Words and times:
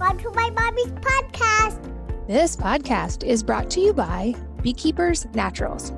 Welcome 0.00 0.18
to 0.20 0.30
my 0.30 0.48
mommy's 0.48 0.92
podcast. 0.92 2.26
This 2.26 2.56
podcast 2.56 3.22
is 3.22 3.42
brought 3.42 3.68
to 3.72 3.80
you 3.80 3.92
by 3.92 4.34
Beekeepers 4.62 5.26
Naturals. 5.34 5.92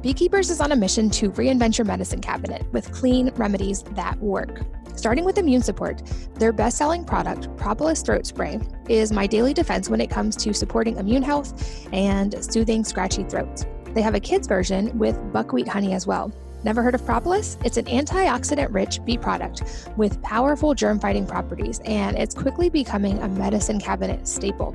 Beekeepers 0.00 0.48
is 0.48 0.58
on 0.58 0.72
a 0.72 0.76
mission 0.76 1.10
to 1.10 1.30
reinvent 1.32 1.76
your 1.76 1.84
medicine 1.84 2.22
cabinet 2.22 2.64
with 2.72 2.90
clean 2.92 3.30
remedies 3.34 3.82
that 3.82 4.18
work. 4.20 4.62
Starting 4.96 5.26
with 5.26 5.36
immune 5.36 5.60
support, 5.60 6.00
their 6.36 6.50
best 6.50 6.78
selling 6.78 7.04
product, 7.04 7.54
Propolis 7.58 8.00
Throat 8.00 8.24
Spray, 8.24 8.58
is 8.88 9.12
my 9.12 9.26
daily 9.26 9.52
defense 9.52 9.90
when 9.90 10.00
it 10.00 10.08
comes 10.08 10.34
to 10.36 10.54
supporting 10.54 10.96
immune 10.96 11.22
health 11.22 11.86
and 11.92 12.42
soothing 12.42 12.84
scratchy 12.84 13.24
throats. 13.24 13.66
They 13.92 14.00
have 14.00 14.14
a 14.14 14.20
kids 14.20 14.48
version 14.48 14.96
with 14.98 15.20
buckwheat 15.30 15.68
honey 15.68 15.92
as 15.92 16.06
well. 16.06 16.32
Never 16.64 16.80
heard 16.82 16.94
of 16.94 17.04
propolis? 17.04 17.58
It's 17.64 17.76
an 17.76 17.86
antioxidant 17.86 18.72
rich 18.72 19.04
bee 19.04 19.18
product 19.18 19.64
with 19.96 20.22
powerful 20.22 20.74
germ 20.74 21.00
fighting 21.00 21.26
properties, 21.26 21.80
and 21.84 22.16
it's 22.16 22.34
quickly 22.34 22.68
becoming 22.68 23.18
a 23.18 23.28
medicine 23.28 23.80
cabinet 23.80 24.28
staple. 24.28 24.72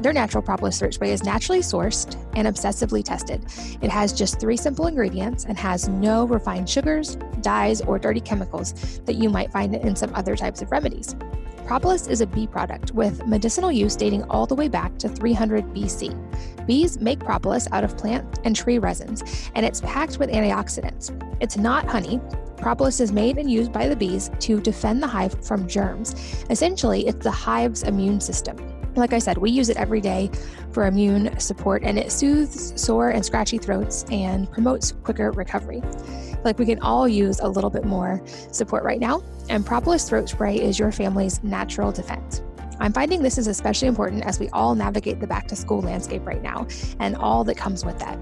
Their 0.00 0.12
natural 0.12 0.42
propolis 0.42 0.76
search 0.76 0.94
spray 0.94 1.10
is 1.10 1.24
naturally 1.24 1.60
sourced 1.60 2.14
and 2.36 2.46
obsessively 2.46 3.02
tested. 3.02 3.44
It 3.80 3.90
has 3.90 4.12
just 4.12 4.38
three 4.38 4.56
simple 4.56 4.86
ingredients 4.86 5.44
and 5.46 5.58
has 5.58 5.88
no 5.88 6.24
refined 6.26 6.68
sugars, 6.68 7.16
dyes, 7.40 7.80
or 7.80 7.98
dirty 7.98 8.20
chemicals 8.20 9.00
that 9.06 9.14
you 9.14 9.28
might 9.28 9.50
find 9.50 9.74
in 9.74 9.96
some 9.96 10.14
other 10.14 10.36
types 10.36 10.62
of 10.62 10.70
remedies. 10.70 11.16
Propolis 11.66 12.08
is 12.08 12.20
a 12.20 12.26
bee 12.26 12.46
product 12.46 12.92
with 12.92 13.26
medicinal 13.26 13.72
use 13.72 13.96
dating 13.96 14.22
all 14.24 14.44
the 14.46 14.54
way 14.54 14.68
back 14.68 14.98
to 14.98 15.08
300 15.08 15.64
BC. 15.72 16.66
Bees 16.66 17.00
make 17.00 17.20
propolis 17.20 17.66
out 17.72 17.84
of 17.84 17.96
plant 17.96 18.38
and 18.44 18.54
tree 18.54 18.78
resins, 18.78 19.50
and 19.54 19.64
it's 19.64 19.80
packed 19.80 20.18
with 20.18 20.30
antioxidants. 20.30 21.10
It's 21.40 21.56
not 21.56 21.88
honey. 21.88 22.20
Propolis 22.58 23.00
is 23.00 23.12
made 23.12 23.38
and 23.38 23.50
used 23.50 23.72
by 23.72 23.88
the 23.88 23.96
bees 23.96 24.30
to 24.40 24.60
defend 24.60 25.02
the 25.02 25.06
hive 25.06 25.42
from 25.42 25.66
germs. 25.66 26.14
Essentially, 26.50 27.06
it's 27.06 27.24
the 27.24 27.30
hive's 27.30 27.82
immune 27.82 28.20
system. 28.20 28.58
Like 28.94 29.14
I 29.14 29.18
said, 29.18 29.38
we 29.38 29.50
use 29.50 29.70
it 29.70 29.78
every 29.78 30.02
day 30.02 30.30
for 30.70 30.86
immune 30.86 31.38
support, 31.40 31.82
and 31.82 31.98
it 31.98 32.12
soothes 32.12 32.78
sore 32.80 33.08
and 33.08 33.24
scratchy 33.24 33.56
throats 33.56 34.04
and 34.10 34.50
promotes 34.52 34.92
quicker 34.92 35.30
recovery. 35.32 35.82
Like 36.44 36.58
we 36.58 36.66
can 36.66 36.78
all 36.80 37.08
use 37.08 37.40
a 37.40 37.48
little 37.48 37.70
bit 37.70 37.84
more 37.84 38.22
support 38.52 38.84
right 38.84 39.00
now, 39.00 39.22
and 39.48 39.64
Propolis 39.64 40.08
Throat 40.08 40.28
Spray 40.28 40.60
is 40.60 40.78
your 40.78 40.92
family's 40.92 41.42
natural 41.42 41.90
defense. 41.90 42.42
I'm 42.80 42.92
finding 42.92 43.22
this 43.22 43.38
is 43.38 43.46
especially 43.46 43.88
important 43.88 44.24
as 44.24 44.38
we 44.38 44.50
all 44.50 44.74
navigate 44.74 45.20
the 45.20 45.26
back 45.26 45.48
to 45.48 45.56
school 45.56 45.80
landscape 45.80 46.26
right 46.26 46.42
now 46.42 46.66
and 46.98 47.16
all 47.16 47.44
that 47.44 47.56
comes 47.56 47.82
with 47.84 47.98
that. 48.00 48.18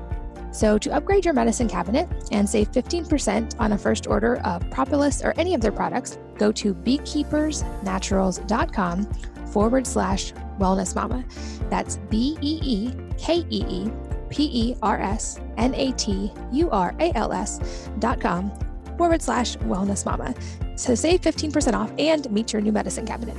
So, 0.53 0.79
to 0.79 0.93
upgrade 0.93 1.25
your 1.25 1.33
medicine 1.33 1.67
cabinet 1.67 2.07
and 2.31 2.47
save 2.49 2.71
15% 2.73 3.59
on 3.59 3.73
a 3.73 3.79
first 3.79 4.07
order 4.07 4.37
of 4.43 4.69
Propolis 4.71 5.25
or 5.25 5.33
any 5.39 5.55
of 5.55 5.63
their 5.63 5.73
products, 5.73 6.19
go 6.37 6.53
to 6.53 6.75
beekeepersnaturals.com 6.75 9.05
forward 9.47 9.87
slash 9.87 10.35
wellness 10.59 10.95
mama. 10.95 11.25
That's 11.71 11.97
B 12.11 12.37
E 12.43 12.61
E 12.63 12.93
K 13.17 13.47
E 13.49 13.65
E 13.67 13.91
P 14.33 14.51
E 14.53 14.77
R 14.83 14.99
S 15.01 15.41
N 15.59 15.75
A 15.75 15.93
T 15.93 16.33
U 16.53 16.71
R 16.71 16.95
A 16.99 17.13
L 17.15 17.33
S 17.33 17.89
dot 17.99 18.21
com 18.21 18.51
forward 18.97 19.23
slash 19.23 19.57
wellness 19.59 20.05
mama. 20.05 20.35
So 20.77 20.95
save 20.95 21.21
15% 21.21 21.75
off 21.75 21.93
and 21.99 22.29
meet 22.31 22.53
your 22.53 22.63
new 22.63 22.73
medicine 22.73 23.07
cabinet. 23.07 23.37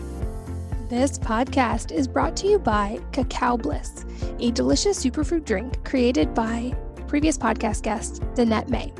This 0.90 1.18
podcast 1.18 1.92
is 1.92 2.08
brought 2.08 2.38
to 2.38 2.48
you 2.48 2.60
by 2.60 3.00
Cacao 3.12 3.58
Bliss, 3.58 4.06
a 4.40 4.52
delicious 4.52 5.04
superfood 5.04 5.46
drink 5.46 5.84
created 5.84 6.34
by 6.34 6.74
previous 7.08 7.38
podcast 7.38 7.82
guest, 7.82 8.22
Danette 8.36 8.70
May. 8.70 8.94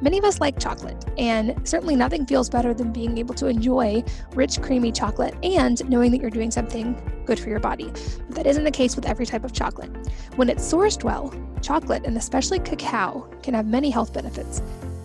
Many 0.00 0.18
of 0.18 0.24
us 0.24 0.40
like 0.40 0.58
chocolate, 0.58 1.04
and 1.18 1.60
certainly 1.68 1.96
nothing 1.96 2.24
feels 2.24 2.48
better 2.48 2.72
than 2.72 2.92
being 2.92 3.18
able 3.18 3.34
to 3.34 3.48
enjoy 3.48 4.02
rich, 4.34 4.62
creamy 4.62 4.92
chocolate 4.92 5.34
and 5.42 5.86
knowing 5.90 6.10
that 6.12 6.20
you're 6.20 6.30
doing 6.30 6.50
something 6.50 6.94
good 7.28 7.38
for 7.38 7.50
your 7.50 7.60
body. 7.60 7.92
But 8.26 8.36
that 8.36 8.46
isn't 8.46 8.64
the 8.64 8.70
case 8.70 8.96
with 8.96 9.06
every 9.06 9.26
type 9.26 9.44
of 9.44 9.52
chocolate. 9.52 9.90
When 10.36 10.48
it's 10.48 10.64
sourced 10.64 11.04
well, 11.04 11.32
chocolate, 11.60 12.06
and 12.06 12.16
especially 12.16 12.58
cacao, 12.58 13.28
can 13.42 13.52
have 13.52 13.66
many 13.66 13.90
health 13.90 14.14
benefits. 14.14 14.62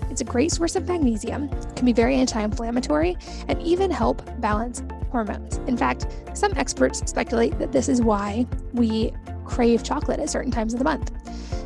It's 0.09 0.22
a 0.22 0.24
great 0.24 0.52
source 0.52 0.78
of 0.78 0.88
magnesium, 0.88 1.50
can 1.75 1.86
be 1.86 1.92
very 1.92 2.16
anti 2.16 2.42
inflammatory, 2.42 3.18
and 3.50 3.62
even 3.62 3.92
help 3.92 4.24
balance 4.40 4.81
hormones. 5.12 5.58
In 5.68 5.75
fact, 5.75 6.08
some 6.34 6.53
experts 6.56 7.03
speculate 7.06 7.59
that 7.59 7.74
this 7.74 7.90
is 7.90 8.02
why 8.02 8.48
we 8.72 9.12
crave 9.44 9.84
chocolate 9.84 10.22
at 10.22 10.30
certain 10.30 10.52
times 10.52 10.74
of 10.74 10.80
the 10.80 10.86
month. 10.86 11.12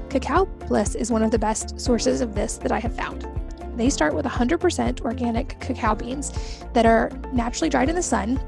Cacao 0.10 0.46
Bliss 0.68 0.96
is 0.96 1.12
one 1.12 1.22
of 1.22 1.30
the 1.30 1.38
best 1.38 1.80
sources 1.80 2.20
of 2.20 2.34
this 2.34 2.58
that 2.58 2.72
I 2.72 2.80
have 2.80 2.96
found. 2.96 3.28
They 3.76 3.92
start 3.92 4.16
with 4.16 4.26
100% 4.26 5.02
organic 5.02 5.60
cacao 5.60 5.94
beans 5.94 6.64
that 6.74 6.88
are 6.88 7.12
naturally 7.32 7.70
dried 7.70 7.90
in 7.90 7.96
the 7.96 8.02
sun, 8.02 8.40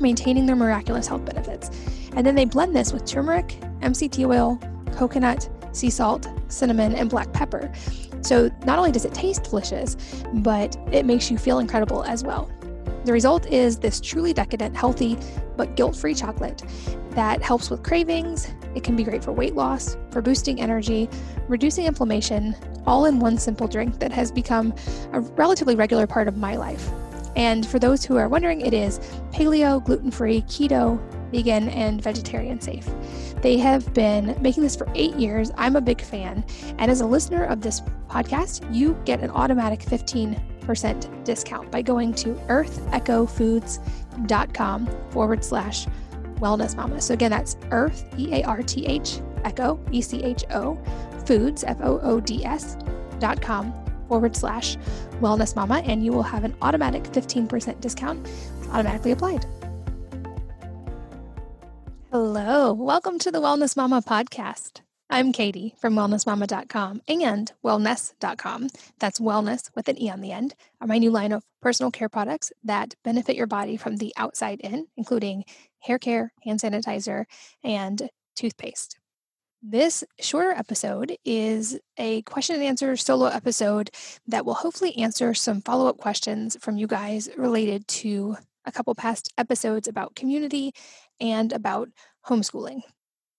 maintaining 0.00 0.46
their 0.46 0.56
miraculous 0.56 1.06
health 1.06 1.24
benefits. 1.24 1.70
And 2.14 2.26
then 2.26 2.34
they 2.34 2.44
blend 2.44 2.74
this 2.74 2.92
with 2.92 3.04
turmeric, 3.04 3.58
MCT 3.80 4.28
oil, 4.28 4.58
coconut, 4.92 5.48
sea 5.72 5.90
salt, 5.90 6.28
cinnamon, 6.48 6.94
and 6.94 7.08
black 7.08 7.32
pepper. 7.32 7.72
So 8.22 8.50
not 8.64 8.78
only 8.78 8.90
does 8.90 9.04
it 9.04 9.14
taste 9.14 9.44
delicious, 9.44 9.96
but 10.34 10.76
it 10.92 11.06
makes 11.06 11.30
you 11.30 11.38
feel 11.38 11.60
incredible 11.60 12.04
as 12.04 12.24
well. 12.24 12.50
The 13.04 13.12
result 13.12 13.46
is 13.46 13.78
this 13.78 14.00
truly 14.00 14.32
decadent, 14.32 14.76
healthy, 14.76 15.16
but 15.56 15.76
guilt 15.76 15.96
free 15.96 16.14
chocolate 16.14 16.62
that 17.10 17.42
helps 17.42 17.70
with 17.70 17.82
cravings. 17.82 18.52
It 18.74 18.84
can 18.84 18.96
be 18.96 19.02
great 19.02 19.24
for 19.24 19.32
weight 19.32 19.54
loss, 19.54 19.96
for 20.10 20.20
boosting 20.20 20.60
energy, 20.60 21.08
reducing 21.48 21.86
inflammation, 21.86 22.54
all 22.86 23.06
in 23.06 23.18
one 23.18 23.38
simple 23.38 23.66
drink 23.66 23.98
that 24.00 24.12
has 24.12 24.30
become 24.30 24.74
a 25.12 25.20
relatively 25.20 25.74
regular 25.74 26.06
part 26.06 26.28
of 26.28 26.36
my 26.36 26.56
life. 26.56 26.90
And 27.38 27.64
for 27.64 27.78
those 27.78 28.04
who 28.04 28.16
are 28.16 28.28
wondering, 28.28 28.60
it 28.60 28.74
is 28.74 28.98
paleo, 29.32 29.82
gluten 29.82 30.10
free, 30.10 30.42
keto, 30.42 31.00
vegan, 31.30 31.68
and 31.68 32.02
vegetarian 32.02 32.60
safe. 32.60 32.90
They 33.42 33.58
have 33.58 33.94
been 33.94 34.36
making 34.42 34.64
this 34.64 34.74
for 34.74 34.90
eight 34.96 35.14
years. 35.14 35.52
I'm 35.56 35.76
a 35.76 35.80
big 35.80 36.00
fan. 36.00 36.44
And 36.78 36.90
as 36.90 37.00
a 37.00 37.06
listener 37.06 37.44
of 37.44 37.60
this 37.60 37.80
podcast, 38.10 38.74
you 38.74 39.00
get 39.04 39.20
an 39.20 39.30
automatic 39.30 39.80
15 39.82 40.42
percent 40.62 41.08
discount 41.24 41.70
by 41.70 41.80
going 41.80 42.12
to 42.12 42.30
earthechofoods.com 42.48 44.86
forward 45.10 45.44
slash 45.44 45.86
wellness 46.40 46.76
mama. 46.76 47.00
So 47.00 47.14
again, 47.14 47.30
that's 47.30 47.56
earth, 47.70 48.04
E 48.18 48.34
A 48.34 48.42
R 48.42 48.62
T 48.62 48.84
H, 48.84 49.20
echo, 49.44 49.80
E 49.92 50.02
C 50.02 50.22
H 50.22 50.44
O, 50.50 50.76
foods, 51.24 51.64
F 51.64 51.78
O 51.80 52.00
O 52.00 52.20
D 52.20 52.44
S 52.44 52.76
dot 53.18 53.40
com 53.40 53.72
forward 54.08 54.34
slash 54.34 54.76
wellness 55.20 55.54
mama, 55.54 55.82
and 55.84 56.04
you 56.04 56.12
will 56.12 56.22
have 56.22 56.44
an 56.44 56.56
automatic 56.62 57.04
15% 57.04 57.80
discount 57.80 58.26
automatically 58.72 59.12
applied. 59.12 59.44
Hello, 62.10 62.72
welcome 62.72 63.18
to 63.18 63.30
the 63.30 63.40
Wellness 63.40 63.76
Mama 63.76 64.00
podcast. 64.00 64.80
I'm 65.10 65.32
Katie 65.32 65.74
from 65.78 65.94
wellnessmama.com 65.94 67.00
and 67.08 67.52
wellnesse.com. 67.64 68.68
That's 68.98 69.20
wellness 69.20 69.70
with 69.74 69.88
an 69.88 70.00
E 70.00 70.10
on 70.10 70.20
the 70.20 70.32
end, 70.32 70.54
are 70.80 70.86
my 70.86 70.98
new 70.98 71.10
line 71.10 71.32
of 71.32 71.44
personal 71.62 71.90
care 71.90 72.10
products 72.10 72.52
that 72.64 72.94
benefit 73.04 73.36
your 73.36 73.46
body 73.46 73.76
from 73.76 73.96
the 73.96 74.12
outside 74.16 74.60
in, 74.60 74.86
including 74.96 75.44
hair 75.80 75.98
care, 75.98 76.32
hand 76.44 76.60
sanitizer, 76.60 77.24
and 77.64 78.10
toothpaste. 78.36 78.97
This 79.62 80.04
shorter 80.20 80.52
episode 80.52 81.16
is 81.24 81.80
a 81.96 82.22
question 82.22 82.54
and 82.54 82.64
answer 82.64 82.96
solo 82.96 83.26
episode 83.26 83.90
that 84.28 84.46
will 84.46 84.54
hopefully 84.54 84.96
answer 84.96 85.34
some 85.34 85.62
follow 85.62 85.88
up 85.88 85.98
questions 85.98 86.56
from 86.60 86.76
you 86.76 86.86
guys 86.86 87.28
related 87.36 87.88
to 87.88 88.36
a 88.64 88.70
couple 88.70 88.94
past 88.94 89.32
episodes 89.36 89.88
about 89.88 90.14
community 90.14 90.72
and 91.20 91.52
about 91.52 91.88
homeschooling. 92.28 92.82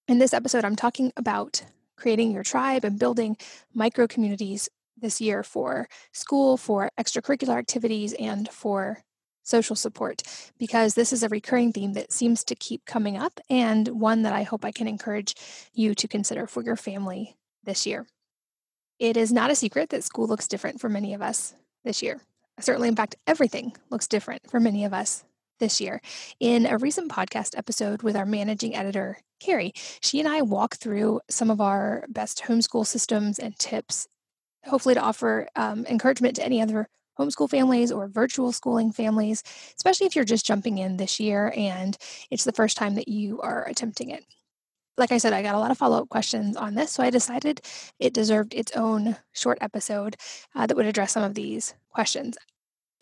In 0.09 0.19
this 0.19 0.34
episode, 0.34 0.66
I'm 0.66 0.75
talking 0.75 1.13
about 1.16 1.63
creating 1.96 2.31
your 2.31 2.44
tribe 2.44 2.84
and 2.84 3.00
building 3.00 3.38
micro 3.74 4.06
communities 4.06 4.68
this 4.97 5.22
year 5.22 5.41
for 5.41 5.88
school, 6.12 6.57
for 6.57 6.91
extracurricular 7.00 7.57
activities, 7.57 8.12
and 8.19 8.50
for 8.50 9.03
social 9.49 9.75
support, 9.75 10.21
because 10.57 10.93
this 10.93 11.11
is 11.11 11.23
a 11.23 11.29
recurring 11.29 11.74
theme 11.74 11.94
that 11.94 12.12
seems 12.12 12.44
to 12.45 12.56
keep 12.56 12.85
coming 12.85 13.18
up 13.18 13.39
and 13.50 13.88
one 13.88 14.21
that 14.21 14.33
I 14.33 14.44
hope 14.44 14.63
I 14.63 14.71
can 14.71 14.88
encourage 14.88 15.35
you 15.74 15.95
to 15.95 16.07
consider 16.07 16.47
for 16.47 16.63
your 16.63 16.75
family 16.75 17.35
this 17.63 17.85
year. 17.85 18.06
It 19.00 19.18
is 19.18 19.31
not 19.31 19.51
a 19.51 19.56
secret 19.56 19.89
that 19.89 20.03
school 20.03 20.27
looks 20.27 20.47
different 20.47 20.79
for 20.79 20.89
many 20.89 21.13
of 21.13 21.21
us 21.21 21.56
this 21.83 22.01
year. 22.03 22.21
Certainly, 22.59 22.89
in 22.89 22.95
fact, 22.95 23.15
everything 23.25 23.75
looks 23.89 24.07
different 24.07 24.50
for 24.50 24.59
many 24.59 24.83
of 24.83 24.94
us 24.94 25.24
this 25.59 25.79
year. 25.79 26.01
In 26.39 26.65
a 26.65 26.77
recent 26.77 27.12
podcast 27.12 27.57
episode 27.57 28.03
with 28.03 28.15
our 28.15 28.25
managing 28.25 28.75
editor, 28.75 29.19
Carrie, 29.39 29.74
she 30.01 30.19
and 30.19 30.27
I 30.27 30.41
walk 30.41 30.75
through 30.75 31.21
some 31.29 31.50
of 31.50 31.62
our 31.62 32.06
best 32.09 32.44
homeschool 32.44 32.85
systems 32.85 33.39
and 33.39 33.57
tips, 33.57 34.07
hopefully 34.65 34.95
to 34.95 35.01
offer 35.01 35.47
um, 35.56 35.85
encouragement 35.85 36.35
to 36.35 36.45
any 36.45 36.62
other 36.62 36.89
homeschool 37.19 37.50
families 37.50 37.92
or 37.92 38.07
virtual 38.07 38.51
schooling 38.51 38.92
families, 38.92 39.44
especially 39.75 40.07
if 40.07 40.16
you're 40.16 40.25
just 40.25 40.45
jumping 40.45 40.77
in 40.77 40.98
this 40.98 41.19
year 41.19 41.54
and 41.56 41.98
it's 42.31 42.45
the 42.45 42.51
first 42.51 42.77
time 42.77 42.95
that 42.95 43.07
you 43.07 43.39
are 43.42 43.66
attempting 43.68 44.10
it. 44.10 44.24
Like 44.98 45.12
I 45.12 45.18
said, 45.18 45.33
I 45.33 45.42
got 45.42 45.56
a 45.56 45.60
lot 45.60 45.71
of 45.71 45.77
follow 45.77 46.01
up 46.01 46.10
questions 46.10 46.57
on 46.57 46.75
this, 46.75 46.92
so 46.92 47.04
I 47.04 47.10
decided 47.10 47.62
it 48.00 48.13
deserved 48.13 48.54
its 48.54 48.74
own 48.75 49.16
short 49.31 49.57
episode 49.62 50.18
uh, 50.56 50.68
that 50.68 50.75
would 50.75 50.86
address 50.86 51.13
some 51.13 51.24
of 51.24 51.36
these 51.36 51.74
questions. 51.89 52.38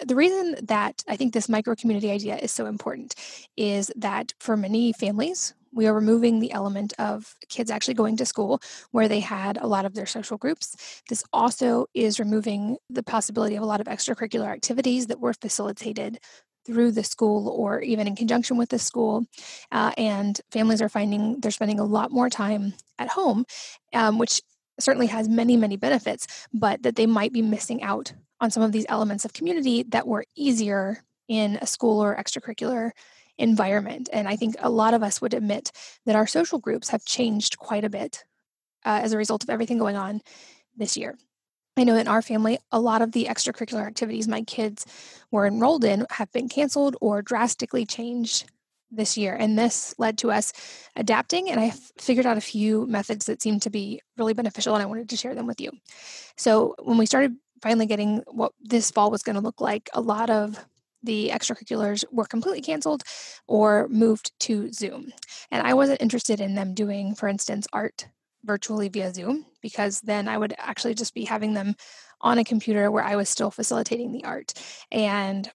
The 0.05 0.15
reason 0.15 0.55
that 0.63 1.03
I 1.07 1.15
think 1.15 1.33
this 1.33 1.49
micro 1.49 1.75
community 1.75 2.11
idea 2.11 2.37
is 2.37 2.51
so 2.51 2.65
important 2.65 3.15
is 3.55 3.91
that 3.95 4.33
for 4.39 4.55
many 4.55 4.93
families, 4.93 5.53
we 5.73 5.87
are 5.87 5.93
removing 5.93 6.39
the 6.39 6.51
element 6.51 6.93
of 6.97 7.35
kids 7.49 7.69
actually 7.69 7.93
going 7.93 8.17
to 8.17 8.25
school 8.25 8.61
where 8.91 9.07
they 9.07 9.19
had 9.19 9.57
a 9.57 9.67
lot 9.67 9.85
of 9.85 9.93
their 9.93 10.05
social 10.05 10.37
groups. 10.37 11.01
This 11.09 11.23
also 11.33 11.87
is 11.93 12.19
removing 12.19 12.77
the 12.89 13.03
possibility 13.03 13.55
of 13.55 13.63
a 13.63 13.65
lot 13.67 13.81
of 13.81 13.87
extracurricular 13.87 14.47
activities 14.47 15.07
that 15.07 15.19
were 15.19 15.33
facilitated 15.33 16.19
through 16.65 16.91
the 16.91 17.03
school 17.03 17.47
or 17.49 17.81
even 17.81 18.07
in 18.07 18.15
conjunction 18.15 18.57
with 18.57 18.69
the 18.69 18.79
school. 18.79 19.25
Uh, 19.71 19.91
and 19.97 20.41
families 20.51 20.81
are 20.81 20.89
finding 20.89 21.39
they're 21.39 21.51
spending 21.51 21.79
a 21.79 21.85
lot 21.85 22.11
more 22.11 22.29
time 22.29 22.73
at 22.99 23.09
home, 23.09 23.45
um, 23.93 24.17
which 24.17 24.41
certainly 24.79 25.07
has 25.07 25.27
many, 25.27 25.57
many 25.57 25.77
benefits, 25.77 26.27
but 26.53 26.83
that 26.83 26.95
they 26.95 27.05
might 27.05 27.33
be 27.33 27.41
missing 27.41 27.81
out 27.81 28.13
on 28.39 28.51
some 28.51 28.63
of 28.63 28.71
these 28.71 28.85
elements 28.89 29.25
of 29.25 29.33
community 29.33 29.83
that 29.89 30.07
were 30.07 30.25
easier 30.35 31.03
in 31.27 31.57
a 31.61 31.67
school 31.67 32.01
or 32.03 32.15
extracurricular 32.15 32.91
environment. 33.37 34.09
And 34.11 34.27
I 34.27 34.35
think 34.35 34.55
a 34.59 34.69
lot 34.69 34.93
of 34.93 35.03
us 35.03 35.21
would 35.21 35.33
admit 35.33 35.71
that 36.05 36.15
our 36.15 36.27
social 36.27 36.59
groups 36.59 36.89
have 36.89 37.05
changed 37.05 37.57
quite 37.57 37.83
a 37.83 37.89
bit 37.89 38.23
uh, 38.85 38.99
as 39.03 39.13
a 39.13 39.17
result 39.17 39.43
of 39.43 39.49
everything 39.49 39.77
going 39.77 39.95
on 39.95 40.21
this 40.75 40.97
year. 40.97 41.17
I 41.75 41.83
know 41.83 41.95
in 41.95 42.07
our 42.07 42.23
family, 42.23 42.57
a 42.71 42.79
lot 42.79 43.03
of 43.03 43.11
the 43.11 43.25
extracurricular 43.25 43.85
activities 43.85 44.27
my 44.27 44.41
kids 44.41 44.85
were 45.29 45.45
enrolled 45.45 45.83
in 45.83 46.07
have 46.09 46.31
been 46.31 46.49
canceled 46.49 46.97
or 47.01 47.21
drastically 47.21 47.85
changed 47.85 48.49
this 48.89 49.17
year. 49.17 49.35
And 49.35 49.59
this 49.59 49.93
led 49.99 50.17
to 50.19 50.31
us 50.31 50.53
adapting, 50.95 51.49
and 51.49 51.59
I 51.59 51.73
figured 51.99 52.25
out 52.25 52.37
a 52.37 52.41
few 52.41 52.87
methods 52.87 53.25
that 53.27 53.41
seemed 53.41 53.61
to 53.63 53.69
be 53.69 54.01
really 54.17 54.33
beneficial, 54.33 54.73
and 54.73 54.81
I 54.81 54.87
wanted 54.87 55.09
to 55.09 55.17
share 55.17 55.35
them 55.35 55.45
with 55.45 55.61
you. 55.61 55.71
So, 56.35 56.73
when 56.79 56.97
we 56.97 57.05
started 57.05 57.35
finally 57.61 57.85
getting 57.85 58.23
what 58.27 58.51
this 58.61 58.91
fall 58.91 59.11
was 59.11 59.23
going 59.23 59.35
to 59.35 59.41
look 59.41 59.61
like, 59.61 59.89
a 59.93 60.01
lot 60.01 60.29
of 60.29 60.63
the 61.03 61.29
extracurriculars 61.33 62.03
were 62.11 62.25
completely 62.25 62.61
canceled 62.61 63.03
or 63.47 63.87
moved 63.89 64.31
to 64.41 64.71
Zoom. 64.71 65.11
And 65.51 65.65
I 65.65 65.73
wasn't 65.73 66.01
interested 66.01 66.41
in 66.41 66.55
them 66.55 66.73
doing, 66.73 67.15
for 67.15 67.27
instance, 67.27 67.67
art 67.71 68.07
virtually 68.43 68.89
via 68.89 69.13
Zoom, 69.13 69.45
because 69.61 70.01
then 70.01 70.27
I 70.27 70.37
would 70.37 70.53
actually 70.57 70.95
just 70.95 71.13
be 71.13 71.25
having 71.25 71.53
them 71.53 71.75
on 72.21 72.37
a 72.37 72.43
computer 72.43 72.89
where 72.89 73.03
I 73.03 73.15
was 73.15 73.29
still 73.29 73.51
facilitating 73.51 74.11
the 74.11 74.23
art. 74.23 74.53
And 74.91 75.49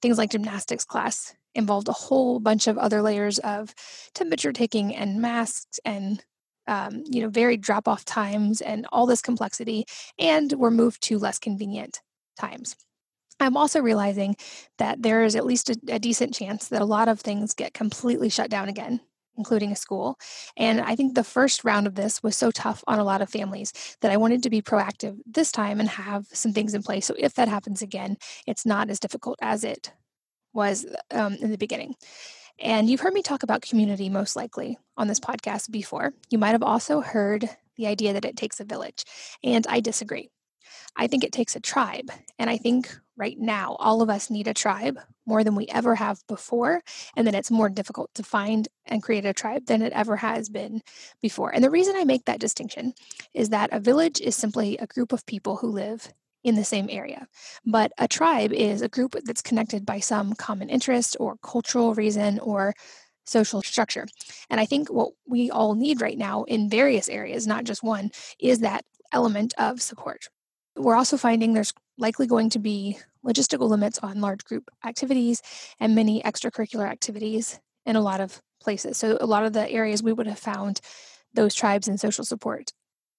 things 0.00 0.18
like 0.18 0.30
gymnastics 0.30 0.84
class 0.84 1.34
involved 1.54 1.88
a 1.88 1.92
whole 1.92 2.40
bunch 2.40 2.66
of 2.66 2.78
other 2.78 3.00
layers 3.00 3.38
of 3.38 3.74
temperature 4.14 4.52
taking 4.52 4.94
and 4.94 5.20
masks 5.20 5.80
and 5.84 6.24
um, 6.66 7.02
you 7.06 7.20
know 7.22 7.28
very 7.28 7.56
drop 7.56 7.88
off 7.88 8.04
times 8.04 8.60
and 8.60 8.86
all 8.92 9.06
this 9.06 9.22
complexity 9.22 9.84
and 10.18 10.52
were 10.54 10.70
moved 10.70 11.02
to 11.02 11.18
less 11.18 11.38
convenient 11.38 12.00
times 12.38 12.76
I'm 13.40 13.56
also 13.56 13.80
realizing 13.80 14.36
that 14.78 15.02
there 15.02 15.24
is 15.24 15.36
at 15.36 15.46
least 15.46 15.70
a, 15.70 15.78
a, 15.88 15.98
decent 15.98 16.34
chance 16.34 16.68
that 16.68 16.82
a 16.82 16.86
lot 16.86 17.08
of 17.08 17.20
things 17.20 17.54
get 17.54 17.74
completely 17.74 18.28
shut 18.28 18.48
down 18.48 18.68
again, 18.68 19.00
including 19.36 19.72
a 19.72 19.76
school. 19.76 20.18
And 20.56 20.80
I 20.80 20.94
think 20.94 21.14
the 21.14 21.24
first 21.24 21.64
round 21.64 21.86
of 21.86 21.94
this 21.94 22.22
was 22.22 22.36
so 22.36 22.50
tough 22.50 22.84
on 22.86 22.98
a 22.98 23.04
lot 23.04 23.22
of 23.22 23.28
families 23.28 23.72
that 24.00 24.12
I 24.12 24.16
wanted 24.16 24.42
to 24.44 24.50
be 24.50 24.62
proactive 24.62 25.18
this 25.26 25.50
time 25.50 25.80
and 25.80 25.88
have 25.88 26.26
some 26.32 26.52
things 26.52 26.74
in 26.74 26.82
place. 26.82 27.06
So 27.06 27.14
if 27.18 27.34
that 27.34 27.48
happens 27.48 27.82
again, 27.82 28.16
it's 28.46 28.64
not 28.64 28.90
as 28.90 29.00
difficult 29.00 29.38
as 29.42 29.64
it 29.64 29.92
was 30.52 30.86
um, 31.10 31.34
in 31.34 31.50
the 31.50 31.58
beginning. 31.58 31.96
And 32.60 32.88
you've 32.88 33.00
heard 33.00 33.14
me 33.14 33.22
talk 33.22 33.42
about 33.42 33.62
community 33.62 34.08
most 34.08 34.36
likely 34.36 34.78
on 34.96 35.08
this 35.08 35.20
podcast 35.20 35.70
before. 35.70 36.14
You 36.30 36.38
might 36.38 36.52
have 36.52 36.62
also 36.62 37.00
heard 37.00 37.48
the 37.76 37.86
idea 37.86 38.12
that 38.12 38.24
it 38.24 38.36
takes 38.36 38.60
a 38.60 38.64
village, 38.64 39.04
and 39.42 39.66
I 39.66 39.80
disagree. 39.80 40.30
I 40.96 41.06
think 41.06 41.24
it 41.24 41.32
takes 41.32 41.56
a 41.56 41.60
tribe. 41.60 42.10
And 42.38 42.48
I 42.48 42.56
think 42.56 42.96
right 43.16 43.38
now, 43.38 43.76
all 43.78 44.02
of 44.02 44.10
us 44.10 44.30
need 44.30 44.48
a 44.48 44.54
tribe 44.54 44.98
more 45.26 45.42
than 45.42 45.54
we 45.54 45.66
ever 45.68 45.94
have 45.94 46.24
before. 46.28 46.82
And 47.16 47.26
then 47.26 47.34
it's 47.34 47.50
more 47.50 47.68
difficult 47.68 48.10
to 48.14 48.22
find 48.22 48.68
and 48.86 49.02
create 49.02 49.24
a 49.24 49.32
tribe 49.32 49.66
than 49.66 49.82
it 49.82 49.92
ever 49.92 50.16
has 50.16 50.48
been 50.48 50.82
before. 51.20 51.52
And 51.54 51.64
the 51.64 51.70
reason 51.70 51.96
I 51.96 52.04
make 52.04 52.26
that 52.26 52.40
distinction 52.40 52.94
is 53.32 53.48
that 53.48 53.72
a 53.72 53.80
village 53.80 54.20
is 54.20 54.36
simply 54.36 54.76
a 54.78 54.86
group 54.86 55.12
of 55.12 55.26
people 55.26 55.56
who 55.56 55.68
live 55.68 56.12
in 56.44 56.54
the 56.54 56.64
same 56.64 56.88
area. 56.90 57.26
But 57.64 57.92
a 57.98 58.06
tribe 58.06 58.52
is 58.52 58.82
a 58.82 58.88
group 58.88 59.16
that's 59.24 59.42
connected 59.42 59.84
by 59.84 59.98
some 59.98 60.34
common 60.34 60.68
interest 60.68 61.16
or 61.18 61.36
cultural 61.42 61.94
reason 61.94 62.38
or 62.38 62.74
social 63.24 63.62
structure. 63.62 64.06
And 64.50 64.60
I 64.60 64.66
think 64.66 64.92
what 64.92 65.12
we 65.26 65.50
all 65.50 65.74
need 65.74 66.02
right 66.02 66.18
now 66.18 66.44
in 66.44 66.68
various 66.68 67.08
areas, 67.08 67.46
not 67.46 67.64
just 67.64 67.82
one, 67.82 68.10
is 68.38 68.60
that 68.60 68.84
element 69.12 69.54
of 69.58 69.80
support. 69.80 70.28
We're 70.76 70.96
also 70.96 71.16
finding 71.16 71.54
there's 71.54 71.72
likely 71.96 72.26
going 72.26 72.50
to 72.50 72.58
be 72.58 72.98
logistical 73.24 73.68
limits 73.68 73.98
on 74.00 74.20
large 74.20 74.44
group 74.44 74.68
activities 74.84 75.40
and 75.80 75.94
many 75.94 76.22
extracurricular 76.22 76.86
activities 76.86 77.58
in 77.86 77.96
a 77.96 78.00
lot 78.00 78.20
of 78.20 78.42
places. 78.60 78.98
So, 78.98 79.16
a 79.20 79.26
lot 79.26 79.44
of 79.44 79.52
the 79.52 79.70
areas 79.70 80.02
we 80.02 80.12
would 80.12 80.26
have 80.26 80.38
found 80.38 80.80
those 81.32 81.54
tribes 81.54 81.88
and 81.88 81.98
social 81.98 82.24
support 82.24 82.72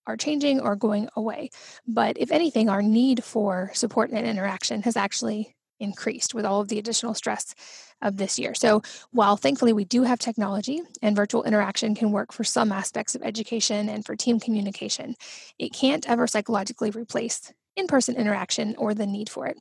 are 0.07 0.17
changing 0.17 0.59
or 0.59 0.75
going 0.75 1.09
away. 1.15 1.49
But 1.87 2.17
if 2.19 2.31
anything, 2.31 2.69
our 2.69 2.81
need 2.81 3.23
for 3.23 3.71
support 3.73 4.11
and 4.11 4.25
interaction 4.25 4.81
has 4.83 4.95
actually 4.95 5.55
increased 5.79 6.33
with 6.33 6.45
all 6.45 6.61
of 6.61 6.69
the 6.69 6.79
additional 6.79 7.13
stress 7.13 7.53
of 8.01 8.17
this 8.17 8.39
year. 8.39 8.53
So, 8.53 8.81
while 9.11 9.37
thankfully 9.37 9.73
we 9.73 9.85
do 9.85 10.03
have 10.03 10.19
technology 10.19 10.81
and 11.01 11.15
virtual 11.15 11.43
interaction 11.43 11.95
can 11.95 12.11
work 12.11 12.31
for 12.31 12.43
some 12.43 12.71
aspects 12.71 13.15
of 13.15 13.23
education 13.23 13.89
and 13.89 14.05
for 14.05 14.15
team 14.15 14.39
communication, 14.39 15.15
it 15.59 15.73
can't 15.73 16.09
ever 16.09 16.27
psychologically 16.27 16.91
replace 16.91 17.53
in 17.75 17.87
person 17.87 18.15
interaction 18.15 18.75
or 18.77 18.93
the 18.93 19.05
need 19.05 19.29
for 19.29 19.47
it. 19.47 19.57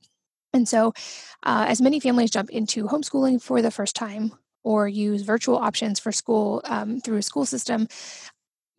And 0.52 0.68
so, 0.68 0.92
uh, 1.42 1.66
as 1.68 1.80
many 1.82 2.00
families 2.00 2.30
jump 2.30 2.50
into 2.50 2.86
homeschooling 2.86 3.42
for 3.42 3.60
the 3.60 3.70
first 3.70 3.96
time 3.96 4.32
or 4.62 4.88
use 4.88 5.22
virtual 5.22 5.56
options 5.56 5.98
for 6.00 6.12
school 6.12 6.62
um, 6.64 7.00
through 7.00 7.18
a 7.18 7.22
school 7.22 7.44
system, 7.44 7.86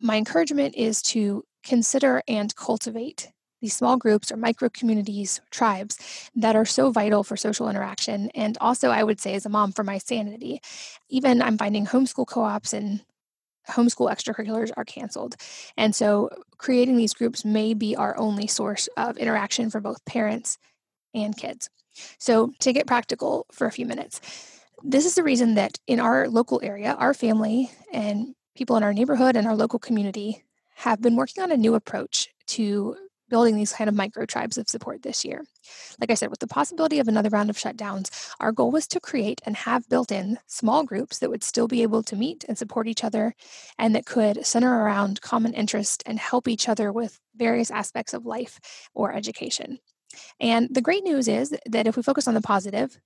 my 0.00 0.16
encouragement 0.16 0.74
is 0.74 1.00
to 1.00 1.44
consider 1.66 2.22
and 2.28 2.54
cultivate 2.56 3.30
these 3.60 3.74
small 3.74 3.96
groups 3.96 4.30
or 4.30 4.36
micro 4.36 4.68
communities, 4.68 5.40
tribes 5.50 6.30
that 6.34 6.56
are 6.56 6.64
so 6.64 6.90
vital 6.90 7.24
for 7.24 7.36
social 7.36 7.68
interaction. 7.68 8.30
And 8.34 8.56
also, 8.60 8.90
I 8.90 9.02
would 9.02 9.20
say, 9.20 9.34
as 9.34 9.46
a 9.46 9.48
mom, 9.48 9.72
for 9.72 9.82
my 9.82 9.98
sanity. 9.98 10.60
Even 11.08 11.42
I'm 11.42 11.58
finding 11.58 11.86
homeschool 11.86 12.26
co 12.26 12.42
ops 12.42 12.72
and 12.72 13.02
homeschool 13.68 14.10
extracurriculars 14.10 14.70
are 14.76 14.84
canceled. 14.84 15.36
And 15.76 15.94
so, 15.94 16.30
creating 16.58 16.96
these 16.96 17.14
groups 17.14 17.44
may 17.44 17.74
be 17.74 17.96
our 17.96 18.16
only 18.18 18.46
source 18.46 18.88
of 18.96 19.16
interaction 19.16 19.70
for 19.70 19.80
both 19.80 20.04
parents 20.04 20.58
and 21.14 21.36
kids. 21.36 21.70
So, 22.18 22.52
to 22.60 22.72
get 22.72 22.86
practical 22.86 23.46
for 23.50 23.66
a 23.66 23.72
few 23.72 23.86
minutes, 23.86 24.20
this 24.84 25.06
is 25.06 25.14
the 25.14 25.22
reason 25.22 25.54
that 25.54 25.78
in 25.86 25.98
our 25.98 26.28
local 26.28 26.60
area, 26.62 26.94
our 26.98 27.14
family 27.14 27.70
and 27.92 28.34
people 28.54 28.76
in 28.76 28.82
our 28.82 28.92
neighborhood 28.92 29.36
and 29.36 29.46
our 29.46 29.56
local 29.56 29.78
community 29.78 30.42
have 30.76 31.00
been 31.00 31.16
working 31.16 31.42
on 31.42 31.50
a 31.50 31.56
new 31.56 31.74
approach 31.74 32.28
to 32.46 32.96
building 33.28 33.56
these 33.56 33.72
kind 33.72 33.88
of 33.88 33.96
micro 33.96 34.24
tribes 34.24 34.56
of 34.56 34.68
support 34.68 35.02
this 35.02 35.24
year. 35.24 35.42
Like 36.00 36.10
I 36.10 36.14
said, 36.14 36.30
with 36.30 36.38
the 36.38 36.46
possibility 36.46 37.00
of 37.00 37.08
another 37.08 37.28
round 37.28 37.50
of 37.50 37.56
shutdowns, 37.56 38.30
our 38.38 38.52
goal 38.52 38.70
was 38.70 38.86
to 38.88 39.00
create 39.00 39.40
and 39.44 39.56
have 39.56 39.88
built 39.88 40.12
in 40.12 40.38
small 40.46 40.84
groups 40.84 41.18
that 41.18 41.30
would 41.30 41.42
still 41.42 41.66
be 41.66 41.82
able 41.82 42.02
to 42.04 42.14
meet 42.14 42.44
and 42.46 42.56
support 42.56 42.86
each 42.86 43.02
other 43.02 43.34
and 43.78 43.94
that 43.94 44.06
could 44.06 44.46
center 44.46 44.72
around 44.72 45.20
common 45.22 45.54
interest 45.54 46.02
and 46.06 46.18
help 46.18 46.46
each 46.46 46.68
other 46.68 46.92
with 46.92 47.18
various 47.34 47.70
aspects 47.70 48.14
of 48.14 48.26
life 48.26 48.60
or 48.94 49.12
education. 49.12 49.78
And 50.38 50.68
the 50.72 50.82
great 50.82 51.02
news 51.02 51.26
is 51.26 51.54
that 51.66 51.86
if 51.86 51.96
we 51.96 52.02
focus 52.02 52.28
on 52.28 52.34
the 52.34 52.40
positive, 52.40 52.96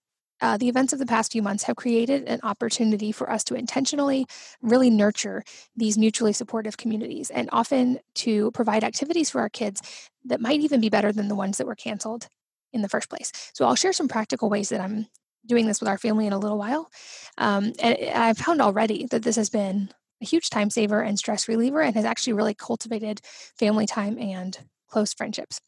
uh, 0.41 0.57
the 0.57 0.69
events 0.69 0.93
of 0.93 0.99
the 0.99 1.07
past 1.07 1.33
few 1.33 1.43
months 1.43 1.65
have 1.65 1.77
created 1.77 2.25
an 2.29 2.41
opportunity 2.43 3.13
for 3.13 3.31
us 3.31 3.45
to 3.45 3.55
intentionally 3.55 4.27
really 4.63 4.91
nurture 4.91 5.43
these 5.77 5.99
mutually 5.99 6.33
supportive 6.33 6.77
communities 6.77 7.31
and 7.31 7.49
often 7.53 7.99
to 8.15 8.51
provide 8.53 8.85
activities 8.85 9.31
for 9.31 9.41
our 9.41 9.49
kids 9.49 9.83
that 10.25 10.41
might 10.41 10.61
even 10.61 10.81
be 10.81 10.89
better 10.89 11.13
than 11.13 11.29
the 11.29 11.35
ones 11.35 11.59
that 11.59 11.67
were 11.67 11.75
canceled 11.75 12.29
in 12.73 12.83
the 12.83 12.89
first 12.89 13.09
place. 13.09 13.33
So 13.53 13.65
I'll 13.65 13.75
share 13.75 13.93
some 13.93 14.09
practical 14.09 14.49
ways 14.49 14.69
that 14.69 14.81
I'm 14.81 15.07
doing 15.47 15.67
this 15.67 15.81
with 15.81 15.89
our 15.89 15.99
family 15.99 16.27
in 16.27 16.33
a 16.33 16.39
little 16.39 16.59
while. 16.59 16.91
Um, 17.39 17.73
and 17.83 17.97
I've 18.15 18.39
found 18.39 18.61
already 18.61 19.07
that 19.07 19.23
this 19.23 19.37
has 19.37 19.51
been 19.51 19.91
a 20.23 20.27
huge 20.27 20.51
time 20.51 20.71
saver 20.71 21.01
and 21.01 21.19
stress 21.19 21.49
reliever 21.49 21.81
and 21.81 21.95
has 21.97 22.05
actually 22.05 22.35
really 22.35 22.55
cultivated 22.55 23.21
family 23.59 23.87
time 23.87 24.19
and 24.19 24.59
close 24.89 25.15
friendships. 25.15 25.61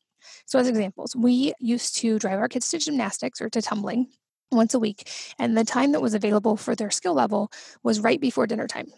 So, 0.46 0.58
as 0.58 0.68
examples, 0.68 1.16
we 1.16 1.52
used 1.58 1.96
to 1.98 2.18
drive 2.18 2.38
our 2.38 2.48
kids 2.48 2.68
to 2.70 2.78
gymnastics 2.78 3.40
or 3.40 3.48
to 3.50 3.62
tumbling 3.62 4.08
once 4.52 4.74
a 4.74 4.78
week. 4.78 5.10
And 5.38 5.56
the 5.56 5.64
time 5.64 5.92
that 5.92 6.02
was 6.02 6.14
available 6.14 6.56
for 6.56 6.74
their 6.74 6.90
skill 6.90 7.14
level 7.14 7.50
was 7.82 8.00
right 8.00 8.20
before 8.20 8.46
dinner 8.46 8.66
time. 8.66 8.88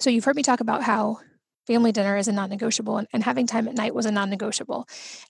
So 0.00 0.10
you've 0.10 0.24
heard 0.24 0.36
me 0.36 0.42
talk 0.42 0.60
about 0.60 0.82
how 0.82 1.20
family 1.66 1.92
dinner 1.92 2.16
is 2.16 2.28
a 2.28 2.32
non-negotiable 2.32 2.98
and, 2.98 3.08
and 3.12 3.22
having 3.22 3.46
time 3.46 3.68
at 3.68 3.74
night 3.74 3.94
was 3.94 4.06
a 4.06 4.10
non-negotiable 4.10 4.88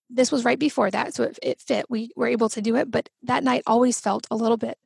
this 0.08 0.32
was 0.32 0.44
right 0.44 0.58
before 0.58 0.90
that 0.90 1.14
so 1.14 1.24
it, 1.24 1.38
it 1.42 1.60
fit 1.60 1.84
we 1.90 2.10
were 2.16 2.26
able 2.26 2.48
to 2.48 2.62
do 2.62 2.76
it 2.76 2.90
but 2.90 3.08
that 3.22 3.44
night 3.44 3.62
always 3.66 4.00
felt 4.00 4.26
a 4.30 4.36
little 4.36 4.56
bit 4.56 4.78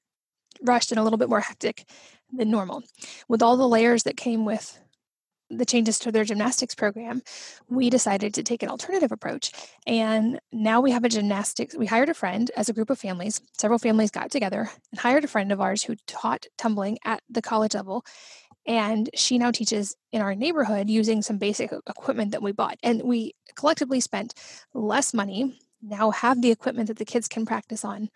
rushed 0.62 0.91
and 0.91 0.99
a 0.99 1.03
little 1.03 1.19
bit 1.19 1.29
more 1.29 1.41
hectic 1.41 1.85
than 2.33 2.50
normal 2.50 2.83
with 3.29 3.43
all 3.43 3.57
the 3.57 3.69
layers 3.69 4.03
that 4.03 4.17
came 4.17 4.45
with 4.45 4.79
the 5.50 5.65
changes 5.65 5.99
to 6.00 6.12
their 6.12 6.25
gymnastics 6.25 6.75
program, 6.75 7.23
we 7.69 7.91
decided 7.91 8.35
to 8.35 8.43
take 8.43 8.62
an 8.62 8.69
alternative 8.69 9.12
approach. 9.12 9.53
And 9.87 10.41
now 10.53 10.81
we 10.81 10.91
have 10.91 11.05
a 11.05 11.09
gymnastics, 11.09 11.76
we 11.76 11.87
hired 11.87 12.09
a 12.09 12.15
friend 12.15 12.50
as 12.57 12.69
a 12.69 12.73
group 12.73 12.91
of 12.91 12.99
families. 12.99 13.41
Several 13.57 13.79
families 13.79 14.11
got 14.11 14.31
together 14.31 14.71
and 14.91 15.00
hired 15.00 15.25
a 15.25 15.29
friend 15.29 15.53
of 15.53 15.61
ours 15.61 15.83
who 15.83 15.97
taught 16.07 16.47
tumbling 16.59 16.99
at 17.05 17.23
the 17.29 17.43
college 17.43 17.75
level. 17.75 18.05
And 18.67 19.09
she 19.15 19.38
now 19.38 19.53
teaches 19.53 19.97
in 20.12 20.21
our 20.21 20.35
neighborhood 20.35 20.91
using 20.91 21.23
some 21.23 21.38
basic 21.38 21.73
equipment 21.88 22.33
that 22.33 22.43
we 22.43 22.50
bought. 22.50 22.79
And 22.83 23.03
we 23.05 23.35
collectively 23.55 24.00
spent 24.00 24.35
less 24.75 25.15
money, 25.15 25.61
now 25.81 26.11
have 26.11 26.43
the 26.43 26.50
equipment 26.50 26.88
that 26.88 26.99
the 26.99 27.05
kids 27.05 27.29
can 27.29 27.47
practice 27.47 27.85
on 27.85 28.11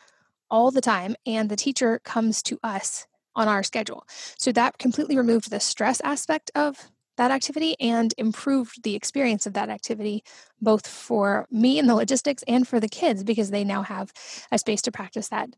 all 0.51 0.73
the 0.73 0.81
time. 0.81 1.15
And 1.25 1.49
the 1.49 1.57
teacher 1.57 2.01
comes 2.05 2.43
to 2.45 2.59
us 2.65 3.07
on 3.37 3.47
our 3.47 3.63
schedule. 3.63 4.05
So 4.39 4.51
that 4.53 4.79
completely 4.79 5.17
removed 5.17 5.51
the 5.51 5.61
stress 5.61 6.01
aspect 6.01 6.51
of 6.57 6.91
that 7.21 7.31
activity 7.31 7.77
and 7.79 8.15
improved 8.17 8.83
the 8.83 8.95
experience 8.95 9.45
of 9.47 9.53
that 9.53 9.69
activity, 9.69 10.25
both 10.63 10.87
for 10.87 11.47
me 11.51 11.79
and 11.79 11.87
the 11.87 11.95
logistics 11.95 12.43
and 12.49 12.67
for 12.67 12.81
the 12.81 12.89
kids, 12.89 13.23
because 13.23 13.51
they 13.51 13.63
now 13.63 13.83
have 13.83 14.11
a 14.51 14.57
space 14.57 14.81
to 14.81 14.91
practice 14.91 15.29
that 15.29 15.51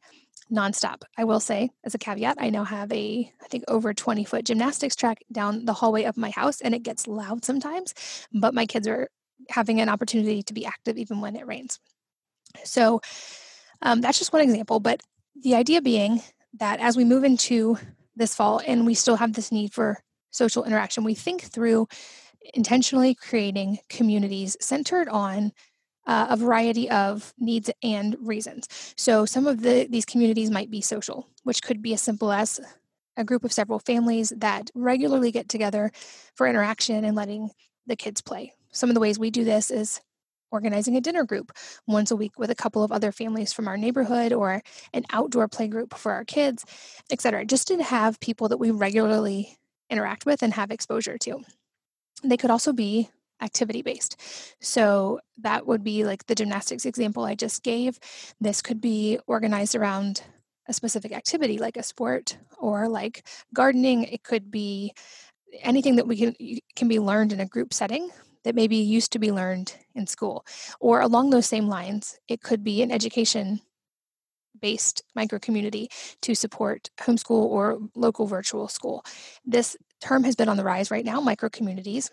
nonstop. 0.53 1.03
I 1.17 1.23
will 1.23 1.39
say, 1.39 1.71
as 1.85 1.95
a 1.95 1.99
caveat, 1.99 2.37
I 2.41 2.51
now 2.51 2.65
have 2.65 2.91
a, 2.93 3.33
I 3.41 3.47
think, 3.47 3.63
over 3.69 3.95
20 3.95 4.25
foot 4.25 4.45
gymnastics 4.45 4.97
track 4.97 5.23
down 5.31 5.65
the 5.65 5.73
hallway 5.73 6.03
of 6.03 6.17
my 6.17 6.31
house, 6.31 6.61
and 6.61 6.75
it 6.75 6.83
gets 6.83 7.07
loud 7.07 7.45
sometimes, 7.45 7.95
but 8.35 8.55
my 8.55 8.67
kids 8.67 8.89
are 8.89 9.09
having 9.49 9.81
an 9.81 9.89
opportunity 9.89 10.43
to 10.43 10.53
be 10.53 10.67
active 10.67 10.99
even 10.99 11.21
when 11.21 11.37
it 11.37 11.47
rains. 11.47 11.79
So 12.65 13.01
um, 13.83 14.01
that's 14.01 14.19
just 14.19 14.33
one 14.33 14.43
example, 14.43 14.81
but 14.81 15.01
the 15.41 15.55
idea 15.55 15.81
being 15.81 16.23
that 16.55 16.81
as 16.81 16.97
we 16.97 17.05
move 17.05 17.23
into 17.23 17.79
this 18.17 18.35
fall 18.35 18.61
and 18.67 18.85
we 18.85 18.95
still 18.95 19.17
have 19.17 19.35
this 19.35 19.53
need 19.53 19.73
for 19.73 20.01
social 20.33 20.65
interaction, 20.65 21.05
we 21.05 21.15
think 21.15 21.43
through 21.43 21.87
intentionally 22.55 23.15
creating 23.15 23.79
communities 23.89 24.57
centered 24.61 25.09
on 25.09 25.53
uh, 26.07 26.27
a 26.31 26.37
variety 26.37 26.91
of 26.91 27.33
needs 27.39 27.71
and 27.83 28.17
reasons. 28.21 28.67
So 28.97 29.25
some 29.25 29.47
of 29.47 29.63
the 29.63 29.87
these 29.89 30.05
communities 30.05 30.51
might 30.51 30.71
be 30.71 30.81
social, 30.81 31.29
which 31.45 31.63
could 31.63 31.81
be 31.81 31.95
as 31.95 32.03
simple 32.03 32.33
as 32.33 32.61
a 33.17 33.25
group 33.25 33.45
of 33.45 33.53
several 33.53 33.79
families 33.79 34.33
that 34.37 34.71
regularly 34.75 35.31
get 35.31 35.49
together 35.49 35.93
for 36.35 36.47
interaction 36.47 37.05
and 37.05 37.15
letting 37.15 37.51
the 37.87 37.97
kids 37.97 38.21
play. 38.21 38.53
Some 38.73 38.91
of 38.91 38.95
the 38.95 39.01
ways 39.01 39.19
we 39.19 39.31
do 39.31 39.45
this 39.45 39.71
is 39.71 40.01
organizing 40.51 40.97
a 40.97 41.01
dinner 41.01 41.25
group 41.25 41.53
once 41.87 42.11
a 42.11 42.17
week 42.17 42.39
with 42.39 42.51
a 42.51 42.55
couple 42.55 42.83
of 42.83 42.93
other 42.93 43.13
families 43.13 43.53
from 43.53 43.69
our 43.69 43.77
neighborhood 43.77 44.33
or 44.33 44.63
an 44.93 45.05
outdoor 45.11 45.49
play 45.49 45.69
group 45.69 45.95
for 45.95 46.13
our 46.13 46.25
kids, 46.25 46.65
etc. 47.11 47.45
Just 47.45 47.69
to 47.69 47.83
have 47.83 48.21
people 48.21 48.49
that 48.49 48.59
we 48.59 48.71
regularly 48.71 49.57
interact 49.93 50.27
with 50.27 50.43
and 50.43 50.55
have 50.55 50.71
exposure 50.71 51.19
to. 51.19 51.43
They 52.25 52.37
could 52.37 52.51
also 52.51 52.73
be 52.73 53.11
activity 53.43 53.83
based. 53.83 54.21
So 54.61 55.21
that 55.39 55.67
would 55.67 55.85
be 55.85 56.05
like 56.05 56.27
the 56.27 56.35
gymnastics 56.35 56.87
example 56.87 57.25
I 57.25 57.35
just 57.35 57.63
gave. 57.63 57.99
This 58.41 58.63
could 58.63 58.81
be 58.81 59.19
organized 59.27 59.75
around 59.75 60.23
a 60.69 60.73
specific 60.73 61.13
activity 61.13 61.59
like 61.59 61.77
a 61.77 61.83
sport 61.83 62.39
or 62.59 62.89
like 62.89 63.27
gardening. 63.53 64.05
It 64.05 64.23
could 64.23 64.51
be 64.51 64.95
anything 65.61 65.97
that 65.97 66.07
we 66.07 66.17
can 66.17 66.35
can 66.77 66.89
be 66.89 66.99
learned 66.99 67.33
in 67.33 67.41
a 67.41 67.47
group 67.47 67.75
setting 67.75 68.11
that 68.45 68.55
maybe 68.55 68.77
used 68.77 69.13
to 69.13 69.19
be 69.19 69.33
learned 69.33 69.75
in 69.95 70.07
school. 70.07 70.47
Or 70.81 71.01
along 71.01 71.31
those 71.31 71.47
same 71.47 71.69
lines, 71.69 72.19
it 72.29 72.43
could 72.43 72.65
be 72.65 72.83
an 72.83 72.91
education 72.91 73.61
based 74.63 75.03
micro 75.15 75.39
community 75.39 75.91
to 76.23 76.35
support 76.35 76.89
homeschool 76.99 77.31
or 77.31 77.79
local 77.95 78.27
virtual 78.27 78.69
school. 78.69 79.05
This 79.45 79.77
term 80.01 80.25
has 80.25 80.37
been 80.37 80.49
on 80.49 80.57
the 80.57 80.65
rise 80.65 80.91
right 80.91 81.05
now, 81.05 81.21
micro 81.21 81.51
communities. 81.51 82.11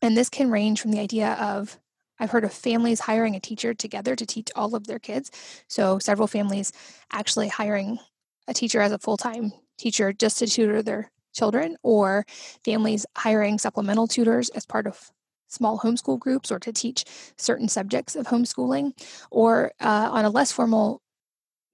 And 0.00 0.16
this 0.16 0.28
can 0.30 0.50
range 0.50 0.80
from 0.80 0.92
the 0.92 1.00
idea 1.00 1.34
of 1.34 1.78
I've 2.18 2.30
heard 2.30 2.44
of 2.44 2.52
families 2.52 3.00
hiring 3.00 3.34
a 3.34 3.40
teacher 3.40 3.74
together 3.74 4.14
to 4.16 4.26
teach 4.26 4.48
all 4.54 4.74
of 4.74 4.86
their 4.86 4.98
kids. 4.98 5.30
So, 5.68 5.98
several 5.98 6.28
families 6.28 6.72
actually 7.12 7.48
hiring 7.48 7.98
a 8.46 8.54
teacher 8.54 8.80
as 8.80 8.92
a 8.92 8.98
full 8.98 9.16
time 9.16 9.52
teacher 9.78 10.12
just 10.12 10.38
to 10.38 10.46
tutor 10.46 10.82
their 10.82 11.10
children, 11.34 11.76
or 11.82 12.24
families 12.64 13.04
hiring 13.16 13.58
supplemental 13.58 14.06
tutors 14.06 14.48
as 14.50 14.64
part 14.64 14.86
of 14.86 15.10
small 15.48 15.78
homeschool 15.78 16.18
groups 16.18 16.50
or 16.52 16.58
to 16.60 16.72
teach 16.72 17.04
certain 17.36 17.68
subjects 17.68 18.14
of 18.16 18.26
homeschooling, 18.26 18.92
or 19.30 19.72
uh, 19.80 20.08
on 20.12 20.24
a 20.24 20.30
less 20.30 20.52
formal 20.52 21.00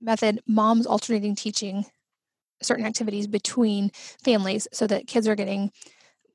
method, 0.01 0.41
moms 0.47 0.87
alternating 0.87 1.35
teaching 1.35 1.85
certain 2.63 2.85
activities 2.85 3.27
between 3.27 3.91
families 4.23 4.69
so 4.73 4.87
that 4.87 5.07
kids 5.07 5.27
are 5.27 5.35
getting 5.35 5.71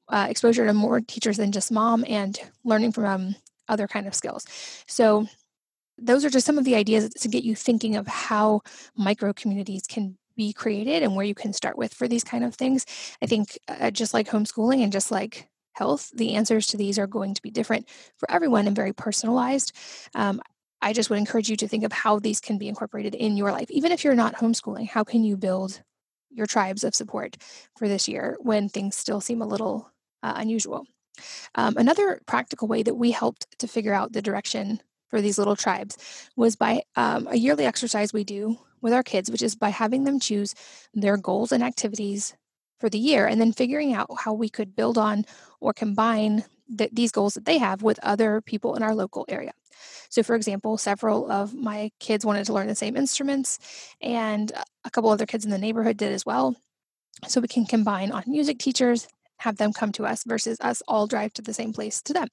uh, 0.10 0.28
exposure 0.30 0.66
to 0.66 0.74
more 0.74 1.02
teachers 1.02 1.38
than 1.38 1.52
just 1.52 1.72
mom 1.72 2.06
and 2.08 2.40
learning 2.64 2.92
from 2.92 3.06
um, 3.06 3.36
other 3.68 3.88
kind 3.88 4.08
of 4.08 4.16
skills. 4.16 4.46
So 4.88 5.28
those 5.98 6.26
are 6.26 6.30
just 6.30 6.46
some 6.46 6.58
of 6.58 6.66
the 6.66 6.76
ideas 6.76 7.10
to 7.10 7.28
get 7.28 7.44
you 7.44 7.56
thinking 7.56 7.96
of 7.96 8.08
how 8.08 8.62
micro 8.96 9.34
communities 9.34 9.84
can 9.88 10.18
be 10.36 10.52
created 10.52 11.02
and 11.02 11.16
where 11.16 11.26
you 11.26 11.34
can 11.36 11.54
start 11.54 11.78
with 11.78 11.94
for 11.94 12.08
these 12.08 12.24
kind 12.24 12.44
of 12.44 12.56
things. 12.56 12.86
I 13.22 13.26
think 13.26 13.58
uh, 13.68 13.92
just 13.92 14.14
like 14.14 14.28
homeschooling 14.28 14.84
and 14.84 14.92
just 14.92 15.12
like 15.12 15.48
health, 15.74 16.12
the 16.14 16.36
answers 16.36 16.68
to 16.68 16.78
these 16.78 17.00
are 17.00 17.08
going 17.08 17.34
to 17.34 17.42
be 17.42 17.52
different 17.52 17.88
for 18.18 18.30
everyone 18.30 18.68
and 18.68 18.76
very 18.76 18.94
personalized. 18.94 19.74
Um, 20.14 20.42
I 20.82 20.94
just 20.94 21.10
would 21.10 21.20
encourage 21.20 21.50
you 21.50 21.56
to 21.58 21.68
think 21.68 21.84
of 21.84 21.92
how 21.92 22.20
these 22.20 22.40
can 22.40 22.58
be 22.58 22.68
incorporated 22.68 23.16
in 23.16 23.38
your 23.38 23.52
life. 23.52 23.72
Even 23.72 23.92
if 23.92 24.04
you're 24.04 24.16
not 24.16 24.36
homeschooling, 24.36 24.90
how 24.90 25.04
can 25.04 25.24
you 25.24 25.38
build 25.38 25.82
your 26.30 26.46
tribes 26.46 26.84
of 26.84 26.94
support 26.94 27.38
for 27.78 27.88
this 27.88 28.08
year 28.08 28.38
when 28.40 28.70
things 28.70 28.96
still 28.96 29.22
seem 29.22 29.42
a 29.42 29.48
little 29.48 29.92
uh, 30.22 30.34
unusual? 30.36 30.86
Um, 31.56 31.76
another 31.78 32.20
practical 32.26 32.68
way 32.68 32.84
that 32.84 32.96
we 32.96 33.12
helped 33.12 33.58
to 33.60 33.68
figure 33.68 33.94
out 33.94 34.14
the 34.14 34.22
direction 34.22 34.82
for 35.10 35.22
these 35.22 35.38
little 35.38 35.56
tribes 35.56 35.98
was 36.36 36.56
by 36.56 36.82
um, 36.96 37.28
a 37.30 37.38
yearly 37.38 37.66
exercise 37.66 38.12
we 38.12 38.24
do 38.24 38.58
with 38.82 38.94
our 38.94 39.04
kids, 39.04 39.32
which 39.32 39.42
is 39.42 39.56
by 39.56 39.70
having 39.70 40.04
them 40.04 40.20
choose 40.20 40.54
their 40.94 41.18
goals 41.18 41.52
and 41.52 41.64
activities 41.64 42.36
for 42.80 42.90
the 42.90 43.00
year 43.00 43.26
and 43.26 43.40
then 43.40 43.54
figuring 43.54 43.94
out 43.94 44.10
how 44.20 44.34
we 44.34 44.50
could 44.50 44.76
build 44.76 44.98
on 44.98 45.26
or 45.60 45.74
combine 45.74 46.44
the, 46.68 46.90
these 46.92 47.12
goals 47.12 47.34
that 47.36 47.46
they 47.46 47.58
have 47.58 47.84
with 47.84 48.00
other 48.04 48.42
people 48.42 48.76
in 48.76 48.84
our 48.84 48.96
local 48.96 49.26
area. 49.30 49.54
So, 50.10 50.24
for 50.24 50.36
example, 50.36 50.78
several 50.78 51.30
of 51.32 51.54
my 51.54 51.92
kids 52.00 52.26
wanted 52.26 52.46
to 52.46 52.54
learn 52.54 52.68
the 52.68 52.76
same 52.76 52.96
instruments, 52.96 53.60
and 54.02 54.52
a 54.84 54.90
couple 54.90 55.10
other 55.10 55.26
kids 55.26 55.46
in 55.46 55.52
the 55.52 55.58
neighborhood 55.58 55.98
did 55.98 56.12
as 56.12 56.26
well. 56.26 56.56
So, 57.28 57.42
we 57.42 57.48
can 57.48 57.66
combine 57.66 58.12
on 58.12 58.24
music 58.28 58.60
teachers, 58.60 59.08
have 59.38 59.58
them 59.58 59.74
come 59.74 59.92
to 59.94 60.06
us 60.06 60.24
versus 60.24 60.58
us 60.62 60.82
all 60.88 61.08
drive 61.08 61.34
to 61.34 61.42
the 61.42 61.54
same 61.54 61.74
place 61.74 62.02
to 62.04 62.14
them. 62.14 62.30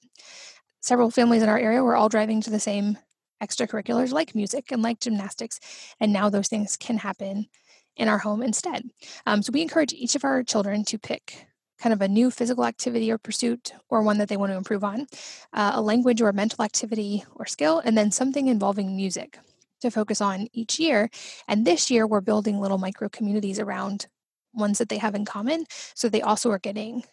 Several 0.81 1.11
families 1.11 1.43
in 1.43 1.49
our 1.49 1.59
area 1.59 1.83
were 1.83 1.95
all 1.95 2.09
driving 2.09 2.41
to 2.41 2.49
the 2.49 2.59
same 2.59 2.97
extracurriculars 3.41 4.11
like 4.11 4.35
music 4.35 4.71
and 4.71 4.81
like 4.81 4.99
gymnastics, 4.99 5.59
and 5.99 6.13
now 6.13 6.29
those 6.29 6.47
things 6.47 6.77
can 6.77 6.97
happen 6.97 7.47
in 7.95 8.07
our 8.07 8.19
home 8.19 8.41
instead. 8.41 8.83
Um, 9.25 9.43
so 9.43 9.51
we 9.51 9.61
encourage 9.61 9.93
each 9.93 10.15
of 10.15 10.23
our 10.23 10.43
children 10.43 10.83
to 10.85 10.97
pick 10.97 11.47
kind 11.83 11.91
of 11.91 12.01
a 12.01 12.07
new 12.07 12.31
physical 12.31 12.63
activity 12.63 13.11
or 13.11 13.17
pursuit 13.17 13.73
or 13.89 14.01
one 14.01 14.17
that 14.17 14.29
they 14.29 14.37
want 14.37 14.49
to 14.49 14.55
improve 14.55 14.85
on, 14.85 15.05
uh, 15.51 15.73
a 15.75 15.81
language 15.81 16.21
or 16.21 16.29
a 16.29 16.33
mental 16.33 16.63
activity 16.63 17.25
or 17.35 17.45
skill, 17.45 17.81
and 17.83 17.97
then 17.97 18.09
something 18.09 18.47
involving 18.47 18.95
music 18.95 19.37
to 19.81 19.91
focus 19.91 20.21
on 20.21 20.47
each 20.53 20.79
year. 20.79 21.09
And 21.45 21.67
this 21.67 21.91
year, 21.91 22.07
we're 22.07 22.21
building 22.21 22.57
little 22.57 22.77
micro 22.77 23.09
communities 23.09 23.59
around 23.59 24.07
ones 24.53 24.77
that 24.77 24.87
they 24.87 24.97
have 24.97 25.13
in 25.13 25.25
common. 25.25 25.65
So 25.93 26.07
they 26.07 26.21
also 26.21 26.49
are 26.51 26.59
getting 26.59 27.03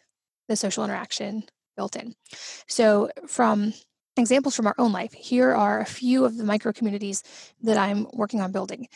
the 0.47 0.55
social 0.55 0.85
interaction 0.85 1.43
built 1.77 1.97
in. 1.97 2.15
So, 2.69 3.11
from 3.27 3.75
examples 4.17 4.55
from 4.55 4.69
our 4.69 4.77
own 4.79 4.93
life, 4.93 5.13
here 5.15 5.53
are 5.53 5.81
a 5.81 5.85
few 5.85 6.25
of 6.25 6.37
the 6.37 6.45
micro 6.45 6.73
communities 6.73 7.25
that 7.63 7.77
I'm 7.77 8.07
working 8.13 8.41
on 8.41 8.53
building. 8.53 8.87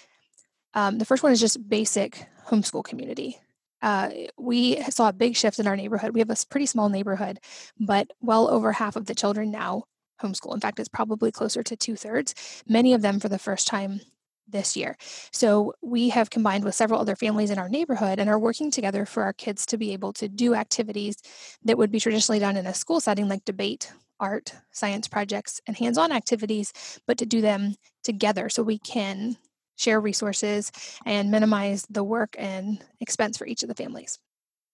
Um, 0.74 0.98
the 0.98 1.04
first 1.04 1.24
one 1.24 1.32
is 1.32 1.40
just 1.40 1.68
basic 1.68 2.26
homeschool 2.46 2.84
community. 2.84 3.38
Uh, 3.84 4.08
we 4.38 4.80
saw 4.84 5.10
a 5.10 5.12
big 5.12 5.36
shift 5.36 5.58
in 5.58 5.66
our 5.66 5.76
neighborhood. 5.76 6.14
We 6.14 6.20
have 6.20 6.30
a 6.30 6.36
pretty 6.48 6.64
small 6.64 6.88
neighborhood, 6.88 7.38
but 7.78 8.10
well 8.22 8.48
over 8.48 8.72
half 8.72 8.96
of 8.96 9.04
the 9.04 9.14
children 9.14 9.50
now 9.50 9.84
homeschool. 10.22 10.54
In 10.54 10.60
fact, 10.60 10.80
it's 10.80 10.88
probably 10.88 11.30
closer 11.30 11.62
to 11.62 11.76
two 11.76 11.94
thirds, 11.94 12.34
many 12.66 12.94
of 12.94 13.02
them 13.02 13.20
for 13.20 13.28
the 13.28 13.38
first 13.38 13.66
time 13.68 14.00
this 14.48 14.74
year. 14.74 14.96
So 15.32 15.74
we 15.82 16.08
have 16.08 16.30
combined 16.30 16.64
with 16.64 16.74
several 16.74 16.98
other 16.98 17.14
families 17.14 17.50
in 17.50 17.58
our 17.58 17.68
neighborhood 17.68 18.18
and 18.18 18.30
are 18.30 18.38
working 18.38 18.70
together 18.70 19.04
for 19.04 19.22
our 19.22 19.34
kids 19.34 19.66
to 19.66 19.76
be 19.76 19.92
able 19.92 20.14
to 20.14 20.28
do 20.28 20.54
activities 20.54 21.16
that 21.64 21.76
would 21.76 21.90
be 21.90 22.00
traditionally 22.00 22.38
done 22.38 22.56
in 22.56 22.66
a 22.66 22.72
school 22.74 23.00
setting 23.00 23.28
like 23.28 23.44
debate, 23.44 23.92
art, 24.18 24.54
science 24.70 25.08
projects, 25.08 25.60
and 25.66 25.76
hands 25.76 25.98
on 25.98 26.10
activities, 26.10 26.72
but 27.06 27.18
to 27.18 27.26
do 27.26 27.42
them 27.42 27.74
together 28.02 28.48
so 28.48 28.62
we 28.62 28.78
can 28.78 29.36
share 29.76 30.00
resources, 30.00 30.70
and 31.04 31.30
minimize 31.30 31.86
the 31.90 32.04
work 32.04 32.34
and 32.38 32.84
expense 33.00 33.36
for 33.36 33.46
each 33.46 33.62
of 33.62 33.68
the 33.68 33.74
families. 33.74 34.18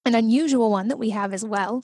An 0.04 0.14
unusual 0.14 0.70
one 0.70 0.88
that 0.88 0.98
we 0.98 1.10
have 1.10 1.32
as 1.32 1.44
well 1.44 1.82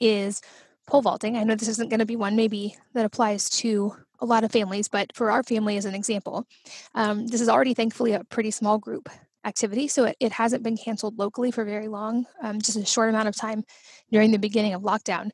is 0.00 0.40
pole 0.86 1.02
vaulting. 1.02 1.36
I 1.36 1.44
know 1.44 1.54
this 1.54 1.68
isn't 1.68 1.90
going 1.90 2.00
to 2.00 2.06
be 2.06 2.16
one 2.16 2.34
maybe 2.34 2.76
that 2.94 3.04
applies 3.04 3.50
to 3.50 3.94
a 4.20 4.26
lot 4.26 4.42
of 4.42 4.50
families, 4.50 4.88
but 4.88 5.14
for 5.14 5.30
our 5.30 5.42
family 5.42 5.76
as 5.76 5.84
an 5.84 5.94
example, 5.94 6.46
um, 6.94 7.26
this 7.26 7.40
is 7.40 7.48
already 7.48 7.74
thankfully 7.74 8.12
a 8.12 8.24
pretty 8.24 8.50
small 8.50 8.78
group 8.78 9.08
activity. 9.44 9.86
So 9.86 10.04
it, 10.04 10.16
it 10.18 10.32
hasn't 10.32 10.62
been 10.62 10.76
canceled 10.76 11.18
locally 11.18 11.50
for 11.50 11.64
very 11.64 11.88
long, 11.88 12.26
um, 12.42 12.60
just 12.60 12.76
a 12.76 12.84
short 12.84 13.10
amount 13.10 13.28
of 13.28 13.36
time 13.36 13.64
during 14.10 14.32
the 14.32 14.38
beginning 14.38 14.74
of 14.74 14.82
lockdown. 14.82 15.30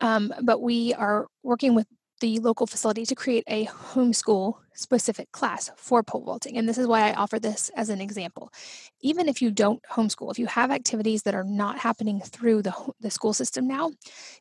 Um, 0.00 0.32
but 0.42 0.60
we 0.60 0.94
are 0.94 1.26
working 1.42 1.74
with 1.74 1.86
the 2.22 2.38
local 2.38 2.68
facility 2.68 3.04
to 3.04 3.16
create 3.16 3.42
a 3.48 3.66
homeschool 3.66 4.54
specific 4.74 5.30
class 5.32 5.70
for 5.76 6.04
pole 6.04 6.24
vaulting. 6.24 6.56
And 6.56 6.68
this 6.68 6.78
is 6.78 6.86
why 6.86 7.10
I 7.10 7.14
offer 7.14 7.40
this 7.40 7.70
as 7.76 7.88
an 7.88 8.00
example. 8.00 8.52
Even 9.00 9.28
if 9.28 9.42
you 9.42 9.50
don't 9.50 9.82
homeschool, 9.90 10.30
if 10.30 10.38
you 10.38 10.46
have 10.46 10.70
activities 10.70 11.24
that 11.24 11.34
are 11.34 11.44
not 11.44 11.78
happening 11.80 12.20
through 12.20 12.62
the, 12.62 12.72
the 13.00 13.10
school 13.10 13.32
system 13.32 13.66
now, 13.66 13.90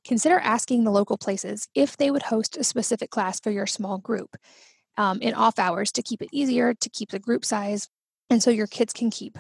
consider 0.05 0.38
asking 0.39 0.83
the 0.83 0.91
local 0.91 1.17
places 1.17 1.67
if 1.73 1.97
they 1.97 2.11
would 2.11 2.21
host 2.21 2.55
a 2.55 2.63
specific 2.63 3.09
class 3.09 3.39
for 3.39 3.50
your 3.50 3.65
small 3.65 3.97
group 3.97 4.38
um, 4.97 5.19
in 5.19 5.33
off 5.33 5.57
hours 5.57 5.91
to 5.93 6.03
keep 6.03 6.21
it 6.21 6.29
easier, 6.31 6.75
to 6.75 6.89
keep 6.89 7.09
the 7.09 7.19
group 7.19 7.43
size, 7.43 7.89
and 8.29 8.43
so 8.43 8.51
your 8.51 8.67
kids 8.67 8.93
can 8.93 9.09
keep 9.09 9.38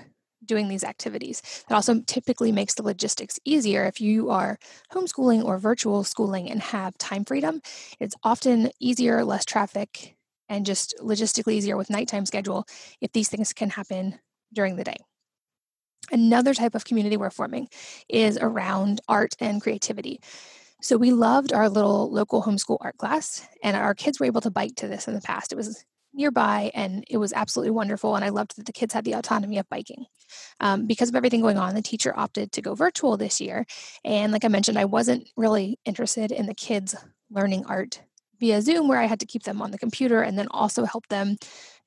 doing 0.51 0.67
these 0.67 0.83
activities. 0.83 1.41
It 1.69 1.73
also 1.73 2.01
typically 2.07 2.51
makes 2.51 2.73
the 2.73 2.83
logistics 2.83 3.39
easier 3.45 3.85
if 3.85 4.01
you 4.01 4.29
are 4.29 4.59
homeschooling 4.91 5.45
or 5.45 5.57
virtual 5.57 6.03
schooling 6.03 6.51
and 6.51 6.61
have 6.61 6.97
time 6.97 7.23
freedom. 7.23 7.61
It's 8.01 8.15
often 8.21 8.69
easier, 8.77 9.23
less 9.23 9.45
traffic, 9.45 10.17
and 10.49 10.65
just 10.65 10.93
logistically 11.01 11.53
easier 11.53 11.77
with 11.77 11.89
nighttime 11.89 12.25
schedule 12.25 12.65
if 12.99 13.13
these 13.13 13.29
things 13.29 13.53
can 13.53 13.69
happen 13.69 14.19
during 14.53 14.75
the 14.75 14.83
day. 14.83 14.97
Another 16.11 16.53
type 16.53 16.75
of 16.75 16.83
community 16.83 17.15
we're 17.15 17.29
forming 17.29 17.69
is 18.09 18.37
around 18.37 18.99
art 19.07 19.33
and 19.39 19.61
creativity. 19.61 20.19
So 20.81 20.97
we 20.97 21.11
loved 21.11 21.53
our 21.53 21.69
little 21.69 22.11
local 22.11 22.43
homeschool 22.43 22.79
art 22.81 22.97
class, 22.97 23.47
and 23.63 23.77
our 23.77 23.95
kids 23.95 24.19
were 24.19 24.25
able 24.25 24.41
to 24.41 24.51
bike 24.51 24.75
to 24.77 24.89
this 24.89 25.07
in 25.07 25.13
the 25.13 25.21
past. 25.21 25.53
It 25.53 25.55
was 25.55 25.85
nearby 26.13 26.71
and 26.73 27.03
it 27.09 27.17
was 27.17 27.33
absolutely 27.33 27.71
wonderful 27.71 28.15
and 28.15 28.25
i 28.25 28.29
loved 28.29 28.55
that 28.57 28.65
the 28.65 28.73
kids 28.73 28.93
had 28.93 29.05
the 29.05 29.13
autonomy 29.13 29.57
of 29.57 29.69
biking. 29.69 30.05
Um, 30.59 30.87
because 30.87 31.09
of 31.09 31.15
everything 31.15 31.41
going 31.41 31.57
on 31.57 31.75
the 31.75 31.81
teacher 31.81 32.13
opted 32.17 32.51
to 32.53 32.61
go 32.61 32.75
virtual 32.75 33.17
this 33.17 33.41
year 33.41 33.65
and 34.05 34.31
like 34.31 34.45
i 34.45 34.47
mentioned 34.47 34.77
i 34.77 34.85
wasn't 34.85 35.29
really 35.35 35.79
interested 35.85 36.31
in 36.31 36.45
the 36.45 36.53
kids 36.53 36.95
learning 37.29 37.65
art 37.65 38.01
via 38.39 38.61
zoom 38.61 38.87
where 38.87 38.99
i 38.99 39.05
had 39.05 39.19
to 39.19 39.25
keep 39.25 39.43
them 39.43 39.61
on 39.61 39.71
the 39.71 39.77
computer 39.77 40.21
and 40.21 40.37
then 40.37 40.47
also 40.51 40.85
help 40.85 41.07
them 41.07 41.37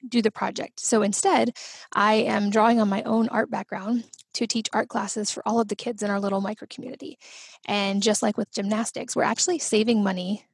do 0.07 0.21
the 0.21 0.31
project. 0.31 0.81
So 0.81 1.03
instead 1.03 1.57
i 1.95 2.15
am 2.15 2.51
drawing 2.51 2.81
on 2.81 2.89
my 2.89 3.03
own 3.05 3.29
art 3.29 3.51
background 3.51 4.05
to 4.35 4.47
teach 4.47 4.69
art 4.73 4.89
classes 4.89 5.31
for 5.31 5.47
all 5.47 5.61
of 5.61 5.69
the 5.69 5.77
kids 5.77 6.03
in 6.03 6.11
our 6.11 6.21
little 6.21 6.41
micro 6.41 6.67
community. 6.69 7.19
And 7.67 8.03
just 8.03 8.23
like 8.23 8.37
with 8.37 8.53
gymnastics 8.53 9.17
we're 9.17 9.23
actually 9.23 9.59
saving 9.59 10.03
money 10.03 10.45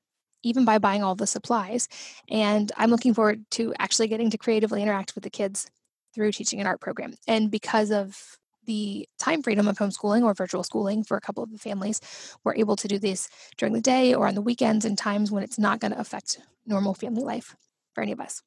even 0.42 0.64
by 0.64 0.78
buying 0.78 1.02
all 1.02 1.14
the 1.14 1.26
supplies. 1.26 1.88
And 2.28 2.72
I'm 2.76 2.90
looking 2.90 3.14
forward 3.14 3.44
to 3.52 3.74
actually 3.78 4.08
getting 4.08 4.30
to 4.30 4.38
creatively 4.38 4.82
interact 4.82 5.14
with 5.14 5.24
the 5.24 5.30
kids 5.30 5.70
through 6.14 6.32
teaching 6.32 6.60
an 6.60 6.66
art 6.66 6.80
program. 6.80 7.14
And 7.26 7.50
because 7.50 7.90
of 7.90 8.38
the 8.66 9.08
time 9.18 9.42
freedom 9.42 9.68
of 9.68 9.78
homeschooling 9.78 10.22
or 10.22 10.34
virtual 10.34 10.62
schooling 10.62 11.02
for 11.02 11.16
a 11.16 11.20
couple 11.20 11.42
of 11.42 11.50
the 11.50 11.58
families, 11.58 12.00
we're 12.44 12.54
able 12.54 12.76
to 12.76 12.88
do 12.88 12.98
this 12.98 13.28
during 13.56 13.74
the 13.74 13.80
day 13.80 14.14
or 14.14 14.26
on 14.26 14.34
the 14.34 14.42
weekends 14.42 14.84
and 14.84 14.96
times 14.96 15.30
when 15.30 15.42
it's 15.42 15.58
not 15.58 15.80
going 15.80 15.92
to 15.92 15.98
affect 15.98 16.38
normal 16.66 16.94
family 16.94 17.22
life 17.22 17.56
for 17.94 18.02
any 18.02 18.12
of 18.12 18.20
us. 18.20 18.42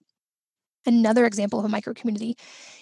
Another 0.86 1.26
example 1.26 1.60
of 1.60 1.66
a 1.66 1.70
micro 1.70 1.94
community 1.94 2.36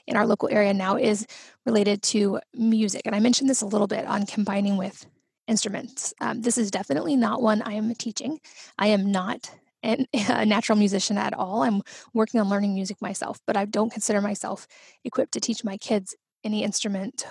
in 0.07 0.17
our 0.17 0.25
local 0.25 0.49
area 0.51 0.73
now 0.73 0.97
is 0.97 1.25
related 1.65 2.01
to 2.01 2.39
music. 2.53 3.03
And 3.05 3.15
I 3.15 3.19
mentioned 3.19 3.49
this 3.49 3.61
a 3.61 3.67
little 3.67 3.87
bit 3.87 4.05
on 4.05 4.25
combining 4.25 4.77
with 4.77 5.05
instruments. 5.48 6.13
Um, 6.21 6.41
this 6.41 6.57
is 6.57 6.71
definitely 6.71 7.15
not 7.15 7.41
one 7.41 7.62
I 7.62 7.74
am 7.74 7.93
teaching. 7.95 8.39
I 8.77 8.88
am 8.88 9.12
not 9.12 9.51
an, 9.83 10.07
a 10.13 10.45
natural 10.45 10.77
musician 10.77 11.17
at 11.17 11.33
all. 11.33 11.63
I'm 11.63 11.81
working 12.13 12.39
on 12.39 12.50
learning 12.50 12.74
music 12.74 13.01
myself, 13.01 13.39
but 13.45 13.57
I 13.57 13.65
don't 13.65 13.91
consider 13.91 14.21
myself 14.21 14.67
equipped 15.03 15.33
to 15.33 15.39
teach 15.39 15.63
my 15.63 15.77
kids 15.77 16.15
any 16.43 16.63
instrument 16.63 17.25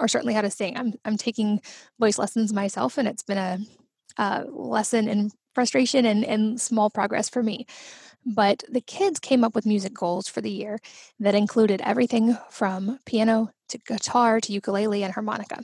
or 0.00 0.08
certainly 0.08 0.34
how 0.34 0.42
to 0.42 0.50
sing. 0.50 0.76
I'm, 0.76 0.94
I'm 1.04 1.16
taking 1.16 1.60
voice 1.98 2.18
lessons 2.18 2.52
myself, 2.52 2.98
and 2.98 3.08
it's 3.08 3.22
been 3.22 3.38
a, 3.38 3.58
a 4.16 4.44
lesson 4.48 5.08
in 5.08 5.30
frustration 5.54 6.06
and, 6.06 6.24
and 6.24 6.60
small 6.60 6.88
progress 6.88 7.28
for 7.28 7.42
me. 7.42 7.66
But 8.26 8.64
the 8.68 8.80
kids 8.80 9.18
came 9.18 9.42
up 9.42 9.54
with 9.54 9.66
music 9.66 9.94
goals 9.94 10.28
for 10.28 10.40
the 10.40 10.50
year 10.50 10.78
that 11.18 11.34
included 11.34 11.80
everything 11.82 12.36
from 12.50 12.98
piano 13.06 13.50
to 13.68 13.78
guitar 13.78 14.40
to 14.40 14.52
ukulele 14.52 15.02
and 15.02 15.12
harmonica. 15.12 15.62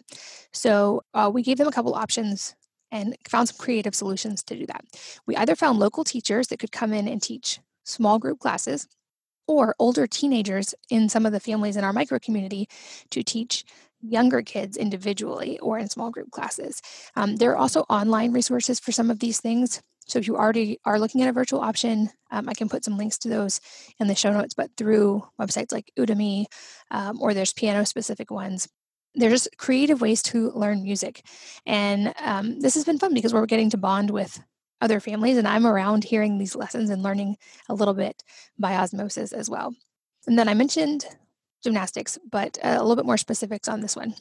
So 0.53 1.03
uh, 1.13 1.31
we 1.33 1.43
gave 1.43 1.59
them 1.59 1.69
a 1.69 1.73
couple 1.73 1.95
options 1.95 2.55
and 2.91 3.17
found 3.29 3.49
some 3.49 3.59
creative 3.59 3.95
solutions 3.95 4.43
to 4.45 4.57
do 4.57 4.67
that. 4.67 4.85
We 5.27 5.37
either 5.37 5.57
found 5.57 5.79
local 5.79 6.05
teachers 6.05 6.49
that 6.49 6.59
could 6.59 6.73
come 6.73 6.93
in 6.93 7.09
and 7.09 7.21
teach 7.21 7.59
small 7.85 8.19
group 8.19 8.39
classes 8.39 8.89
or 9.47 9.75
older 9.79 10.07
teenagers 10.07 10.75
in 10.89 11.09
some 11.09 11.27
of 11.27 11.33
the 11.33 11.41
families 11.41 11.77
in 11.77 11.85
our 11.85 11.93
micro 11.93 12.19
community 12.19 12.69
to 13.11 13.23
teach 13.23 13.65
younger 14.01 14.43
kids 14.43 14.77
individually 14.77 15.59
or 15.61 15.79
in 15.79 15.89
small 15.89 16.11
group 16.11 16.31
classes. 16.31 16.83
Um, 17.17 17.37
there 17.37 17.51
are 17.53 17.57
also 17.57 17.83
online 17.89 18.33
resources 18.33 18.79
for 18.79 18.93
some 18.93 19.11
of 19.11 19.19
these 19.19 19.41
things. 19.41 19.83
So 20.07 20.19
if 20.19 20.27
you 20.27 20.37
already 20.37 20.79
are 20.85 20.99
looking 20.99 21.23
at 21.23 21.29
a 21.29 21.33
virtual 21.33 21.61
option, 21.61 22.11
um, 22.31 22.49
I 22.49 22.55
can 22.55 22.69
put 22.69 22.85
some 22.85 22.99
links 22.99 23.19
to 23.19 23.29
those 23.29 23.61
in 23.99 24.07
the 24.07 24.15
show 24.15 24.33
notes, 24.33 24.55
but 24.55 24.71
through 24.77 25.25
websites 25.41 25.73
like 25.73 25.93
Udemy 25.99 26.47
um, 26.91 27.21
or 27.21 27.35
there's 27.35 27.53
piano 27.53 27.85
specific 27.87 28.31
ones. 28.31 28.69
There's 29.15 29.33
just 29.33 29.57
creative 29.59 30.01
ways 30.01 30.23
to 30.25 30.51
learn 30.51 30.83
music. 30.83 31.23
And 31.65 32.13
um, 32.21 32.61
this 32.61 32.75
has 32.75 32.85
been 32.85 32.99
fun 32.99 33.15
because 33.15 33.33
we're 33.33 33.47
getting 33.47 33.71
to 33.71 33.77
bond 33.77 34.11
with 34.11 34.41
other 34.81 35.01
families, 35.01 35.39
and 35.39 35.49
I'm 35.49 35.67
around 35.67 36.05
hearing 36.05 36.37
these 36.37 36.57
lessons 36.57 36.91
and 36.91 37.03
learning 37.03 37.37
a 37.69 37.75
little 37.75 37.95
bit 37.95 38.23
by 38.59 38.75
osmosis 38.75 39.33
as 39.33 39.49
well. 39.49 39.75
And 40.27 40.39
then 40.39 40.49
I 40.49 40.55
mentioned 40.55 41.07
gymnastics, 41.63 42.19
but 42.31 42.59
a 42.63 42.81
little 42.81 42.97
bit 42.97 43.07
more 43.07 43.17
specifics 43.17 43.69
on 43.69 43.81
this 43.81 43.97
one. 43.97 44.15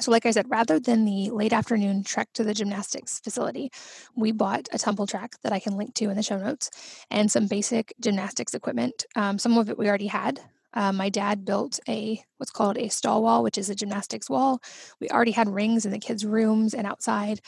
So, 0.00 0.12
like 0.12 0.26
I 0.26 0.30
said, 0.30 0.48
rather 0.48 0.78
than 0.78 1.04
the 1.04 1.30
late 1.30 1.52
afternoon 1.52 2.04
trek 2.04 2.28
to 2.34 2.44
the 2.44 2.54
gymnastics 2.54 3.18
facility, 3.18 3.70
we 4.14 4.30
bought 4.30 4.68
a 4.72 4.78
tumble 4.78 5.06
track 5.08 5.34
that 5.42 5.52
I 5.52 5.58
can 5.58 5.76
link 5.76 5.94
to 5.94 6.08
in 6.08 6.16
the 6.16 6.22
show 6.22 6.38
notes 6.38 6.70
and 7.10 7.30
some 7.30 7.48
basic 7.48 7.92
gymnastics 8.00 8.54
equipment. 8.54 9.04
Um, 9.16 9.38
some 9.38 9.58
of 9.58 9.68
it 9.68 9.78
we 9.78 9.88
already 9.88 10.06
had. 10.06 10.40
Uh, 10.74 10.92
my 10.92 11.08
dad 11.08 11.44
built 11.44 11.80
a 11.88 12.22
what's 12.36 12.52
called 12.52 12.78
a 12.78 12.88
stall 12.88 13.22
wall, 13.22 13.42
which 13.42 13.58
is 13.58 13.70
a 13.70 13.74
gymnastics 13.74 14.30
wall. 14.30 14.60
We 15.00 15.08
already 15.08 15.32
had 15.32 15.48
rings 15.48 15.84
in 15.84 15.90
the 15.90 15.98
kids' 15.98 16.24
rooms 16.24 16.74
and 16.74 16.86
outside. 16.86 17.40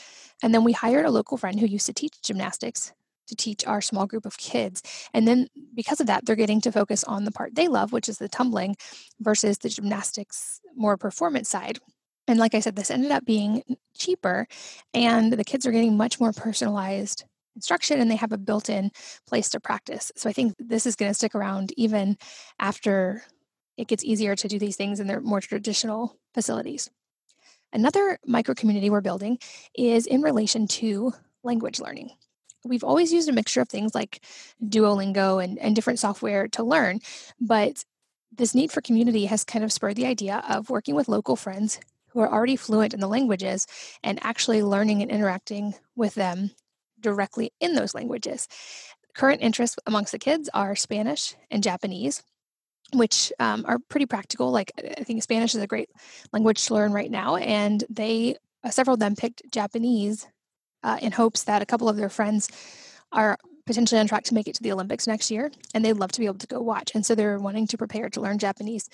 And 0.43 0.53
then 0.53 0.63
we 0.65 0.73
hired 0.73 1.05
a 1.05 1.11
local 1.11 1.37
friend 1.37 1.59
who 1.59 1.67
used 1.67 1.85
to 1.85 1.93
teach 1.93 2.21
gymnastics 2.21 2.91
to 3.27 3.35
teach 3.35 3.65
our 3.65 3.79
small 3.79 4.07
group 4.07 4.25
of 4.25 4.37
kids. 4.37 4.81
And 5.13 5.27
then 5.27 5.47
because 5.73 6.01
of 6.01 6.07
that, 6.07 6.25
they're 6.25 6.35
getting 6.35 6.59
to 6.61 6.71
focus 6.71 7.03
on 7.05 7.23
the 7.23 7.31
part 7.31 7.55
they 7.55 7.69
love, 7.69 7.93
which 7.93 8.09
is 8.09 8.17
the 8.17 8.27
tumbling, 8.27 8.75
versus 9.19 9.59
the 9.59 9.69
gymnastics 9.69 10.59
more 10.75 10.97
performance 10.97 11.47
side. 11.47 11.79
And 12.27 12.39
like 12.39 12.55
I 12.55 12.59
said, 12.59 12.75
this 12.75 12.91
ended 12.91 13.11
up 13.11 13.25
being 13.25 13.63
cheaper, 13.97 14.47
and 14.93 15.33
the 15.33 15.43
kids 15.43 15.65
are 15.65 15.71
getting 15.71 15.97
much 15.97 16.19
more 16.19 16.31
personalized 16.31 17.25
instruction 17.55 17.99
and 17.99 18.09
they 18.09 18.15
have 18.15 18.31
a 18.31 18.37
built 18.37 18.69
in 18.69 18.91
place 19.27 19.49
to 19.49 19.59
practice. 19.59 20.11
So 20.15 20.29
I 20.29 20.33
think 20.33 20.55
this 20.57 20.85
is 20.85 20.95
going 20.95 21.09
to 21.09 21.15
stick 21.15 21.35
around 21.35 21.73
even 21.77 22.17
after 22.59 23.23
it 23.77 23.87
gets 23.87 24.03
easier 24.03 24.35
to 24.35 24.47
do 24.47 24.59
these 24.59 24.75
things 24.75 24.99
in 24.99 25.07
their 25.07 25.21
more 25.21 25.41
traditional 25.41 26.17
facilities. 26.33 26.89
Another 27.73 28.19
micro 28.25 28.53
community 28.53 28.89
we're 28.89 29.01
building 29.01 29.37
is 29.75 30.05
in 30.05 30.21
relation 30.21 30.67
to 30.67 31.13
language 31.43 31.79
learning. 31.79 32.11
We've 32.63 32.83
always 32.83 33.11
used 33.11 33.27
a 33.27 33.33
mixture 33.33 33.61
of 33.61 33.69
things 33.69 33.95
like 33.95 34.23
Duolingo 34.63 35.43
and, 35.43 35.57
and 35.57 35.75
different 35.75 35.99
software 35.99 36.47
to 36.49 36.63
learn, 36.63 36.99
but 37.39 37.83
this 38.31 38.53
need 38.53 38.71
for 38.71 38.81
community 38.81 39.25
has 39.25 39.43
kind 39.43 39.65
of 39.65 39.73
spurred 39.73 39.95
the 39.95 40.05
idea 40.05 40.43
of 40.47 40.69
working 40.69 40.95
with 40.95 41.07
local 41.09 41.35
friends 41.35 41.79
who 42.11 42.19
are 42.19 42.31
already 42.31 42.55
fluent 42.55 42.93
in 42.93 42.99
the 42.99 43.07
languages 43.07 43.67
and 44.03 44.19
actually 44.23 44.63
learning 44.63 45.01
and 45.01 45.11
interacting 45.11 45.73
with 45.95 46.15
them 46.15 46.51
directly 46.99 47.51
in 47.59 47.75
those 47.75 47.95
languages. 47.95 48.47
Current 49.15 49.41
interests 49.41 49.77
amongst 49.85 50.11
the 50.11 50.19
kids 50.19 50.49
are 50.53 50.75
Spanish 50.75 51.35
and 51.49 51.63
Japanese, 51.63 52.23
which 52.93 53.31
um, 53.39 53.65
are 53.67 53.79
pretty 53.89 54.05
practical. 54.05 54.51
Like, 54.51 54.71
I 54.77 55.03
think 55.03 55.23
Spanish 55.23 55.55
is 55.55 55.61
a 55.61 55.67
great 55.67 55.89
language 56.31 56.65
to 56.65 56.73
learn 56.73 56.93
right 56.93 57.11
now, 57.11 57.35
and 57.35 57.83
they 57.89 58.35
uh, 58.63 58.69
several 58.69 58.93
of 58.93 58.99
them 58.99 59.15
picked 59.15 59.41
Japanese 59.51 60.27
uh, 60.83 60.97
in 61.01 61.11
hopes 61.11 61.43
that 61.43 61.61
a 61.61 61.65
couple 61.65 61.89
of 61.89 61.97
their 61.97 62.09
friends 62.09 62.49
are 63.11 63.37
potentially 63.65 63.99
on 63.99 64.07
track 64.07 64.23
to 64.25 64.33
make 64.33 64.47
it 64.47 64.55
to 64.55 64.63
the 64.63 64.71
Olympics 64.71 65.07
next 65.07 65.31
year, 65.31 65.51
and 65.73 65.83
they'd 65.83 65.93
love 65.93 66.11
to 66.11 66.19
be 66.19 66.25
able 66.25 66.37
to 66.37 66.47
go 66.47 66.61
watch. 66.61 66.91
And 66.93 67.05
so 67.05 67.15
they're 67.15 67.39
wanting 67.39 67.67
to 67.67 67.77
prepare 67.77 68.09
to 68.09 68.21
learn 68.21 68.37
Japanese 68.37 68.89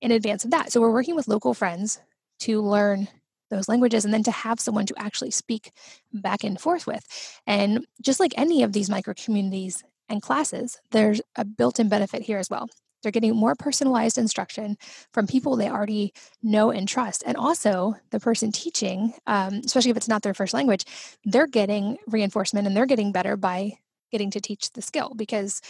in 0.00 0.10
advance 0.10 0.44
of 0.44 0.50
that. 0.50 0.72
So 0.72 0.80
we're 0.80 0.92
working 0.92 1.14
with 1.14 1.28
local 1.28 1.54
friends 1.54 2.00
to 2.42 2.60
learn 2.60 3.08
those 3.50 3.68
languages 3.68 4.04
and 4.04 4.12
then 4.12 4.22
to 4.24 4.30
have 4.30 4.58
someone 4.58 4.86
to 4.86 4.94
actually 4.98 5.30
speak 5.30 5.72
back 6.12 6.42
and 6.42 6.60
forth 6.60 6.86
with. 6.86 7.06
And 7.46 7.86
just 8.00 8.18
like 8.18 8.32
any 8.36 8.62
of 8.62 8.72
these 8.72 8.90
micro 8.90 9.14
communities 9.14 9.84
and 10.08 10.22
classes, 10.22 10.78
there's 10.90 11.20
a 11.36 11.44
built 11.44 11.78
in 11.78 11.88
benefit 11.88 12.22
here 12.22 12.38
as 12.38 12.50
well. 12.50 12.68
They're 13.02 13.12
getting 13.12 13.36
more 13.36 13.54
personalized 13.54 14.16
instruction 14.16 14.76
from 15.12 15.26
people 15.26 15.56
they 15.56 15.68
already 15.68 16.14
know 16.42 16.70
and 16.70 16.88
trust. 16.88 17.24
And 17.26 17.36
also, 17.36 17.96
the 18.10 18.20
person 18.20 18.52
teaching, 18.52 19.12
um, 19.26 19.60
especially 19.64 19.90
if 19.90 19.96
it's 19.96 20.08
not 20.08 20.22
their 20.22 20.34
first 20.34 20.54
language, 20.54 20.84
they're 21.24 21.48
getting 21.48 21.98
reinforcement 22.06 22.66
and 22.66 22.76
they're 22.76 22.86
getting 22.86 23.12
better 23.12 23.36
by 23.36 23.72
getting 24.12 24.30
to 24.30 24.40
teach 24.40 24.70
the 24.72 24.82
skill. 24.82 25.12
Because, 25.16 25.60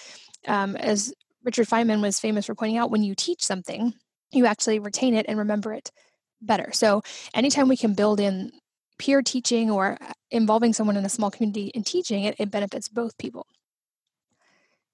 um, 0.46 0.76
as 0.76 1.14
Richard 1.42 1.68
Feynman 1.68 2.02
was 2.02 2.20
famous 2.20 2.46
for 2.46 2.54
pointing 2.54 2.76
out, 2.76 2.90
when 2.90 3.02
you 3.02 3.14
teach 3.14 3.42
something, 3.42 3.94
you 4.30 4.44
actually 4.46 4.78
retain 4.78 5.14
it 5.14 5.26
and 5.28 5.38
remember 5.38 5.72
it 5.72 5.90
better. 6.42 6.70
So, 6.72 7.02
anytime 7.34 7.68
we 7.68 7.76
can 7.76 7.94
build 7.94 8.20
in 8.20 8.52
peer 8.98 9.22
teaching 9.22 9.70
or 9.70 9.98
uh, 10.00 10.12
involving 10.30 10.72
someone 10.72 10.96
in 10.96 11.04
a 11.04 11.08
small 11.08 11.30
community 11.30 11.68
in 11.68 11.82
teaching 11.84 12.24
it, 12.24 12.36
it 12.38 12.50
benefits 12.50 12.88
both 12.88 13.18
people. 13.18 13.46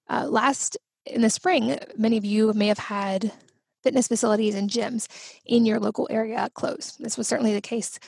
Uh, 0.09 0.27
last 0.27 0.77
in 1.05 1.21
the 1.21 1.29
spring, 1.29 1.77
many 1.97 2.17
of 2.17 2.25
you 2.25 2.53
may 2.53 2.67
have 2.67 2.79
had 2.79 3.31
fitness 3.83 4.07
facilities 4.07 4.55
and 4.55 4.69
gyms 4.69 5.07
in 5.45 5.65
your 5.65 5.79
local 5.79 6.07
area 6.09 6.49
close. 6.53 6.95
This 6.99 7.17
was 7.17 7.27
certainly 7.27 7.53
the 7.53 7.61
case 7.61 7.99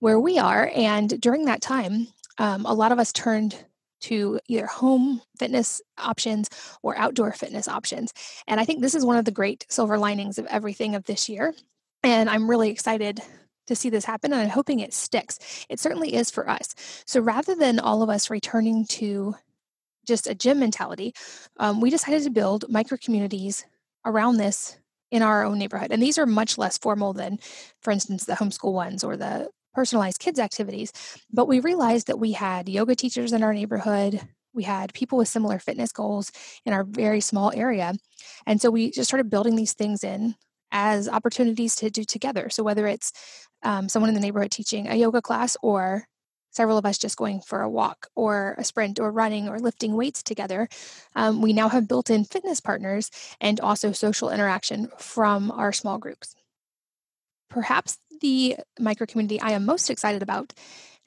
where 0.00 0.18
we 0.18 0.38
are. 0.38 0.70
And 0.74 1.20
during 1.20 1.44
that 1.46 1.60
time, 1.60 2.08
um, 2.38 2.64
a 2.64 2.72
lot 2.72 2.92
of 2.92 2.98
us 2.98 3.12
turned 3.12 3.64
to 4.00 4.38
either 4.46 4.66
home 4.66 5.20
fitness 5.38 5.82
options 5.98 6.48
or 6.82 6.96
outdoor 6.96 7.32
fitness 7.32 7.66
options. 7.66 8.12
And 8.46 8.60
I 8.60 8.64
think 8.64 8.80
this 8.80 8.94
is 8.94 9.04
one 9.04 9.16
of 9.16 9.24
the 9.24 9.32
great 9.32 9.66
silver 9.68 9.98
linings 9.98 10.38
of 10.38 10.46
everything 10.46 10.94
of 10.94 11.04
this 11.04 11.28
year. 11.28 11.52
And 12.02 12.30
I'm 12.30 12.48
really 12.48 12.70
excited 12.70 13.20
to 13.66 13.76
see 13.76 13.90
this 13.90 14.04
happen 14.04 14.32
and 14.32 14.42
I'm 14.42 14.48
hoping 14.48 14.80
it 14.80 14.94
sticks. 14.94 15.38
It 15.68 15.78
certainly 15.78 16.14
is 16.14 16.30
for 16.30 16.48
us. 16.48 16.74
So 17.06 17.20
rather 17.20 17.54
than 17.54 17.78
all 17.78 18.02
of 18.02 18.10
us 18.10 18.30
returning 18.30 18.86
to 18.86 19.34
just 20.06 20.26
a 20.26 20.34
gym 20.34 20.58
mentality, 20.58 21.12
um, 21.58 21.80
we 21.80 21.90
decided 21.90 22.22
to 22.24 22.30
build 22.30 22.64
micro 22.68 22.96
communities 22.96 23.64
around 24.06 24.38
this 24.38 24.78
in 25.10 25.22
our 25.22 25.44
own 25.44 25.58
neighborhood. 25.58 25.92
And 25.92 26.02
these 26.02 26.18
are 26.18 26.26
much 26.26 26.58
less 26.58 26.78
formal 26.78 27.12
than, 27.12 27.38
for 27.80 27.90
instance, 27.90 28.24
the 28.24 28.34
homeschool 28.34 28.72
ones 28.72 29.04
or 29.04 29.16
the 29.16 29.50
personalized 29.74 30.18
kids 30.18 30.38
activities. 30.38 30.92
But 31.30 31.46
we 31.46 31.60
realized 31.60 32.06
that 32.06 32.18
we 32.18 32.32
had 32.32 32.68
yoga 32.68 32.94
teachers 32.94 33.32
in 33.32 33.42
our 33.42 33.54
neighborhood. 33.54 34.20
We 34.54 34.64
had 34.64 34.94
people 34.94 35.18
with 35.18 35.28
similar 35.28 35.58
fitness 35.58 35.92
goals 35.92 36.32
in 36.64 36.72
our 36.72 36.84
very 36.84 37.20
small 37.20 37.52
area. 37.54 37.94
And 38.46 38.60
so 38.60 38.70
we 38.70 38.90
just 38.90 39.08
started 39.08 39.30
building 39.30 39.56
these 39.56 39.74
things 39.74 40.02
in 40.02 40.34
as 40.72 41.08
opportunities 41.08 41.74
to 41.76 41.90
do 41.90 42.04
together. 42.04 42.48
So 42.50 42.62
whether 42.62 42.86
it's 42.86 43.12
um, 43.62 43.88
someone 43.88 44.08
in 44.08 44.14
the 44.14 44.20
neighborhood 44.20 44.50
teaching 44.50 44.88
a 44.88 44.94
yoga 44.94 45.22
class 45.22 45.56
or 45.62 46.06
several 46.50 46.78
of 46.78 46.86
us 46.86 46.98
just 46.98 47.16
going 47.16 47.40
for 47.40 47.60
a 47.60 47.70
walk 47.70 48.08
or 48.14 48.54
a 48.58 48.64
sprint 48.64 48.98
or 48.98 49.10
running 49.10 49.48
or 49.48 49.58
lifting 49.58 49.94
weights 49.94 50.22
together, 50.22 50.68
um, 51.14 51.42
we 51.42 51.52
now 51.52 51.68
have 51.68 51.88
built 51.88 52.10
in 52.10 52.24
fitness 52.24 52.60
partners 52.60 53.10
and 53.40 53.60
also 53.60 53.92
social 53.92 54.30
interaction 54.30 54.88
from 54.98 55.50
our 55.50 55.72
small 55.72 55.98
groups. 55.98 56.34
Perhaps 57.50 57.98
the 58.20 58.56
micro 58.78 59.06
community 59.06 59.40
I 59.40 59.52
am 59.52 59.64
most 59.64 59.90
excited 59.90 60.22
about 60.22 60.52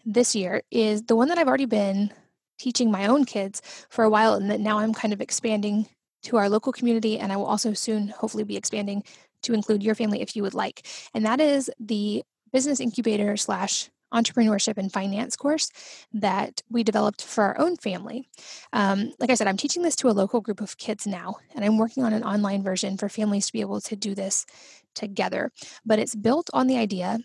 this 0.05 0.35
year 0.35 0.63
is 0.71 1.03
the 1.03 1.15
one 1.15 1.27
that 1.27 1.37
I've 1.37 1.47
already 1.47 1.65
been 1.65 2.11
teaching 2.57 2.91
my 2.91 3.07
own 3.07 3.25
kids 3.25 3.61
for 3.89 4.03
a 4.03 4.09
while 4.09 4.33
and 4.35 4.49
that 4.49 4.59
now 4.59 4.79
I'm 4.79 4.93
kind 4.93 5.13
of 5.13 5.21
expanding 5.21 5.87
to 6.23 6.37
our 6.37 6.49
local 6.49 6.71
community 6.71 7.17
and 7.17 7.31
I 7.31 7.37
will 7.37 7.45
also 7.45 7.73
soon 7.73 8.09
hopefully 8.09 8.43
be 8.43 8.55
expanding 8.55 9.03
to 9.43 9.53
include 9.53 9.83
your 9.83 9.95
family 9.95 10.21
if 10.21 10.35
you 10.35 10.43
would 10.43 10.53
like. 10.53 10.87
And 11.13 11.25
that 11.25 11.39
is 11.39 11.69
the 11.79 12.23
business 12.51 12.79
incubator 12.79 13.37
slash 13.37 13.89
entrepreneurship 14.13 14.77
and 14.77 14.91
finance 14.91 15.35
course 15.35 15.69
that 16.13 16.61
we 16.69 16.83
developed 16.83 17.23
for 17.23 17.43
our 17.43 17.59
own 17.59 17.77
family. 17.77 18.27
Um, 18.73 19.13
like 19.19 19.29
I 19.29 19.35
said, 19.35 19.47
I'm 19.47 19.57
teaching 19.57 19.83
this 19.83 19.95
to 19.97 20.09
a 20.09 20.11
local 20.11 20.41
group 20.41 20.61
of 20.61 20.77
kids 20.77 21.07
now, 21.07 21.37
and 21.55 21.63
I'm 21.63 21.77
working 21.77 22.03
on 22.03 22.13
an 22.13 22.23
online 22.23 22.63
version 22.63 22.97
for 22.97 23.09
families 23.09 23.47
to 23.47 23.53
be 23.53 23.61
able 23.61 23.81
to 23.81 23.95
do 23.95 24.13
this 24.13 24.45
together. 24.93 25.51
But 25.85 25.99
it's 25.99 26.15
built 26.15 26.49
on 26.53 26.67
the 26.67 26.77
idea 26.77 27.19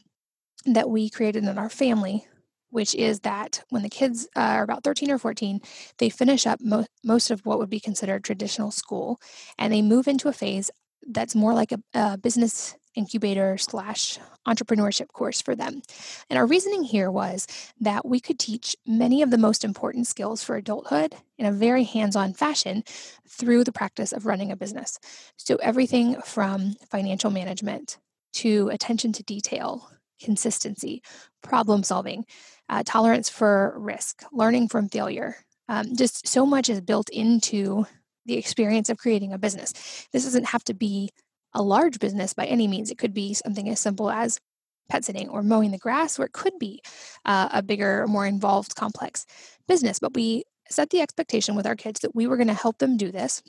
that 0.64 0.88
we 0.88 1.10
created 1.10 1.44
in 1.44 1.58
our 1.58 1.70
family. 1.70 2.26
Which 2.70 2.96
is 2.96 3.20
that 3.20 3.62
when 3.70 3.82
the 3.82 3.88
kids 3.88 4.28
are 4.34 4.62
about 4.62 4.82
13 4.82 5.10
or 5.10 5.18
14, 5.18 5.60
they 5.98 6.10
finish 6.10 6.46
up 6.46 6.60
mo- 6.60 6.84
most 7.04 7.30
of 7.30 7.46
what 7.46 7.58
would 7.58 7.70
be 7.70 7.80
considered 7.80 8.24
traditional 8.24 8.72
school 8.72 9.18
and 9.56 9.72
they 9.72 9.80
move 9.80 10.08
into 10.08 10.28
a 10.28 10.32
phase 10.32 10.70
that's 11.10 11.34
more 11.34 11.54
like 11.54 11.72
a, 11.72 11.78
a 11.94 12.18
business 12.18 12.76
incubator 12.96 13.58
slash 13.58 14.18
entrepreneurship 14.48 15.08
course 15.12 15.40
for 15.40 15.54
them. 15.54 15.82
And 16.30 16.38
our 16.38 16.46
reasoning 16.46 16.82
here 16.82 17.10
was 17.10 17.46
that 17.80 18.06
we 18.06 18.20
could 18.20 18.38
teach 18.38 18.74
many 18.86 19.22
of 19.22 19.30
the 19.30 19.38
most 19.38 19.64
important 19.64 20.06
skills 20.06 20.42
for 20.42 20.56
adulthood 20.56 21.14
in 21.38 21.46
a 21.46 21.52
very 21.52 21.84
hands 21.84 22.16
on 22.16 22.32
fashion 22.32 22.82
through 23.28 23.64
the 23.64 23.72
practice 23.72 24.12
of 24.12 24.26
running 24.26 24.50
a 24.50 24.56
business. 24.56 24.98
So, 25.36 25.56
everything 25.56 26.20
from 26.22 26.74
financial 26.90 27.30
management 27.30 27.98
to 28.34 28.68
attention 28.72 29.12
to 29.12 29.22
detail, 29.22 29.88
consistency, 30.20 31.02
problem 31.42 31.82
solving, 31.82 32.24
uh, 32.68 32.82
tolerance 32.84 33.28
for 33.28 33.74
risk, 33.78 34.22
learning 34.32 34.68
from 34.68 34.88
failure. 34.88 35.36
Um, 35.68 35.96
just 35.96 36.26
so 36.28 36.46
much 36.46 36.68
is 36.68 36.80
built 36.80 37.08
into 37.10 37.86
the 38.26 38.36
experience 38.36 38.88
of 38.88 38.98
creating 38.98 39.32
a 39.32 39.38
business. 39.38 39.72
This 40.12 40.24
doesn't 40.24 40.46
have 40.46 40.64
to 40.64 40.74
be 40.74 41.10
a 41.54 41.62
large 41.62 41.98
business 41.98 42.34
by 42.34 42.46
any 42.46 42.68
means. 42.68 42.90
It 42.90 42.98
could 42.98 43.14
be 43.14 43.34
something 43.34 43.68
as 43.68 43.80
simple 43.80 44.10
as 44.10 44.40
pet 44.88 45.04
sitting 45.04 45.28
or 45.28 45.42
mowing 45.42 45.70
the 45.70 45.78
grass, 45.78 46.18
or 46.18 46.26
it 46.26 46.32
could 46.32 46.58
be 46.58 46.80
uh, 47.24 47.48
a 47.52 47.62
bigger, 47.62 48.06
more 48.06 48.26
involved, 48.26 48.76
complex 48.76 49.26
business. 49.66 49.98
But 49.98 50.14
we 50.14 50.44
set 50.68 50.90
the 50.90 51.00
expectation 51.00 51.54
with 51.54 51.66
our 51.66 51.76
kids 51.76 52.00
that 52.00 52.14
we 52.14 52.26
were 52.26 52.36
going 52.36 52.48
to 52.48 52.54
help 52.54 52.78
them 52.78 52.96
do 52.96 53.10
this 53.10 53.42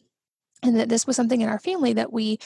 and 0.63 0.79
that 0.79 0.89
this 0.89 1.05
was 1.05 1.15
something 1.15 1.41
in 1.41 1.49
our 1.49 1.59
family 1.59 1.93
that 1.93 2.13
we 2.13 2.39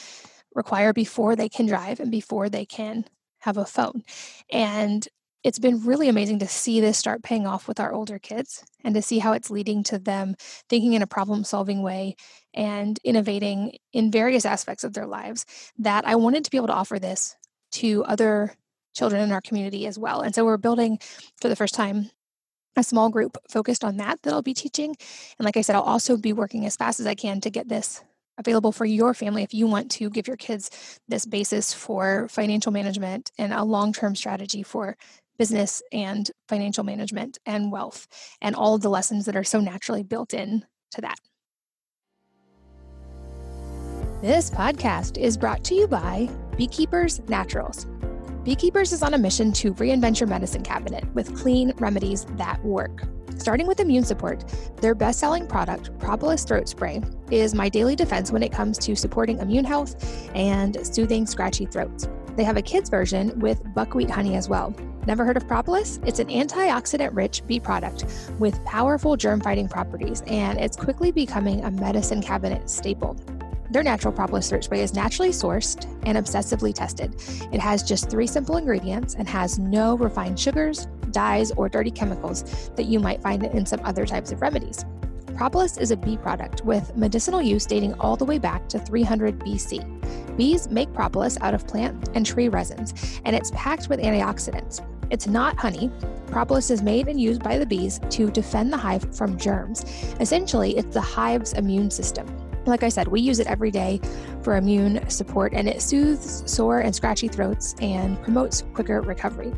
require 0.54 0.92
before 0.92 1.36
they 1.36 1.48
can 1.48 1.66
drive 1.66 2.00
and 2.00 2.10
before 2.10 2.48
they 2.48 2.66
can 2.66 3.04
have 3.40 3.56
a 3.56 3.64
phone. 3.64 4.02
And 4.50 5.06
it's 5.44 5.58
been 5.58 5.84
really 5.84 6.08
amazing 6.08 6.38
to 6.38 6.46
see 6.46 6.80
this 6.80 6.98
start 6.98 7.22
paying 7.22 7.46
off 7.46 7.66
with 7.66 7.80
our 7.80 7.92
older 7.92 8.18
kids 8.18 8.64
and 8.84 8.94
to 8.94 9.02
see 9.02 9.18
how 9.18 9.32
it's 9.32 9.50
leading 9.50 9.82
to 9.84 9.98
them 9.98 10.36
thinking 10.68 10.92
in 10.92 11.02
a 11.02 11.06
problem 11.06 11.44
solving 11.44 11.82
way 11.82 12.16
and 12.54 12.98
innovating 13.04 13.76
in 13.92 14.10
various 14.10 14.44
aspects 14.44 14.84
of 14.84 14.92
their 14.92 15.06
lives 15.06 15.44
that 15.78 16.06
I 16.06 16.14
wanted 16.16 16.44
to 16.44 16.50
be 16.50 16.56
able 16.56 16.68
to 16.68 16.74
offer 16.74 16.98
this 16.98 17.34
to 17.72 18.04
other 18.04 18.54
children 18.94 19.22
in 19.22 19.32
our 19.32 19.40
community 19.40 19.86
as 19.86 19.98
well. 19.98 20.20
And 20.20 20.34
so 20.34 20.44
we're 20.44 20.58
building 20.58 20.98
for 21.40 21.48
the 21.48 21.56
first 21.56 21.74
time 21.74 22.10
a 22.76 22.82
small 22.82 23.10
group 23.10 23.36
focused 23.50 23.84
on 23.84 23.98
that 23.98 24.22
that 24.22 24.32
I'll 24.32 24.42
be 24.42 24.54
teaching. 24.54 24.94
And 25.38 25.44
like 25.44 25.56
I 25.56 25.62
said, 25.62 25.76
I'll 25.76 25.82
also 25.82 26.16
be 26.16 26.32
working 26.32 26.64
as 26.64 26.76
fast 26.76 27.00
as 27.00 27.06
I 27.06 27.14
can 27.14 27.40
to 27.42 27.50
get 27.50 27.68
this 27.68 28.02
available 28.38 28.72
for 28.72 28.84
your 28.84 29.12
family 29.12 29.42
if 29.42 29.52
you 29.52 29.66
want 29.66 29.90
to 29.90 30.08
give 30.08 30.26
your 30.26 30.36
kids 30.36 30.98
this 31.06 31.26
basis 31.26 31.72
for 31.72 32.28
financial 32.28 32.72
management 32.72 33.30
and 33.38 33.52
a 33.52 33.64
long 33.64 33.92
term 33.92 34.14
strategy 34.14 34.62
for 34.62 34.96
business 35.42 35.82
and 35.90 36.30
financial 36.48 36.84
management 36.84 37.36
and 37.46 37.72
wealth 37.72 38.06
and 38.40 38.54
all 38.54 38.76
of 38.76 38.80
the 38.80 38.88
lessons 38.88 39.24
that 39.24 39.34
are 39.34 39.42
so 39.42 39.58
naturally 39.60 40.04
built 40.04 40.32
in 40.32 40.64
to 40.92 41.00
that. 41.00 41.18
This 44.22 44.50
podcast 44.50 45.18
is 45.18 45.36
brought 45.36 45.64
to 45.64 45.74
you 45.74 45.88
by 45.88 46.30
Beekeepers 46.56 47.18
Naturals. 47.26 47.88
Beekeepers 48.44 48.92
is 48.92 49.02
on 49.02 49.14
a 49.14 49.18
mission 49.18 49.50
to 49.54 49.74
reinvent 49.74 50.20
your 50.20 50.28
medicine 50.28 50.62
cabinet 50.62 51.12
with 51.12 51.36
clean 51.36 51.72
remedies 51.78 52.24
that 52.36 52.64
work. 52.64 53.02
Starting 53.36 53.66
with 53.66 53.80
immune 53.80 54.04
support, 54.04 54.44
their 54.80 54.94
best 54.94 55.18
selling 55.18 55.48
product, 55.48 55.90
Propolis 55.98 56.44
Throat 56.44 56.68
Spray, 56.68 57.02
is 57.32 57.52
my 57.52 57.68
daily 57.68 57.96
defense 57.96 58.30
when 58.30 58.44
it 58.44 58.52
comes 58.52 58.78
to 58.78 58.94
supporting 58.94 59.40
immune 59.40 59.64
health 59.64 59.96
and 60.36 60.86
soothing 60.86 61.26
scratchy 61.26 61.66
throats. 61.66 62.06
They 62.36 62.44
have 62.44 62.56
a 62.56 62.62
kids 62.62 62.88
version 62.88 63.38
with 63.38 63.62
buckwheat 63.74 64.10
honey 64.10 64.36
as 64.36 64.48
well. 64.48 64.74
Never 65.06 65.24
heard 65.24 65.36
of 65.36 65.46
propolis? 65.48 65.98
It's 66.06 66.18
an 66.18 66.28
antioxidant 66.28 67.10
rich 67.12 67.46
bee 67.46 67.60
product 67.60 68.04
with 68.38 68.64
powerful 68.64 69.16
germ 69.16 69.40
fighting 69.40 69.68
properties, 69.68 70.22
and 70.26 70.58
it's 70.60 70.76
quickly 70.76 71.10
becoming 71.10 71.64
a 71.64 71.70
medicine 71.70 72.22
cabinet 72.22 72.70
staple. 72.70 73.16
Their 73.70 73.82
natural 73.82 74.12
propolis 74.12 74.48
throat 74.48 74.64
spray 74.64 74.80
is 74.80 74.94
naturally 74.94 75.30
sourced 75.30 75.86
and 76.04 76.16
obsessively 76.18 76.74
tested. 76.74 77.16
It 77.52 77.60
has 77.60 77.82
just 77.82 78.10
three 78.10 78.26
simple 78.26 78.58
ingredients 78.58 79.14
and 79.14 79.28
has 79.28 79.58
no 79.58 79.96
refined 79.96 80.38
sugars, 80.38 80.86
dyes, 81.10 81.50
or 81.52 81.68
dirty 81.68 81.90
chemicals 81.90 82.70
that 82.76 82.84
you 82.84 83.00
might 83.00 83.22
find 83.22 83.44
in 83.44 83.66
some 83.66 83.80
other 83.84 84.06
types 84.06 84.30
of 84.30 84.40
remedies. 84.40 84.84
Propolis 85.34 85.78
is 85.78 85.90
a 85.90 85.96
bee 85.96 86.18
product 86.18 86.64
with 86.64 86.94
medicinal 86.96 87.40
use 87.40 87.66
dating 87.66 87.94
all 87.94 88.16
the 88.16 88.24
way 88.24 88.38
back 88.38 88.68
to 88.68 88.78
300 88.78 89.38
BC. 89.40 90.01
Bees 90.36 90.68
make 90.68 90.92
propolis 90.92 91.38
out 91.40 91.54
of 91.54 91.66
plant 91.66 92.08
and 92.14 92.24
tree 92.24 92.48
resins, 92.48 93.20
and 93.24 93.36
it's 93.36 93.50
packed 93.54 93.88
with 93.88 94.00
antioxidants. 94.00 94.84
It's 95.10 95.26
not 95.26 95.58
honey. 95.58 95.90
Propolis 96.26 96.70
is 96.70 96.82
made 96.82 97.06
and 97.08 97.20
used 97.20 97.42
by 97.42 97.58
the 97.58 97.66
bees 97.66 98.00
to 98.10 98.30
defend 98.30 98.72
the 98.72 98.78
hive 98.78 99.14
from 99.14 99.36
germs. 99.36 99.84
Essentially, 100.20 100.76
it's 100.78 100.94
the 100.94 101.02
hive's 101.02 101.52
immune 101.52 101.90
system. 101.90 102.26
Like 102.64 102.82
I 102.82 102.88
said, 102.88 103.08
we 103.08 103.20
use 103.20 103.40
it 103.40 103.46
every 103.46 103.70
day 103.70 104.00
for 104.42 104.56
immune 104.56 105.08
support 105.10 105.52
and 105.52 105.68
it 105.68 105.82
soothes 105.82 106.44
sore 106.50 106.80
and 106.80 106.94
scratchy 106.94 107.28
throats 107.28 107.74
and 107.80 108.20
promotes 108.22 108.62
quicker 108.72 109.00
recovery. 109.00 109.52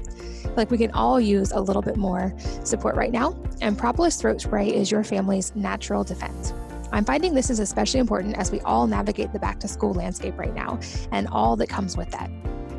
Like 0.57 0.71
we 0.71 0.79
can 0.79 0.91
all 0.93 1.21
use 1.21 1.53
a 1.53 1.61
little 1.61 1.83
bit 1.83 1.97
more 1.97 2.35
support 2.65 2.97
right 2.97 3.13
now, 3.13 3.37
and 3.61 3.77
Propolis 3.77 4.17
throat 4.17 4.41
spray 4.41 4.69
is 4.69 4.91
your 4.91 5.05
family's 5.05 5.55
natural 5.55 6.03
defense. 6.03 6.53
I'm 6.95 7.05
finding 7.05 7.35
this 7.35 7.51
is 7.51 7.59
especially 7.59 7.99
important 7.99 8.37
as 8.37 8.53
we 8.53 8.61
all 8.61 8.87
navigate 8.87 9.33
the 9.33 9.41
back 9.41 9.59
to 9.61 9.69
school 9.69 9.93
landscape 9.93 10.39
right 10.39 10.55
now 10.55 10.79
and 11.11 11.27
all 11.29 11.57
that 11.57 11.69
comes 11.69 11.97
with 11.97 12.09
that. 12.13 12.31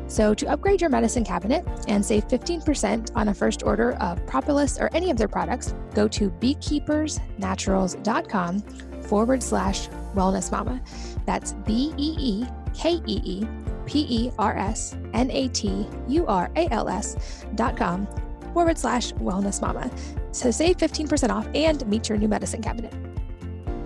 So, 0.08 0.32
to 0.32 0.46
upgrade 0.46 0.80
your 0.80 0.88
medicine 0.88 1.22
cabinet 1.22 1.68
and 1.86 2.02
save 2.02 2.26
15% 2.28 3.10
on 3.14 3.28
a 3.28 3.34
first 3.34 3.62
order 3.62 3.92
of 3.96 4.26
Propolis 4.26 4.78
or 4.78 4.88
any 4.94 5.10
of 5.10 5.18
their 5.18 5.28
products, 5.28 5.74
go 5.94 6.08
to 6.08 6.30
beekeepersnaturals.com 6.30 8.60
forward 9.02 9.42
slash 9.42 9.88
wellness 10.14 10.50
mama. 10.50 10.82
That's 11.26 11.52
B 11.52 11.92
E 11.98 12.16
E 12.18 12.46
K 12.72 13.02
E 13.06 13.20
E 13.22 13.46
P 13.84 14.06
E 14.08 14.30
R 14.38 14.56
S 14.56 14.96
N 15.12 15.30
A 15.30 15.48
T 15.48 15.86
U 16.08 16.26
R 16.26 16.50
A 16.56 16.68
L 16.70 16.88
S 16.88 17.44
dot 17.54 17.76
com 17.76 18.08
forward 18.54 18.78
slash 18.78 19.12
wellness 19.14 19.60
mama 19.60 19.90
to 20.32 20.52
save 20.52 20.78
15% 20.78 21.28
off 21.28 21.46
and 21.54 21.86
meet 21.86 22.08
your 22.08 22.16
new 22.16 22.28
medicine 22.28 22.62
cabinet. 22.62 22.94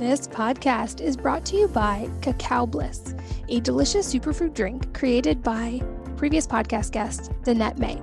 This 0.00 0.26
podcast 0.26 1.02
is 1.02 1.14
brought 1.14 1.44
to 1.44 1.56
you 1.56 1.68
by 1.68 2.08
Cacao 2.22 2.64
Bliss, 2.64 3.14
a 3.50 3.60
delicious 3.60 4.10
superfood 4.10 4.54
drink 4.54 4.94
created 4.94 5.42
by 5.42 5.82
previous 6.16 6.46
podcast 6.46 6.92
guest, 6.92 7.30
Danette 7.42 7.76
May. 7.76 8.00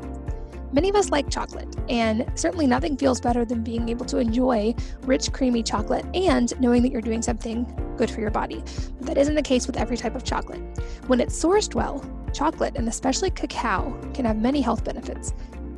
Many 0.71 0.89
of 0.89 0.95
us 0.95 1.09
like 1.09 1.27
chocolate, 1.31 1.75
and 1.89 2.31
certainly 2.35 2.67
nothing 2.67 2.97
feels 2.97 3.19
better 3.19 3.45
than 3.45 3.63
being 3.63 3.89
able 3.89 4.05
to 4.05 4.19
enjoy 4.19 4.75
rich, 5.05 5.33
creamy 5.33 5.63
chocolate 5.63 6.05
and 6.13 6.53
knowing 6.61 6.83
that 6.83 6.91
you're 6.91 7.01
doing 7.01 7.23
something 7.23 7.65
good 7.97 8.11
for 8.11 8.21
your 8.21 8.29
body. 8.29 8.63
But 8.99 9.07
that 9.07 9.17
isn't 9.17 9.33
the 9.33 9.41
case 9.41 9.65
with 9.65 9.77
every 9.77 9.97
type 9.97 10.13
of 10.13 10.23
chocolate. 10.23 10.61
When 11.07 11.19
it's 11.19 11.43
sourced 11.43 11.73
well, 11.73 12.05
chocolate, 12.31 12.75
and 12.75 12.87
especially 12.87 13.31
cacao, 13.31 13.99
can 14.13 14.25
have 14.25 14.37
many 14.37 14.61
health 14.61 14.83
benefits. 14.83 15.33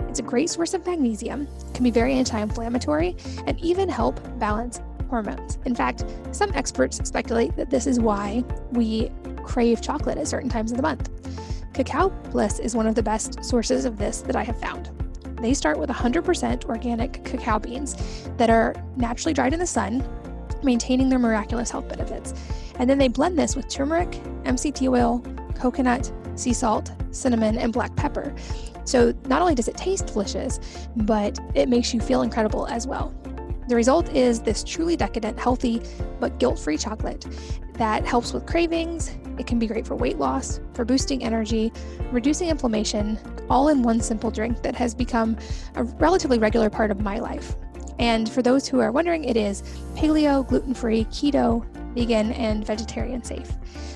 It's 0.10 0.20
a 0.20 0.24
great 0.24 0.50
source 0.50 0.74
of 0.74 0.86
magnesium, 0.86 1.48
can 1.74 1.86
be 1.86 1.92
very 1.92 2.14
anti 2.16 2.38
inflammatory, 2.38 3.16
and 3.48 3.58
even 3.62 3.88
help 3.88 4.20
balance 4.38 4.82
hormones. 5.10 5.58
In 5.66 5.76
fact, 5.76 6.06
some 6.32 6.52
experts 6.54 6.98
speculate 7.08 7.56
that 7.56 7.70
this 7.70 7.88
is 7.88 8.00
why 8.00 8.44
we 8.72 9.12
crave 9.44 9.82
chocolate 9.82 10.18
at 10.18 10.28
certain 10.28 10.50
times 10.50 10.72
of 10.72 10.78
the 10.78 10.84
month. 10.84 11.10
Cacao 11.74 12.10
Bliss 12.32 12.60
is 12.60 12.76
one 12.76 12.88
of 12.88 12.96
the 12.96 13.04
best 13.04 13.44
sources 13.44 13.86
of 13.86 13.98
this 13.98 14.22
that 14.22 14.36
I 14.36 14.44
have 14.44 14.60
found. 14.60 14.92
They 15.42 15.54
start 15.54 15.80
with 15.80 15.90
100% 15.90 16.66
organic 16.66 17.24
cacao 17.24 17.60
beans 17.60 17.96
that 18.38 18.50
are 18.50 18.76
naturally 18.98 19.34
dried 19.34 19.54
in 19.54 19.60
the 19.60 19.68
sun, 19.68 20.04
maintaining 20.64 21.10
their 21.10 21.20
miraculous 21.20 21.72
health 21.72 21.88
benefits. 21.88 22.34
And 22.76 22.90
then 22.90 22.98
they 22.98 23.08
blend 23.08 23.40
this 23.40 23.56
with 23.56 23.70
turmeric, 23.70 24.12
MCT 24.44 24.90
oil, 24.90 25.24
coconut, 25.56 26.12
sea 26.36 26.54
salt, 26.54 26.92
cinnamon, 27.12 27.58
and 27.58 27.72
black 27.72 27.96
pepper. 27.96 28.34
So 28.86 29.14
not 29.28 29.42
only 29.42 29.56
does 29.56 29.68
it 29.68 29.78
taste 29.78 30.08
delicious, 30.08 30.60
but 30.96 31.40
it 31.54 31.70
makes 31.70 31.94
you 31.94 32.02
feel 32.02 32.22
incredible 32.22 32.68
as 32.68 32.88
well. 32.88 33.14
The 33.70 33.76
result 33.76 34.10
is 34.16 34.42
this 34.42 34.64
truly 34.64 34.96
decadent, 34.96 35.40
healthy, 35.40 35.80
but 36.20 36.40
guilt 36.40 36.58
free 36.58 36.76
chocolate 36.76 37.28
that 37.74 38.04
helps 38.04 38.34
with 38.34 38.48
cravings. 38.48 39.16
It 39.38 39.46
can 39.46 39.60
be 39.60 39.68
great 39.68 39.86
for 39.86 39.96
weight 39.96 40.18
loss, 40.18 40.60
for 40.74 40.84
boosting 40.84 41.24
energy, 41.24 41.72
reducing 42.12 42.50
inflammation, 42.50 43.20
all 43.48 43.68
in 43.70 43.84
one 43.84 44.02
simple 44.02 44.32
drink 44.32 44.64
that 44.64 44.76
has 44.76 44.96
become 44.96 45.38
a 45.76 45.84
relatively 45.84 46.40
regular 46.40 46.72
part 46.72 46.90
of 46.90 47.00
my 47.02 47.20
life. 47.20 47.56
And 48.00 48.28
for 48.28 48.42
those 48.42 48.68
who 48.68 48.80
are 48.80 48.92
wondering, 48.92 49.24
it 49.24 49.38
is 49.38 49.62
paleo, 49.96 50.48
gluten 50.48 50.74
free, 50.74 51.06
keto, 51.06 51.64
vegan, 51.94 52.32
and 52.34 52.66
vegetarian 52.66 53.24
safe. 53.24 53.52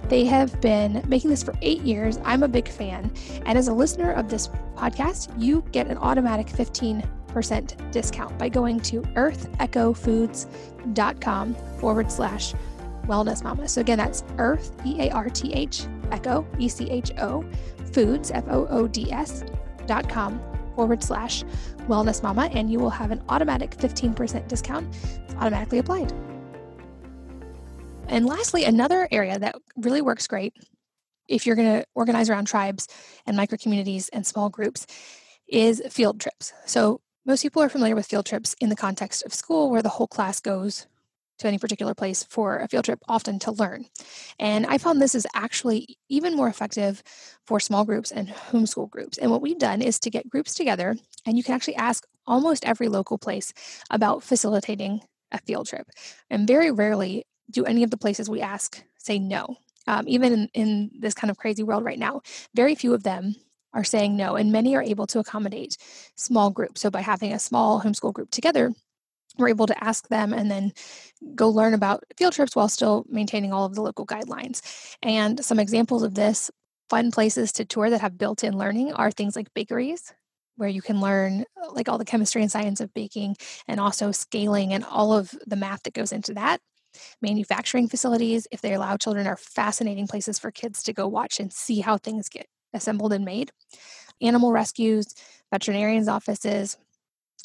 They 0.08 0.24
have 0.26 0.62
been 0.62 1.04
making 1.08 1.32
this 1.32 1.42
for 1.42 1.56
eight 1.64 1.82
years. 1.82 2.20
I'm 2.24 2.44
a 2.44 2.48
big 2.48 2.68
fan. 2.68 3.12
And 3.48 3.58
as 3.58 3.70
a 3.70 3.74
listener 3.74 4.12
of 4.12 4.30
this 4.30 4.50
podcast, 4.76 5.34
you 5.42 5.66
get 5.72 5.88
an 5.88 5.98
automatic 5.98 6.48
15 6.48 7.02
percent 7.34 7.76
discount 7.92 8.38
by 8.38 8.50
going 8.50 8.80
to 8.82 9.02
earthechofoods.com 9.02 11.56
forward 11.80 12.12
slash 12.12 12.54
wellness 13.06 13.44
mama. 13.44 13.68
So 13.68 13.82
again, 13.82 13.98
that's 13.98 14.24
earth, 14.38 14.72
E 14.86 15.02
A 15.02 15.10
R 15.12 15.30
T 15.30 15.52
H, 15.54 15.88
echo, 16.12 16.48
E 16.60 16.70
C 16.70 16.90
H 16.90 17.12
O, 17.18 17.44
foods, 17.92 18.32
F 18.32 18.46
O 18.48 18.68
O 18.68 18.88
D 18.88 19.12
S 19.12 19.44
dot 19.86 20.08
com 20.08 20.42
forward 20.76 21.04
slash 21.04 21.44
wellness 21.88 22.24
mama, 22.24 22.50
and 22.54 22.72
you 22.72 22.80
will 22.80 22.90
have 22.90 23.12
an 23.12 23.22
automatic 23.30 23.72
15% 23.72 24.48
discount 24.48 24.88
it's 25.34 25.36
automatically 25.36 25.80
applied. 25.80 26.12
And 28.08 28.26
lastly, 28.26 28.66
another 28.66 29.08
area 29.12 29.40
that 29.40 29.56
really 29.76 30.02
works 30.02 30.28
great 30.28 30.54
if 31.28 31.46
you're 31.46 31.56
going 31.56 31.82
to 31.82 31.86
organize 31.96 32.30
around 32.30 32.46
tribes 32.46 32.88
and 33.26 33.38
micro 33.38 33.58
communities 33.58 34.10
and 34.10 34.26
small 34.26 34.50
groups 34.50 34.86
is 35.48 35.82
field 35.90 36.20
trips. 36.20 36.54
So 36.66 37.02
most 37.26 37.42
people 37.42 37.62
are 37.62 37.70
familiar 37.70 37.96
with 37.96 38.08
field 38.08 38.26
trips 38.26 38.56
in 38.60 38.70
the 38.70 38.76
context 38.76 39.24
of 39.24 39.34
school, 39.34 39.70
where 39.70 39.82
the 39.82 39.90
whole 39.90 40.08
class 40.08 40.40
goes 40.40 40.88
to 41.40 41.48
any 41.48 41.58
particular 41.58 41.94
place 41.94 42.24
for 42.24 42.60
a 42.60 42.68
field 42.68 42.86
trip, 42.86 43.00
often 43.08 43.40
to 43.40 43.52
learn. 43.52 43.86
And 44.40 44.66
I 44.66 44.78
found 44.78 45.02
this 45.02 45.16
is 45.16 45.28
actually 45.34 45.98
even 46.10 46.36
more 46.36 46.48
effective 46.48 47.02
for 47.46 47.60
small 47.60 47.86
groups 47.86 48.12
and 48.12 48.28
homeschool 48.28 48.90
groups. 48.90 49.18
And 49.18 49.32
what 49.32 49.42
we've 49.42 49.58
done 49.58 49.82
is 49.82 50.00
to 50.00 50.10
get 50.10 50.30
groups 50.30 50.54
together, 50.54 50.96
and 51.26 51.38
you 51.38 51.44
can 51.44 51.56
actually 51.56 51.76
ask 51.76 52.06
almost 52.28 52.66
every 52.66 52.88
local 52.88 53.18
place 53.18 53.54
about 53.90 54.24
facilitating 54.24 55.02
a 55.32 55.40
field 55.40 55.68
trip. 55.68 55.88
And 56.30 56.48
very 56.48 56.72
rarely 56.72 57.26
do 57.50 57.66
any 57.66 57.84
of 57.84 57.92
the 57.92 57.98
places 57.98 58.30
we 58.30 58.42
ask 58.42 58.84
say 58.98 59.20
no. 59.20 59.58
Um, 59.86 60.06
even 60.08 60.32
in, 60.34 60.50
in 60.54 60.92
this 60.98 61.14
kind 61.14 61.30
of 61.30 61.38
crazy 61.38 61.64
world 61.64 61.84
right 61.84 62.00
now, 62.00 62.22
very 62.56 62.76
few 62.76 62.94
of 62.94 63.04
them 63.04 63.36
are 63.74 63.84
saying 63.84 64.16
no, 64.16 64.36
and 64.36 64.52
many 64.52 64.76
are 64.76 64.84
able 64.84 65.08
to 65.08 65.20
accommodate 65.20 65.78
small 66.16 66.50
groups. 66.52 66.82
So, 66.82 66.90
by 66.90 67.02
having 67.02 67.34
a 67.34 67.40
small 67.40 67.82
homeschool 67.82 68.14
group 68.14 68.32
together, 68.32 68.74
we're 69.38 69.50
able 69.50 69.68
to 69.68 69.84
ask 69.84 70.08
them 70.10 70.34
and 70.34 70.50
then 70.50 70.72
go 71.36 71.50
learn 71.50 71.74
about 71.74 72.04
field 72.18 72.34
trips 72.34 72.56
while 72.56 72.70
still 72.70 73.06
maintaining 73.10 73.52
all 73.54 73.66
of 73.66 73.76
the 73.76 73.82
local 73.82 74.06
guidelines. 74.06 74.62
And 75.02 75.44
some 75.44 75.60
examples 75.60 76.04
of 76.04 76.14
this 76.14 76.52
fun 76.90 77.12
places 77.12 77.52
to 77.54 77.66
tour 77.66 77.90
that 77.90 78.02
have 78.02 78.18
built 78.18 78.44
in 78.44 78.58
learning 78.58 78.94
are 78.94 79.12
things 79.12 79.36
like 79.36 79.54
bakeries, 79.54 80.14
where 80.58 80.70
you 80.70 80.82
can 80.82 81.02
learn 81.02 81.46
uh, 81.62 81.72
like 81.72 81.90
all 81.90 81.98
the 81.98 82.06
chemistry 82.06 82.42
and 82.42 82.52
science 82.52 82.80
of 82.80 82.94
baking 82.94 83.36
and 83.68 83.80
also 83.80 84.12
scaling 84.12 84.74
and 84.74 84.84
all 84.86 85.14
of 85.14 85.34
the 85.48 85.56
math 85.56 85.84
that 85.84 85.94
goes 85.94 86.12
into 86.12 86.34
that. 86.36 86.60
Manufacturing 87.22 87.88
facilities, 87.88 88.48
if 88.52 88.62
they 88.62 88.74
allow 88.74 88.98
children, 88.98 89.26
are 89.26 89.38
fascinating 89.38 90.08
places 90.08 90.38
for 90.38 90.52
kids 90.52 90.84
to 90.84 90.94
go 90.94 91.08
watch 91.08 91.40
and 91.40 91.52
see 91.52 91.80
how 91.80 91.98
things 91.98 92.30
get 92.30 92.46
assembled 92.74 93.14
and 93.14 93.26
made. 93.26 93.52
Animal 94.22 94.52
rescues, 94.52 95.14
veterinarians' 95.52 96.08
offices, 96.08 96.78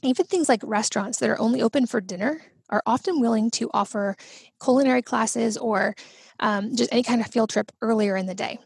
even 0.03 0.27
things 0.27 0.49
like 0.49 0.61
restaurants 0.64 1.19
that 1.19 1.31
are 1.31 1.41
only 1.41 1.62
open 1.62 1.87
for 1.87 2.01
dinner 2.01 2.41
are 2.71 2.83
often 2.87 3.21
willing 3.21 3.51
to 3.51 3.71
offer 3.73 4.17
culinary 4.62 5.03
classes 5.03 5.57
or 5.57 5.95
um, 6.41 6.77
just 6.77 6.93
any 6.93 7.03
kind 7.03 7.21
of 7.21 7.27
field 7.27 7.51
trip 7.51 7.73
earlier 7.81 8.17
in 8.17 8.27
the 8.27 8.35
day. 8.35 8.59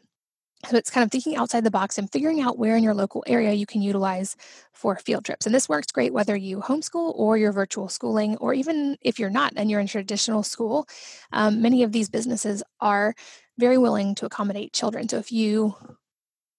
So 0.68 0.77
it's 0.77 0.90
kind 0.90 1.05
of 1.05 1.11
thinking 1.11 1.35
outside 1.35 1.64
the 1.64 1.72
box 1.72 1.98
and 1.98 2.11
figuring 2.11 2.40
out 2.40 2.57
where 2.57 2.77
in 2.77 2.85
your 2.85 2.94
local 2.94 3.25
area 3.27 3.53
you 3.53 3.66
can 3.66 3.83
utilize 3.83 4.37
for 4.72 4.94
field 4.96 5.25
trips. 5.25 5.44
And 5.44 5.55
this 5.55 5.68
works 5.68 5.90
great 5.90 6.12
whether 6.12 6.37
you 6.37 6.61
homeschool 6.61 7.12
or 7.16 7.37
you're 7.37 7.53
virtual 7.53 7.88
schooling, 7.88 8.37
or 8.37 8.55
even 8.55 8.96
if 9.01 9.18
you're 9.18 9.31
not 9.31 9.53
and 9.57 9.70
you're 9.70 9.81
in 9.81 9.88
traditional 9.88 10.44
school. 10.44 10.87
Um, 11.33 11.61
many 11.62 11.83
of 11.83 11.90
these 11.90 12.09
businesses 12.09 12.62
are 12.81 13.14
very 13.59 13.77
willing 13.77 14.14
to 14.16 14.27
accommodate 14.27 14.72
children. 14.72 15.09
So 15.09 15.18
if 15.18 15.33
you 15.33 15.75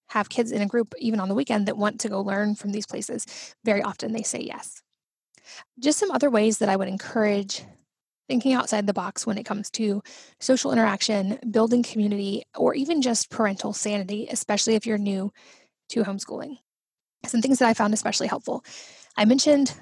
have 0.08 0.28
kids 0.28 0.52
in 0.52 0.62
a 0.62 0.66
group, 0.66 0.94
even 0.98 1.20
on 1.20 1.28
the 1.28 1.34
weekend, 1.34 1.66
that 1.66 1.76
want 1.76 2.00
to 2.00 2.08
go 2.08 2.20
learn 2.20 2.54
from 2.54 2.72
these 2.72 2.86
places, 2.86 3.26
very 3.64 3.82
often 3.82 4.12
they 4.12 4.22
say 4.22 4.40
yes. 4.40 4.82
Just 5.78 5.98
some 5.98 6.10
other 6.10 6.30
ways 6.30 6.58
that 6.58 6.68
I 6.68 6.76
would 6.76 6.88
encourage 6.88 7.64
thinking 8.28 8.54
outside 8.54 8.86
the 8.86 8.94
box 8.94 9.26
when 9.26 9.38
it 9.38 9.44
comes 9.44 9.70
to 9.70 10.02
social 10.40 10.72
interaction, 10.72 11.38
building 11.50 11.82
community, 11.82 12.42
or 12.56 12.74
even 12.74 13.02
just 13.02 13.30
parental 13.30 13.72
sanity, 13.72 14.26
especially 14.30 14.74
if 14.74 14.86
you're 14.86 14.98
new 14.98 15.30
to 15.90 16.04
homeschooling. 16.04 16.56
Some 17.26 17.42
things 17.42 17.58
that 17.58 17.68
I 17.68 17.74
found 17.74 17.92
especially 17.94 18.26
helpful. 18.26 18.64
I 19.16 19.24
mentioned, 19.24 19.74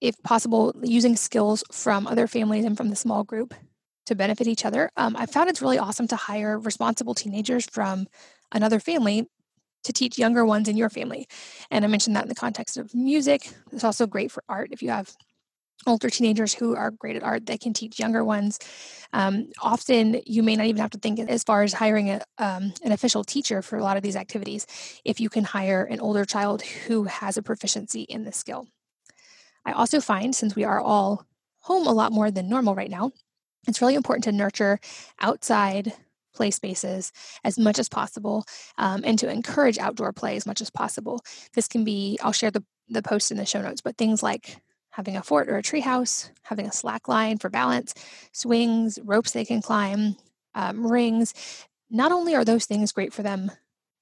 if 0.00 0.20
possible, 0.22 0.74
using 0.82 1.16
skills 1.16 1.62
from 1.70 2.06
other 2.06 2.26
families 2.26 2.64
and 2.64 2.76
from 2.76 2.88
the 2.88 2.96
small 2.96 3.24
group 3.24 3.54
to 4.06 4.14
benefit 4.14 4.46
each 4.46 4.64
other. 4.64 4.90
Um, 4.96 5.16
I 5.16 5.26
found 5.26 5.50
it's 5.50 5.62
really 5.62 5.78
awesome 5.78 6.08
to 6.08 6.16
hire 6.16 6.58
responsible 6.58 7.14
teenagers 7.14 7.66
from 7.70 8.06
another 8.52 8.80
family 8.80 9.28
to 9.88 9.92
teach 9.92 10.18
younger 10.18 10.44
ones 10.44 10.68
in 10.68 10.76
your 10.76 10.90
family. 10.90 11.26
And 11.70 11.82
I 11.82 11.88
mentioned 11.88 12.14
that 12.14 12.24
in 12.24 12.28
the 12.28 12.34
context 12.34 12.76
of 12.76 12.94
music. 12.94 13.50
It's 13.72 13.84
also 13.84 14.06
great 14.06 14.30
for 14.30 14.44
art 14.48 14.68
if 14.70 14.82
you 14.82 14.90
have 14.90 15.16
older 15.86 16.10
teenagers 16.10 16.52
who 16.52 16.76
are 16.76 16.90
great 16.90 17.16
at 17.16 17.22
art 17.22 17.46
that 17.46 17.60
can 17.60 17.72
teach 17.72 17.98
younger 17.98 18.22
ones. 18.22 18.58
Um, 19.14 19.50
often, 19.62 20.20
you 20.26 20.42
may 20.42 20.56
not 20.56 20.66
even 20.66 20.82
have 20.82 20.90
to 20.90 20.98
think 20.98 21.18
as 21.18 21.42
far 21.42 21.62
as 21.62 21.72
hiring 21.72 22.10
a, 22.10 22.20
um, 22.36 22.74
an 22.84 22.92
official 22.92 23.24
teacher 23.24 23.62
for 23.62 23.78
a 23.78 23.82
lot 23.82 23.96
of 23.96 24.02
these 24.02 24.16
activities 24.16 24.66
if 25.04 25.20
you 25.20 25.30
can 25.30 25.44
hire 25.44 25.84
an 25.84 26.00
older 26.00 26.26
child 26.26 26.62
who 26.62 27.04
has 27.04 27.38
a 27.38 27.42
proficiency 27.42 28.02
in 28.02 28.24
the 28.24 28.32
skill. 28.32 28.66
I 29.64 29.72
also 29.72 30.00
find, 30.00 30.36
since 30.36 30.54
we 30.54 30.64
are 30.64 30.80
all 30.80 31.24
home 31.60 31.86
a 31.86 31.92
lot 31.92 32.12
more 32.12 32.30
than 32.30 32.50
normal 32.50 32.74
right 32.74 32.90
now, 32.90 33.12
it's 33.66 33.80
really 33.80 33.94
important 33.94 34.24
to 34.24 34.32
nurture 34.32 34.80
outside 35.18 35.94
play 36.38 36.50
spaces 36.52 37.12
as 37.42 37.58
much 37.58 37.80
as 37.80 37.88
possible 37.88 38.44
um, 38.78 39.02
and 39.04 39.18
to 39.18 39.28
encourage 39.28 39.76
outdoor 39.76 40.12
play 40.12 40.36
as 40.36 40.46
much 40.46 40.60
as 40.60 40.70
possible. 40.70 41.20
This 41.54 41.66
can 41.66 41.82
be, 41.82 42.16
I'll 42.22 42.32
share 42.32 42.52
the, 42.52 42.64
the 42.88 43.02
post 43.02 43.32
in 43.32 43.36
the 43.36 43.44
show 43.44 43.60
notes, 43.60 43.80
but 43.80 43.98
things 43.98 44.22
like 44.22 44.56
having 44.90 45.16
a 45.16 45.22
fort 45.22 45.48
or 45.48 45.58
a 45.58 45.62
treehouse, 45.62 46.30
having 46.42 46.66
a 46.66 46.72
slack 46.72 47.08
line 47.08 47.38
for 47.38 47.50
balance, 47.50 47.92
swings, 48.32 49.00
ropes 49.02 49.32
they 49.32 49.44
can 49.44 49.60
climb, 49.60 50.16
um, 50.54 50.86
rings. 50.86 51.34
Not 51.90 52.12
only 52.12 52.36
are 52.36 52.44
those 52.44 52.66
things 52.66 52.92
great 52.92 53.12
for 53.12 53.24
them 53.24 53.50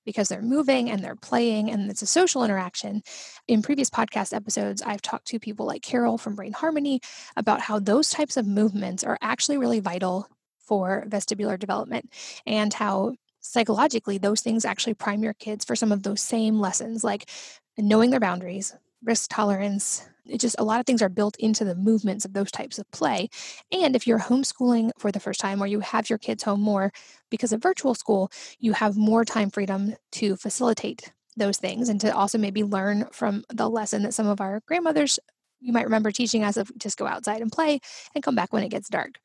because 0.05 0.29
they're 0.29 0.43
moving 0.43 0.91
and 0.91 1.03
they're 1.03 1.17
playing 1.17 1.71
and 1.71 1.91
it's 1.91 2.03
a 2.03 2.07
social 2.07 2.45
interaction. 2.45 3.03
In 3.49 3.63
previous 3.63 3.89
podcast 3.89 4.35
episodes, 4.35 4.83
I've 4.83 5.03
talked 5.03 5.27
to 5.29 5.39
people 5.39 5.67
like 5.67 5.83
Carol 5.83 6.19
from 6.19 6.37
Brain 6.37 6.53
Harmony 6.53 7.01
about 7.35 7.63
how 7.63 7.79
those 7.79 8.11
types 8.11 8.37
of 8.37 8.47
movements 8.47 9.03
are 9.05 9.19
actually 9.23 9.57
really 9.57 9.81
vital 9.81 10.29
for 10.67 11.05
vestibular 11.09 11.59
development 11.59 12.11
and 12.47 12.73
how 12.75 13.15
psychologically, 13.41 14.19
those 14.19 14.41
things 14.41 14.65
actually 14.65 14.95
prime 14.95 15.23
your 15.23 15.35
kids 15.35 15.65
for 15.65 15.77
some 15.77 15.93
of 15.93 16.03
those 16.03 16.21
same 16.21 16.59
lessons, 16.59 17.05
like 17.05 17.31
knowing 17.79 18.11
their 18.11 18.21
boundaries, 18.21 18.75
risk 19.05 19.31
tolerance. 19.31 20.09
It 20.25 20.41
just 20.41 20.57
a 20.59 20.65
lot 20.65 20.81
of 20.81 20.87
things 20.87 21.03
are 21.03 21.09
built 21.09 21.37
into 21.39 21.65
the 21.65 21.77
movements 21.77 22.25
of 22.25 22.33
those 22.33 22.51
types 22.51 22.79
of 22.79 22.91
play. 22.91 23.29
And 23.71 23.95
if 23.95 24.07
you're 24.07 24.19
homeschooling 24.19 24.91
for 24.99 25.13
the 25.13 25.21
first 25.21 25.41
time 25.41 25.63
or 25.63 25.67
you 25.67 25.81
have 25.81 26.11
your 26.11 26.19
kids 26.19 26.43
home 26.43 26.61
more 26.61 26.93
because 27.31 27.53
of 27.53 27.63
virtual 27.63 27.95
school, 27.95 28.31
you 28.59 28.73
have 28.73 28.97
more 28.97 29.25
time 29.25 29.51
freedom 29.51 29.95
to 30.13 30.37
facilitate 30.37 31.13
those 31.37 31.59
things 31.59 31.89
and 31.89 32.01
to 32.01 32.15
also 32.15 32.39
maybe 32.39 32.65
learn 32.65 33.07
from 33.13 33.45
the 33.51 33.69
lesson 33.69 34.03
that 34.03 34.15
some 34.15 34.27
of 34.27 34.41
our 34.41 34.61
grandmothers 34.67 35.19
you 35.61 35.73
might 35.73 35.85
remember 35.85 36.11
teaching 36.11 36.43
us 36.45 36.57
of 36.57 36.71
just 36.79 36.99
go 36.99 37.07
outside 37.07 37.41
and 37.41 37.53
play 37.53 37.81
and 38.15 38.23
come 38.23 38.35
back 38.35 38.53
when 38.53 38.63
it 38.63 38.69
gets 38.71 38.89
dark. 38.89 39.19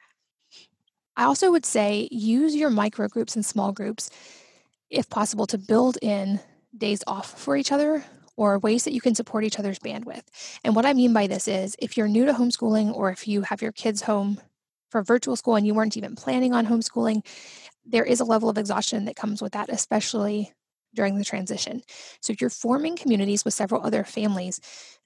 I 1.16 1.26
also 1.26 1.52
would 1.52 1.66
say 1.66 2.08
use 2.12 2.56
your 2.56 2.70
micro 2.70 3.08
groups 3.08 3.36
and 3.36 3.46
small 3.46 3.72
groups 3.72 4.10
if 4.90 5.10
possible 5.10 5.46
to 5.48 5.58
build 5.58 5.98
in 6.02 6.40
days 6.78 7.04
off 7.08 7.40
for 7.40 7.56
each 7.56 7.72
other 7.72 8.04
or 8.38 8.60
ways 8.60 8.86
that 8.86 8.94
you 8.94 9.02
can 9.02 9.16
support 9.16 9.44
each 9.44 9.60
other's 9.60 9.80
bandwidth. 9.80 10.24
And 10.64 10.76
what 10.76 10.86
I 10.86 10.94
mean 10.94 11.14
by 11.14 11.28
this 11.28 11.48
is 11.48 11.76
if 11.80 11.98
you're 11.98 12.08
new 12.08 12.26
to 12.26 12.34
homeschooling 12.34 12.96
or 12.96 13.12
if 13.12 13.28
you 13.28 13.42
have 13.44 13.62
your 13.62 13.72
kids 13.72 14.02
home 14.02 14.40
for 14.90 15.04
virtual 15.04 15.36
school 15.36 15.56
and 15.56 15.68
you 15.68 15.74
weren't 15.74 15.98
even 15.98 16.16
planning 16.16 16.54
on 16.54 16.66
homeschooling, 16.66 17.26
there 17.86 18.04
is 18.04 18.20
a 18.20 18.26
level 18.26 18.50
of 18.50 18.58
exhaustion 18.58 19.06
that 19.06 19.16
comes 19.16 19.42
with 19.42 19.54
that, 19.54 19.70
especially 19.70 20.54
during 20.94 21.18
the 21.18 21.24
transition. 21.24 21.82
So 22.20 22.34
if 22.34 22.42
you're 22.42 22.50
forming 22.50 22.98
communities 22.98 23.46
with 23.46 23.54
several 23.54 23.86
other 23.86 24.04
families, 24.04 24.60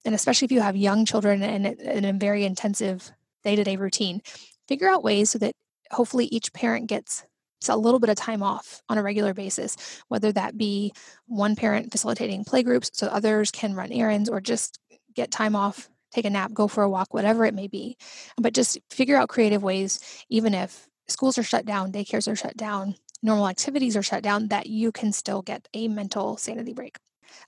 and 0.03 0.15
especially 0.15 0.45
if 0.45 0.51
you 0.51 0.61
have 0.61 0.75
young 0.75 1.05
children 1.05 1.43
and, 1.43 1.65
and 1.65 2.05
a 2.05 2.13
very 2.13 2.43
intensive 2.43 3.11
day-to-day 3.43 3.75
routine, 3.75 4.21
figure 4.67 4.89
out 4.89 5.03
ways 5.03 5.29
so 5.29 5.39
that 5.39 5.53
hopefully 5.95 6.25
each 6.25 6.53
parent 6.53 6.87
gets 6.87 7.25
a 7.69 7.77
little 7.77 7.99
bit 7.99 8.09
of 8.09 8.15
time 8.15 8.43
off 8.43 8.83
on 8.89 8.97
a 8.97 9.03
regular 9.03 9.33
basis, 9.33 9.75
whether 10.07 10.31
that 10.31 10.57
be 10.57 10.93
one 11.25 11.55
parent 11.55 11.91
facilitating 11.91 12.45
playgroups 12.45 12.91
so 12.93 13.07
others 13.07 13.49
can 13.49 13.73
run 13.73 13.91
errands 13.91 14.29
or 14.29 14.39
just 14.39 14.79
get 15.15 15.31
time 15.31 15.55
off, 15.55 15.89
take 16.11 16.25
a 16.25 16.29
nap, 16.29 16.53
go 16.53 16.67
for 16.67 16.83
a 16.83 16.89
walk, 16.89 17.13
whatever 17.13 17.45
it 17.45 17.55
may 17.55 17.67
be. 17.67 17.97
But 18.37 18.53
just 18.53 18.77
figure 18.91 19.17
out 19.17 19.29
creative 19.29 19.63
ways, 19.63 19.99
even 20.29 20.53
if 20.53 20.87
schools 21.07 21.37
are 21.37 21.43
shut 21.43 21.65
down, 21.65 21.91
daycares 21.91 22.31
are 22.31 22.35
shut 22.35 22.57
down, 22.57 22.95
normal 23.23 23.47
activities 23.47 23.97
are 23.97 24.03
shut 24.03 24.21
down, 24.21 24.49
that 24.49 24.67
you 24.67 24.91
can 24.91 25.11
still 25.11 25.41
get 25.41 25.67
a 25.73 25.87
mental 25.87 26.37
sanity 26.37 26.73
break. 26.73 26.97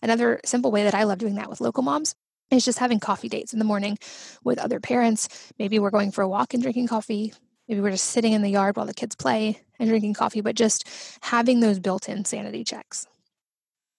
Another 0.02 0.40
simple 0.46 0.72
way 0.72 0.84
that 0.84 0.96
I 0.96 1.04
love 1.04 1.20
doing 1.20 1.36
that 1.36 1.50
with 1.50 1.62
local 1.62 1.84
moms 1.84 2.16
is 2.50 2.66
just 2.66 2.80
having 2.80 3.00
coffee 3.00 3.30
dates 3.30 3.54
in 3.54 3.60
the 3.60 3.66
morning 3.66 3.98
with 4.44 4.58
other 4.58 4.80
parents. 4.80 5.52
Maybe 5.60 5.80
we're 5.80 5.92
going 5.92 6.12
for 6.12 6.24
a 6.24 6.30
walk 6.30 6.54
and 6.54 6.64
drinking 6.64 6.88
coffee. 6.88 7.34
Maybe 7.68 7.82
we're 7.82 7.92
just 7.92 8.06
sitting 8.06 8.34
in 8.34 8.42
the 8.42 8.50
yard 8.50 8.78
while 8.78 8.86
the 8.86 8.94
kids 8.94 9.16
play 9.16 9.60
and 9.80 9.90
drinking 9.90 10.14
coffee, 10.14 10.42
but 10.42 10.56
just 10.56 10.88
having 11.22 11.60
those 11.60 11.80
built 11.80 12.08
in 12.10 12.26
sanity 12.26 12.64
checks. 12.64 13.08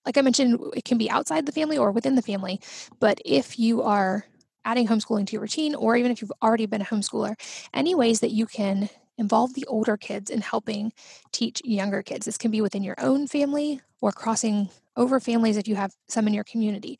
Like 0.07 0.17
I 0.17 0.23
mentioned, 0.23 0.59
it 0.75 0.85
can 0.85 0.97
be 0.97 1.11
outside 1.11 1.45
the 1.45 1.53
family 1.53 1.77
or 1.77 1.93
within 1.93 2.15
the 2.15 2.23
family, 2.23 2.61
but 2.99 3.21
if 3.25 3.59
you 3.59 3.83
are 3.83 4.25
adding 4.65 4.87
homeschooling 4.87 5.27
to 5.27 5.33
your 5.33 5.43
routine, 5.43 5.75
or 5.75 5.97
even 5.97 6.11
if 6.11 6.21
you've 6.21 6.33
already 6.43 6.67
been 6.67 6.83
a 6.83 6.87
homeschooler, 6.87 7.35
any 7.75 7.95
ways 7.95 8.21
that 8.21 8.31
you 8.31 8.47
can 8.47 8.89
involve 9.19 9.55
the 9.55 9.65
older 9.67 9.97
kids 9.97 10.31
in 10.31 10.41
helping 10.41 10.93
teach 11.33 11.61
younger 11.65 12.03
kids. 12.03 12.25
This 12.25 12.39
can 12.39 12.51
be 12.51 12.61
within 12.61 12.83
your 12.83 12.95
own 12.99 13.27
family 13.27 13.81
or 14.01 14.13
crossing 14.13 14.71
over 14.97 15.21
families 15.21 15.57
if 15.57 15.69
you 15.69 15.75
have 15.75 15.93
some 16.09 16.27
in 16.27 16.35
your 16.35 16.45
community. 16.45 16.99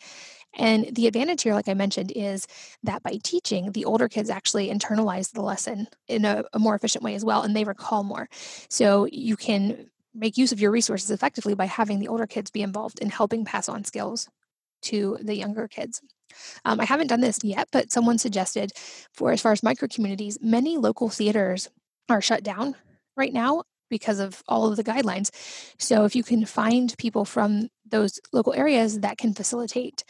And 0.55 0.95
the 0.95 1.07
advantage 1.07 1.43
here, 1.43 1.55
like 1.55 1.69
I 1.69 1.75
mentioned, 1.75 2.13
is 2.15 2.47
that 2.83 3.03
by 3.03 3.19
teaching, 3.23 3.73
the 3.73 3.85
older 3.85 4.09
kids 4.09 4.31
actually 4.31 4.69
internalize 4.69 5.33
the 5.33 5.43
lesson 5.43 5.89
in 6.09 6.25
a, 6.25 6.45
a 6.53 6.59
more 6.59 6.75
efficient 6.75 7.05
way 7.05 7.15
as 7.15 7.25
well, 7.25 7.43
and 7.43 7.55
they 7.55 7.65
recall 7.65 8.03
more. 8.03 8.29
So 8.69 9.07
you 9.13 9.37
can 9.37 9.91
make 10.15 10.37
use 10.37 10.53
of 10.53 10.61
your 10.61 10.71
resources 10.71 11.11
effectively 11.11 11.55
by 11.55 11.67
having 11.67 12.01
the 12.01 12.09
older 12.09 12.27
kids 12.27 12.51
be 12.51 12.63
involved 12.63 12.99
in 12.99 13.11
helping 13.11 13.45
pass 13.45 13.69
on 13.69 13.85
skills 13.85 14.29
to 14.83 15.19
the 15.21 15.37
younger 15.37 15.69
kids. 15.69 16.01
Um, 16.65 16.81
I 16.81 16.85
haven't 16.85 17.09
done 17.09 17.21
this 17.21 17.39
yet, 17.43 17.69
but 17.73 17.93
someone 17.93 18.19
suggested 18.19 18.73
for 19.13 19.33
as 19.33 19.41
far 19.41 19.53
as 19.53 19.63
micro 19.63 19.89
communities, 19.89 20.39
many 20.41 20.77
local 20.77 21.09
theaters 21.09 21.69
are 22.09 22.21
shut 22.21 22.43
down 22.43 22.75
right 23.17 23.33
now 23.33 23.65
because 23.89 24.19
of 24.19 24.43
all 24.49 24.69
of 24.69 24.77
the 24.77 24.85
guidelines. 24.85 25.31
So 25.79 26.05
if 26.05 26.15
you 26.15 26.23
can 26.23 26.45
find 26.45 26.97
people 26.99 27.25
from 27.25 27.69
those 27.89 28.21
local 28.33 28.55
areas 28.55 29.01
that 29.01 29.19
can 29.19 29.35
facilitate 29.35 30.05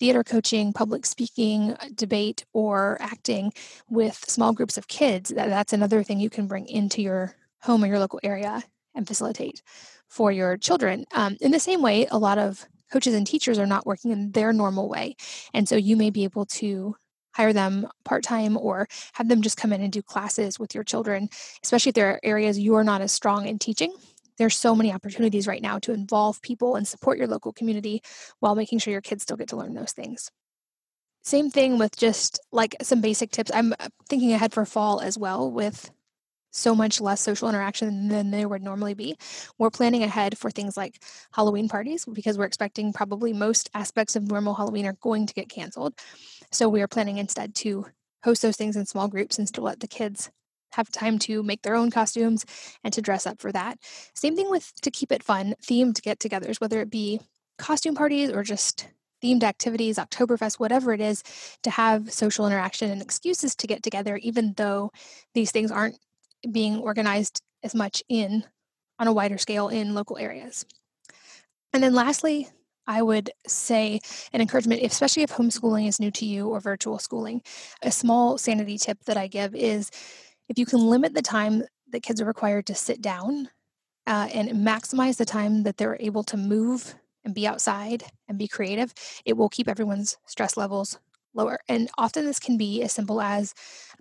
theater 0.00 0.24
coaching, 0.24 0.72
public 0.72 1.06
speaking, 1.06 1.76
debate, 1.94 2.44
or 2.52 2.96
acting 3.00 3.52
with 3.88 4.16
small 4.28 4.52
groups 4.52 4.76
of 4.76 4.88
kids, 4.88 5.30
that, 5.30 5.48
that's 5.48 5.72
another 5.72 6.02
thing 6.02 6.18
you 6.18 6.30
can 6.30 6.46
bring 6.46 6.66
into 6.66 7.00
your 7.00 7.36
home 7.60 7.84
or 7.84 7.86
your 7.86 8.00
local 8.00 8.18
area 8.22 8.62
and 8.94 9.06
facilitate 9.06 9.62
for 10.08 10.32
your 10.32 10.56
children. 10.56 11.04
Um, 11.14 11.36
in 11.40 11.52
the 11.52 11.60
same 11.60 11.82
way, 11.82 12.06
a 12.10 12.18
lot 12.18 12.38
of 12.38 12.66
coaches 12.92 13.14
and 13.14 13.26
teachers 13.26 13.58
are 13.58 13.66
not 13.66 13.86
working 13.86 14.10
in 14.10 14.32
their 14.32 14.52
normal 14.52 14.88
way. 14.88 15.16
And 15.54 15.68
so 15.68 15.76
you 15.76 15.96
may 15.96 16.10
be 16.10 16.24
able 16.24 16.46
to 16.46 16.96
hire 17.32 17.52
them 17.52 17.88
part 18.04 18.22
time 18.22 18.56
or 18.56 18.88
have 19.14 19.28
them 19.28 19.42
just 19.42 19.56
come 19.56 19.72
in 19.72 19.82
and 19.82 19.92
do 19.92 20.02
classes 20.02 20.58
with 20.58 20.74
your 20.74 20.84
children, 20.84 21.28
especially 21.62 21.90
if 21.90 21.94
there 21.94 22.10
are 22.10 22.20
areas 22.22 22.58
you 22.58 22.74
are 22.74 22.84
not 22.84 23.00
as 23.00 23.12
strong 23.12 23.46
in 23.46 23.58
teaching. 23.58 23.92
There's 24.38 24.56
so 24.56 24.74
many 24.74 24.92
opportunities 24.92 25.46
right 25.46 25.62
now 25.62 25.78
to 25.80 25.92
involve 25.92 26.42
people 26.42 26.76
and 26.76 26.86
support 26.86 27.18
your 27.18 27.26
local 27.26 27.52
community 27.52 28.02
while 28.40 28.54
making 28.54 28.78
sure 28.78 28.92
your 28.92 29.00
kids 29.00 29.22
still 29.22 29.36
get 29.36 29.48
to 29.48 29.56
learn 29.56 29.74
those 29.74 29.92
things. 29.92 30.30
Same 31.24 31.50
thing 31.50 31.78
with 31.78 31.96
just 31.96 32.40
like 32.50 32.74
some 32.82 33.00
basic 33.00 33.30
tips. 33.30 33.50
I'm 33.54 33.74
uh, 33.78 33.88
thinking 34.08 34.32
ahead 34.32 34.52
for 34.52 34.64
fall 34.64 35.00
as 35.00 35.16
well 35.16 35.50
with 35.50 35.90
so 36.52 36.74
much 36.74 37.00
less 37.00 37.20
social 37.20 37.48
interaction 37.48 38.08
than 38.08 38.30
there 38.30 38.48
would 38.48 38.62
normally 38.62 38.94
be. 38.94 39.16
We're 39.58 39.70
planning 39.70 40.02
ahead 40.04 40.38
for 40.38 40.50
things 40.50 40.76
like 40.76 41.02
Halloween 41.32 41.68
parties 41.68 42.04
because 42.04 42.38
we're 42.38 42.44
expecting 42.44 42.92
probably 42.92 43.32
most 43.32 43.70
aspects 43.74 44.14
of 44.14 44.30
normal 44.30 44.54
Halloween 44.54 44.86
are 44.86 44.96
going 45.00 45.26
to 45.26 45.34
get 45.34 45.48
canceled. 45.48 45.94
So 46.50 46.68
we 46.68 46.82
are 46.82 46.88
planning 46.88 47.18
instead 47.18 47.54
to 47.56 47.86
host 48.22 48.42
those 48.42 48.56
things 48.56 48.76
in 48.76 48.86
small 48.86 49.08
groups 49.08 49.38
and 49.38 49.52
to 49.54 49.60
let 49.60 49.80
the 49.80 49.88
kids 49.88 50.30
have 50.72 50.90
time 50.90 51.18
to 51.18 51.42
make 51.42 51.62
their 51.62 51.74
own 51.74 51.90
costumes 51.90 52.44
and 52.84 52.94
to 52.94 53.02
dress 53.02 53.26
up 53.26 53.40
for 53.40 53.52
that. 53.52 53.78
Same 54.14 54.36
thing 54.36 54.50
with 54.50 54.72
to 54.82 54.90
keep 54.90 55.12
it 55.12 55.22
fun, 55.22 55.54
themed 55.62 56.00
get 56.02 56.18
togethers, 56.18 56.60
whether 56.60 56.80
it 56.80 56.90
be 56.90 57.20
costume 57.58 57.94
parties 57.94 58.30
or 58.30 58.42
just 58.42 58.88
themed 59.22 59.42
activities, 59.42 59.98
Oktoberfest, 59.98 60.58
whatever 60.58 60.92
it 60.92 61.00
is, 61.00 61.22
to 61.62 61.70
have 61.70 62.12
social 62.12 62.46
interaction 62.46 62.90
and 62.90 63.00
excuses 63.00 63.54
to 63.54 63.66
get 63.66 63.82
together, 63.82 64.16
even 64.16 64.54
though 64.56 64.90
these 65.34 65.52
things 65.52 65.70
aren't 65.70 65.98
being 66.50 66.78
organized 66.78 67.42
as 67.62 67.74
much 67.74 68.02
in 68.08 68.44
on 68.98 69.08
a 69.08 69.12
wider 69.12 69.38
scale 69.38 69.68
in 69.68 69.94
local 69.94 70.18
areas. 70.18 70.64
And 71.72 71.82
then 71.82 71.94
lastly, 71.94 72.48
I 72.86 73.02
would 73.02 73.30
say 73.46 74.00
an 74.32 74.40
encouragement, 74.40 74.82
especially 74.82 75.22
if 75.22 75.32
homeschooling 75.32 75.86
is 75.86 76.00
new 76.00 76.10
to 76.12 76.26
you 76.26 76.48
or 76.48 76.60
virtual 76.60 76.98
schooling, 76.98 77.42
a 77.82 77.90
small 77.90 78.38
sanity 78.38 78.76
tip 78.76 79.04
that 79.04 79.16
I 79.16 79.28
give 79.28 79.54
is 79.54 79.90
if 80.48 80.58
you 80.58 80.66
can 80.66 80.80
limit 80.80 81.14
the 81.14 81.22
time 81.22 81.62
that 81.90 82.02
kids 82.02 82.20
are 82.20 82.26
required 82.26 82.66
to 82.66 82.74
sit 82.74 83.00
down 83.00 83.48
uh, 84.06 84.28
and 84.32 84.50
maximize 84.66 85.16
the 85.16 85.24
time 85.24 85.62
that 85.62 85.76
they're 85.76 85.96
able 86.00 86.24
to 86.24 86.36
move 86.36 86.96
and 87.24 87.34
be 87.34 87.46
outside 87.46 88.04
and 88.28 88.36
be 88.36 88.48
creative, 88.48 88.92
it 89.24 89.36
will 89.36 89.48
keep 89.48 89.68
everyone's 89.68 90.16
stress 90.26 90.56
levels 90.56 90.98
lower. 91.34 91.60
And 91.68 91.88
often 91.96 92.26
this 92.26 92.40
can 92.40 92.58
be 92.58 92.82
as 92.82 92.92
simple 92.92 93.20
as 93.20 93.54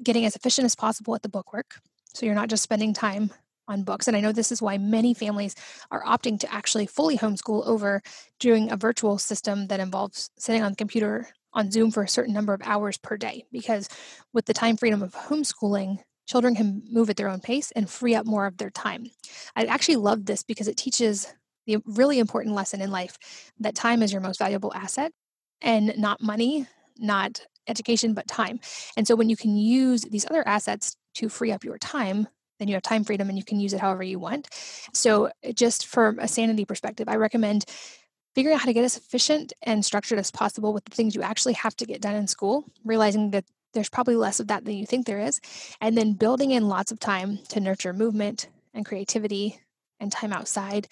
getting 0.04 0.26
as 0.26 0.36
efficient 0.36 0.66
as 0.66 0.76
possible 0.76 1.16
at 1.16 1.22
the 1.22 1.30
bookwork. 1.30 1.80
So 2.14 2.26
you're 2.26 2.36
not 2.36 2.50
just 2.50 2.64
spending 2.64 2.94
time 2.94 3.32
on 3.68 3.84
books. 3.84 4.08
And 4.08 4.18
I 4.18 4.22
know 4.22 4.32
this 4.32 4.52
is 4.52 4.62
why 4.62 4.78
many 4.78 5.14
families 5.14 5.56
are 5.92 6.04
opting 6.04 6.40
to 6.40 6.54
actually 6.54 6.88
fully 6.88 7.18
homeschool 7.18 7.66
over 7.66 8.02
doing 8.40 8.72
a 8.72 8.78
virtual 8.78 9.18
system 9.18 9.68
that 9.68 9.80
involves 9.80 10.30
sitting 10.38 10.62
on 10.64 10.72
the 10.72 10.76
computer 10.76 11.30
on 11.54 11.72
Zoom 11.72 11.92
for 11.92 12.04
a 12.04 12.08
certain 12.08 12.34
number 12.34 12.54
of 12.54 12.62
hours 12.64 12.98
per 12.98 13.18
day. 13.18 13.46
Because 13.52 13.88
with 14.34 14.46
the 14.46 14.54
time 14.54 14.78
freedom 14.78 15.02
of 15.02 15.14
homeschooling, 15.14 16.00
children 16.28 16.56
can 16.56 16.84
move 16.90 17.10
at 17.10 17.18
their 17.18 17.30
own 17.30 17.40
pace 17.40 17.72
and 17.72 17.90
free 17.90 18.16
up 18.16 18.26
more 18.26 18.46
of 18.46 18.58
their 18.58 18.70
time. 18.70 19.06
I 19.56 19.66
actually 19.66 19.98
love 19.98 20.26
this 20.26 20.44
because 20.44 20.68
it 20.68 20.78
teaches 20.78 21.34
the 21.66 21.78
really 21.86 22.20
important 22.20 22.56
lesson 22.56 22.82
in 22.82 22.92
life 22.92 23.18
that 23.60 23.76
time 23.76 24.02
is 24.02 24.12
your 24.12 24.22
most 24.22 24.40
valuable 24.40 24.74
asset 24.74 25.12
and 25.62 25.94
not 25.98 26.22
money, 26.22 26.68
not 26.98 27.42
education, 27.68 28.14
but 28.14 28.28
time. 28.28 28.60
And 28.98 29.08
so 29.08 29.16
when 29.16 29.30
you 29.30 29.38
can 29.38 29.56
use 29.56 30.02
these 30.04 30.26
other 30.30 30.48
assets 30.48 30.96
to 31.16 31.30
free 31.30 31.52
up 31.52 31.64
your 31.64 31.78
time, 31.78 32.28
then 32.60 32.68
you 32.68 32.76
have 32.76 32.84
time 32.84 33.04
freedom 33.04 33.28
and 33.30 33.38
you 33.38 33.44
can 33.44 33.60
use 33.60 33.74
it 33.74 33.80
however 33.80 34.04
you 34.04 34.20
want. 34.20 34.48
So, 34.94 35.32
just 35.54 35.88
from 35.88 36.20
a 36.20 36.28
sanity 36.28 36.66
perspective, 36.66 37.10
I 37.10 37.16
recommend 37.16 37.66
figuring 38.36 38.56
out 38.56 38.62
how 38.62 38.68
to 38.68 38.74
get 38.74 38.86
as 38.86 38.98
efficient 38.98 39.54
and 39.64 39.84
structured 39.84 40.20
as 40.20 40.32
possible 40.32 40.74
with 40.74 40.86
the 40.86 40.96
things 40.96 41.16
you 41.16 41.22
actually 41.22 41.54
have 41.54 41.76
to 41.78 41.86
get 41.86 42.02
done 42.02 42.16
in 42.16 42.28
school, 42.28 42.66
realizing 42.86 43.32
that 43.32 43.46
there's 43.74 43.90
probably 43.90 44.16
less 44.16 44.40
of 44.40 44.48
that 44.48 44.66
than 44.66 44.76
you 44.76 44.86
think 44.86 45.06
there 45.06 45.20
is, 45.20 45.40
and 45.80 45.98
then 45.98 46.14
building 46.14 46.52
in 46.52 46.68
lots 46.68 46.92
of 46.92 47.00
time 47.00 47.40
to 47.50 47.60
nurture 47.60 47.94
movement 47.94 48.50
and 48.74 48.86
creativity 48.86 49.60
and 50.00 50.12
time 50.12 50.34
outside, 50.34 50.88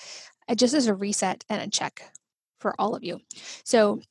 uh, 0.48 0.56
just 0.56 0.74
as 0.74 0.88
a 0.88 0.94
reset 0.94 1.44
and 1.50 1.62
a 1.62 1.70
check 1.70 2.12
for 2.60 2.74
all 2.80 2.96
of 2.96 3.04
you. 3.04 3.20
So, 3.64 4.02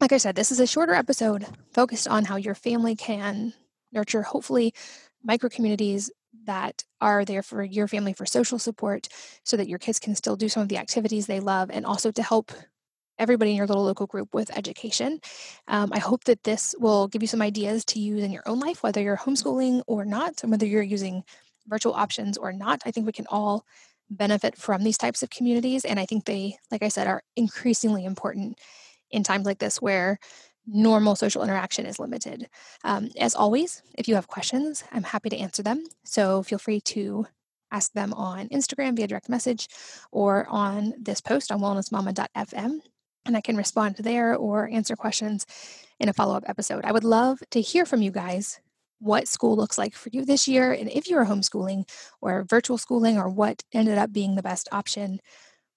like 0.00 0.12
I 0.12 0.18
said, 0.18 0.34
this 0.34 0.50
is 0.50 0.60
a 0.60 0.66
shorter 0.66 0.94
episode 0.94 1.46
focused 1.72 2.08
on 2.08 2.24
how 2.24 2.36
your 2.36 2.54
family 2.54 2.96
can 2.96 3.52
nurture, 3.92 4.22
hopefully, 4.22 4.72
micro 5.24 5.48
communities 5.48 6.10
that 6.44 6.84
are 7.00 7.24
there 7.24 7.42
for 7.42 7.62
your 7.62 7.86
family 7.86 8.12
for 8.12 8.26
social 8.26 8.58
support 8.58 9.08
so 9.44 9.56
that 9.56 9.68
your 9.68 9.78
kids 9.78 9.98
can 9.98 10.14
still 10.14 10.36
do 10.36 10.48
some 10.48 10.62
of 10.62 10.68
the 10.68 10.78
activities 10.78 11.26
they 11.26 11.40
love 11.40 11.70
and 11.70 11.86
also 11.86 12.10
to 12.10 12.22
help 12.22 12.52
everybody 13.18 13.50
in 13.50 13.56
your 13.56 13.66
little 13.66 13.84
local 13.84 14.06
group 14.06 14.34
with 14.34 14.56
education. 14.56 15.20
Um, 15.68 15.90
I 15.92 15.98
hope 15.98 16.24
that 16.24 16.42
this 16.44 16.74
will 16.78 17.08
give 17.08 17.22
you 17.22 17.28
some 17.28 17.42
ideas 17.42 17.84
to 17.86 18.00
use 18.00 18.22
in 18.22 18.32
your 18.32 18.42
own 18.46 18.58
life, 18.58 18.82
whether 18.82 19.00
you're 19.00 19.16
homeschooling 19.16 19.82
or 19.86 20.04
not, 20.04 20.42
and 20.42 20.50
whether 20.50 20.66
you're 20.66 20.82
using 20.82 21.22
virtual 21.66 21.92
options 21.94 22.36
or 22.36 22.52
not. 22.52 22.82
I 22.84 22.90
think 22.90 23.06
we 23.06 23.12
can 23.12 23.26
all 23.28 23.64
benefit 24.10 24.56
from 24.56 24.82
these 24.82 24.98
types 24.98 25.22
of 25.22 25.30
communities. 25.30 25.84
And 25.84 26.00
I 26.00 26.06
think 26.06 26.24
they, 26.24 26.56
like 26.70 26.82
I 26.82 26.88
said, 26.88 27.06
are 27.06 27.22
increasingly 27.36 28.04
important 28.04 28.58
in 29.10 29.22
times 29.22 29.46
like 29.46 29.58
this 29.58 29.80
where 29.80 30.18
normal 30.66 31.16
social 31.16 31.42
interaction 31.42 31.86
is 31.86 31.98
limited. 31.98 32.48
Um, 32.84 33.10
as 33.18 33.34
always, 33.34 33.82
if 33.98 34.08
you 34.08 34.14
have 34.14 34.28
questions, 34.28 34.84
I'm 34.92 35.02
happy 35.02 35.28
to 35.30 35.36
answer 35.36 35.62
them. 35.62 35.84
So 36.04 36.42
feel 36.42 36.58
free 36.58 36.80
to 36.80 37.26
ask 37.70 37.92
them 37.92 38.12
on 38.12 38.48
Instagram 38.50 38.96
via 38.96 39.06
direct 39.06 39.28
message 39.28 39.68
or 40.12 40.46
on 40.48 40.94
this 40.98 41.20
post 41.20 41.50
on 41.50 41.60
wellnessmama.fm. 41.60 42.80
And 43.24 43.36
I 43.36 43.40
can 43.40 43.56
respond 43.56 43.96
there 43.96 44.36
or 44.36 44.68
answer 44.68 44.96
questions 44.96 45.46
in 45.98 46.08
a 46.08 46.12
follow 46.12 46.36
up 46.36 46.44
episode. 46.46 46.84
I 46.84 46.92
would 46.92 47.04
love 47.04 47.40
to 47.50 47.60
hear 47.60 47.86
from 47.86 48.02
you 48.02 48.10
guys 48.10 48.60
what 48.98 49.26
school 49.26 49.56
looks 49.56 49.78
like 49.78 49.94
for 49.94 50.10
you 50.12 50.24
this 50.24 50.46
year 50.46 50.72
and 50.72 50.88
if 50.88 51.08
you're 51.08 51.24
homeschooling 51.24 51.88
or 52.20 52.44
virtual 52.44 52.78
schooling 52.78 53.18
or 53.18 53.28
what 53.28 53.62
ended 53.72 53.98
up 53.98 54.12
being 54.12 54.36
the 54.36 54.42
best 54.42 54.68
option 54.70 55.18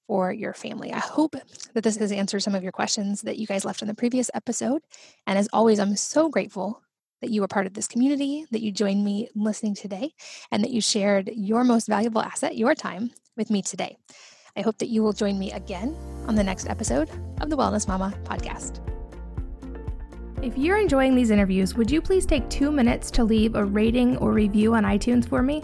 for 0.08 0.32
your 0.32 0.54
family. 0.54 0.94
I 0.94 1.00
hope 1.00 1.36
that 1.74 1.84
this 1.84 1.98
has 1.98 2.12
answered 2.12 2.42
some 2.42 2.56
of 2.56 2.64
your 2.64 2.72
questions 2.72 3.22
that 3.22 3.38
you 3.38 3.48
guys 3.48 3.66
left 3.66 3.82
in 3.82 3.88
the 3.88 3.94
previous 3.94 4.30
episode. 4.34 4.82
And 5.28 5.38
as 5.38 5.50
always, 5.52 5.80
I'm 5.80 5.96
so 5.96 6.30
grateful 6.30 6.82
that 7.22 7.32
you 7.32 7.42
were 7.42 7.48
part 7.48 7.66
of 7.66 7.74
this 7.74 7.88
community, 7.88 8.46
that 8.52 8.62
you 8.62 8.72
joined 8.72 9.04
me 9.04 9.30
listening 9.36 9.76
today, 9.76 10.14
and 10.52 10.64
that 10.64 10.72
you 10.72 10.82
shared 10.82 11.32
your 11.34 11.64
most 11.64 11.88
valuable 11.88 12.22
asset, 12.22 12.58
your 12.58 12.76
time, 12.76 13.12
with 13.38 13.50
me 13.50 13.62
today. 13.62 13.98
I 14.56 14.62
hope 14.62 14.78
that 14.78 14.90
you 14.90 15.04
will 15.04 15.14
join 15.14 15.38
me 15.38 15.52
again 15.52 15.96
on 16.28 16.36
the 16.36 16.44
next 16.44 16.70
episode 16.70 17.10
of 17.42 17.50
the 17.50 17.58
Wellness 17.58 17.88
Mama 17.88 18.14
podcast. 18.24 18.82
If 20.42 20.58
you're 20.58 20.78
enjoying 20.78 21.16
these 21.16 21.32
interviews, 21.32 21.76
would 21.76 21.90
you 21.90 22.02
please 22.02 22.26
take 22.26 22.48
two 22.50 22.72
minutes 22.72 23.10
to 23.12 23.24
leave 23.24 23.56
a 23.56 23.66
rating 23.66 24.18
or 24.18 24.32
review 24.32 24.76
on 24.76 24.84
iTunes 24.84 25.28
for 25.28 25.42
me? 25.42 25.64